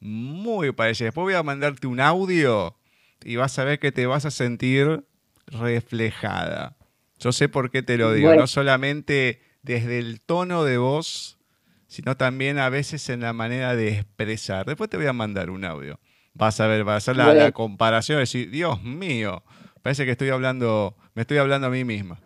Muy 0.00 0.72
parecida. 0.72 1.06
Después 1.06 1.24
voy 1.24 1.34
a 1.34 1.42
mandarte 1.42 1.86
un 1.86 2.00
audio 2.00 2.76
y 3.22 3.36
vas 3.36 3.58
a 3.58 3.64
ver 3.64 3.78
que 3.78 3.92
te 3.92 4.06
vas 4.06 4.24
a 4.24 4.30
sentir 4.30 5.04
reflejada. 5.46 6.76
Yo 7.18 7.32
sé 7.32 7.48
por 7.48 7.70
qué 7.70 7.82
te 7.82 7.96
lo 7.96 8.12
digo, 8.12 8.34
no 8.34 8.46
solamente 8.46 9.40
desde 9.64 9.98
el 9.98 10.20
tono 10.20 10.62
de 10.62 10.76
voz, 10.76 11.38
sino 11.88 12.16
también 12.16 12.58
a 12.58 12.68
veces 12.68 13.08
en 13.08 13.20
la 13.20 13.32
manera 13.32 13.74
de 13.74 13.88
expresar. 13.88 14.66
Después 14.66 14.90
te 14.90 14.96
voy 14.96 15.06
a 15.06 15.12
mandar 15.12 15.50
un 15.50 15.64
audio. 15.64 15.98
Vas 16.34 16.60
a 16.60 16.66
ver, 16.66 16.84
vas 16.84 16.94
a 16.94 16.96
hacer 17.12 17.16
la, 17.16 17.52
comparación 17.52 18.18
y 18.18 18.20
decir, 18.20 18.50
Dios 18.50 18.82
mío, 18.82 19.42
parece 19.82 20.04
que 20.04 20.10
estoy 20.12 20.28
hablando, 20.28 20.94
me 21.14 21.22
estoy 21.22 21.38
hablando 21.38 21.68
a 21.68 21.70
mí 21.70 21.84
misma. 21.84 22.20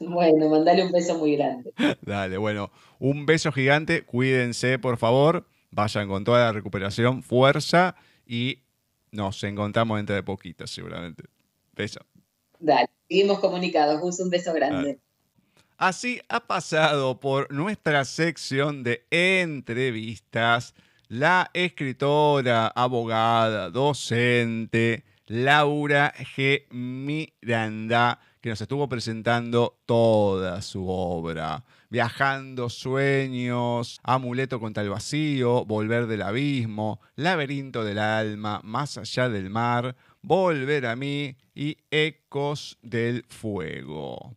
Bueno, 0.00 0.48
mandale 0.48 0.84
un 0.84 0.90
beso 0.90 1.16
muy 1.16 1.36
grande. 1.36 1.72
Dale, 2.02 2.38
bueno, 2.38 2.72
un 2.98 3.26
beso 3.26 3.52
gigante, 3.52 4.02
cuídense 4.02 4.78
por 4.78 4.96
favor, 4.96 5.46
vayan 5.70 6.08
con 6.08 6.24
toda 6.24 6.46
la 6.46 6.52
recuperación, 6.52 7.22
fuerza 7.22 7.94
y 8.26 8.62
nos 9.12 9.44
encontramos 9.44 9.98
dentro 9.98 10.16
de 10.16 10.22
poquito 10.22 10.66
seguramente. 10.66 11.24
Beso. 11.74 12.00
Dale, 12.58 12.88
seguimos 13.06 13.38
comunicados, 13.38 14.18
un 14.18 14.30
beso 14.30 14.52
grande. 14.54 14.98
Así 15.80 16.20
ha 16.28 16.40
pasado 16.40 17.20
por 17.20 17.50
nuestra 17.50 18.04
sección 18.04 18.82
de 18.82 19.06
entrevistas 19.10 20.74
la 21.08 21.50
escritora, 21.54 22.66
abogada, 22.66 23.70
docente 23.70 25.04
Laura 25.24 26.12
G. 26.36 26.70
Miranda, 26.70 28.20
que 28.42 28.50
nos 28.50 28.60
estuvo 28.60 28.90
presentando 28.90 29.80
toda 29.86 30.60
su 30.60 30.86
obra. 30.86 31.64
Viajando 31.88 32.68
sueños, 32.68 34.00
Amuleto 34.02 34.60
contra 34.60 34.82
el 34.82 34.90
vacío, 34.90 35.64
Volver 35.64 36.08
del 36.08 36.20
abismo, 36.20 37.00
Laberinto 37.16 37.84
del 37.84 38.00
alma, 38.00 38.60
Más 38.64 38.98
allá 38.98 39.30
del 39.30 39.48
mar, 39.48 39.96
Volver 40.20 40.84
a 40.84 40.94
mí 40.94 41.38
y 41.54 41.78
Ecos 41.90 42.76
del 42.82 43.24
fuego. 43.30 44.36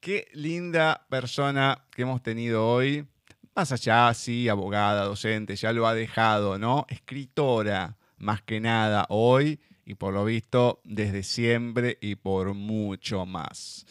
Qué 0.00 0.28
linda 0.32 1.06
persona 1.10 1.84
que 1.90 2.02
hemos 2.02 2.22
tenido 2.22 2.66
hoy. 2.66 3.06
Más 3.54 3.70
allá, 3.70 4.14
sí, 4.14 4.48
abogada, 4.48 5.04
docente, 5.04 5.56
ya 5.56 5.74
lo 5.74 5.86
ha 5.86 5.94
dejado, 5.94 6.58
¿no? 6.58 6.86
Escritora, 6.88 7.98
más 8.16 8.40
que 8.40 8.60
nada 8.60 9.04
hoy 9.10 9.60
y 9.84 9.96
por 9.96 10.14
lo 10.14 10.24
visto 10.24 10.80
desde 10.84 11.22
siempre 11.22 11.98
y 12.00 12.14
por 12.14 12.54
mucho 12.54 13.26
más. 13.26 13.84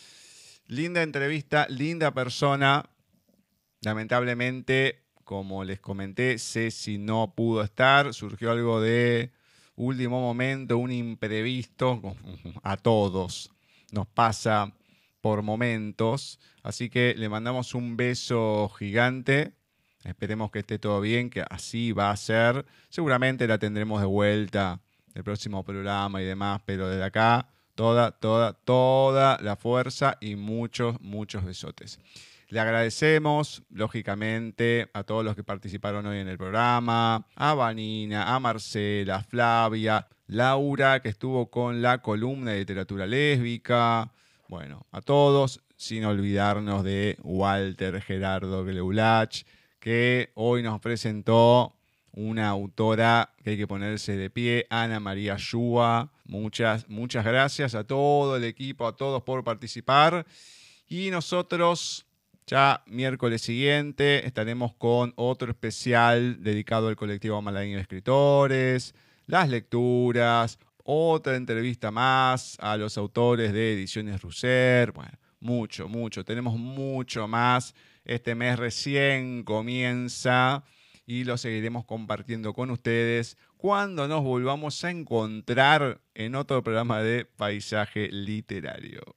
Linda 0.65 1.03
entrevista, 1.03 1.67
linda 1.69 2.11
persona. 2.11 2.89
Lamentablemente, 3.81 5.03
como 5.23 5.63
les 5.63 5.79
comenté, 5.79 6.39
si 6.39 6.97
no 6.97 7.35
pudo 7.35 7.61
estar. 7.61 8.15
Surgió 8.15 8.49
algo 8.49 8.81
de 8.81 9.31
último 9.75 10.19
momento, 10.21 10.79
un 10.79 10.91
imprevisto 10.91 12.01
a 12.63 12.77
todos. 12.77 13.51
Nos 13.91 14.07
pasa 14.07 14.73
por 15.21 15.41
momentos. 15.41 16.39
Así 16.63 16.89
que 16.89 17.15
le 17.17 17.29
mandamos 17.29 17.75
un 17.75 17.97
beso 17.97 18.69
gigante. 18.77 19.53
Esperemos 20.03 20.51
que 20.51 20.59
esté 20.59 20.79
todo 20.79 21.01
bien, 21.01 21.29
que 21.29 21.43
así 21.49 21.91
va 21.91 22.11
a 22.11 22.17
ser. 22.17 22.65
Seguramente 22.89 23.47
la 23.47 23.57
tendremos 23.57 23.99
de 23.99 24.07
vuelta 24.07 24.81
el 25.13 25.23
próximo 25.23 25.63
programa 25.63 26.21
y 26.21 26.25
demás, 26.25 26.61
pero 26.65 26.87
desde 26.87 27.03
acá 27.03 27.49
toda, 27.75 28.11
toda, 28.11 28.53
toda 28.53 29.37
la 29.41 29.55
fuerza 29.55 30.17
y 30.21 30.35
muchos, 30.35 30.99
muchos 31.01 31.43
besotes. 31.43 31.99
Le 32.49 32.59
agradecemos, 32.59 33.61
lógicamente, 33.69 34.89
a 34.93 35.03
todos 35.03 35.23
los 35.23 35.35
que 35.35 35.43
participaron 35.43 36.05
hoy 36.07 36.17
en 36.17 36.27
el 36.27 36.37
programa, 36.37 37.27
a 37.35 37.53
Vanina, 37.53 38.33
a 38.33 38.39
Marcela, 38.39 39.17
a 39.17 39.23
Flavia, 39.23 40.07
Laura, 40.25 40.99
que 40.99 41.09
estuvo 41.09 41.51
con 41.51 41.81
la 41.81 42.01
columna 42.01 42.51
de 42.51 42.59
literatura 42.59 43.05
lésbica, 43.05 44.11
bueno, 44.49 44.87
a 44.91 45.01
todos, 45.01 45.61
sin 45.75 46.03
olvidarnos 46.05 46.83
de 46.83 47.17
Walter 47.21 48.01
Gerardo 48.01 48.65
Gleulach, 48.65 49.43
que 49.79 50.31
hoy 50.33 50.63
nos 50.63 50.81
presentó 50.81 51.75
una 52.13 52.49
autora 52.49 53.31
que 53.43 53.51
hay 53.51 53.57
que 53.57 53.67
ponerse 53.67 54.17
de 54.17 54.31
pie, 54.31 54.65
Ana 54.71 54.99
María 54.99 55.35
Shua. 55.37 56.11
Muchas, 56.25 56.89
muchas 56.89 57.23
gracias 57.23 57.75
a 57.75 57.83
todo 57.83 58.37
el 58.37 58.43
equipo, 58.43 58.87
a 58.87 58.95
todos 58.95 59.21
por 59.21 59.43
participar. 59.43 60.25
Y 60.87 61.11
nosotros 61.11 62.07
ya 62.47 62.81
miércoles 62.87 63.43
siguiente 63.43 64.25
estaremos 64.25 64.73
con 64.73 65.13
otro 65.15 65.51
especial 65.51 66.41
dedicado 66.41 66.87
al 66.87 66.95
colectivo 66.95 67.39
Malagueño 67.39 67.75
de 67.75 67.83
Escritores, 67.83 68.95
las 69.27 69.47
lecturas, 69.47 70.57
otra 70.91 71.35
entrevista 71.35 71.91
más 71.91 72.57
a 72.59 72.75
los 72.75 72.97
autores 72.97 73.53
de 73.53 73.73
Ediciones 73.73 74.23
Russer. 74.23 74.91
Bueno, 74.91 75.19
mucho, 75.39 75.87
mucho. 75.87 76.25
Tenemos 76.25 76.57
mucho 76.57 77.27
más. 77.27 77.75
Este 78.03 78.33
mes 78.33 78.57
recién 78.57 79.43
comienza 79.43 80.63
y 81.05 81.25
lo 81.25 81.37
seguiremos 81.37 81.85
compartiendo 81.85 82.53
con 82.53 82.71
ustedes 82.71 83.37
cuando 83.55 84.07
nos 84.07 84.23
volvamos 84.23 84.83
a 84.83 84.89
encontrar 84.89 86.01
en 86.15 86.33
otro 86.33 86.63
programa 86.63 87.03
de 87.03 87.23
Paisaje 87.23 88.09
Literario. 88.11 89.15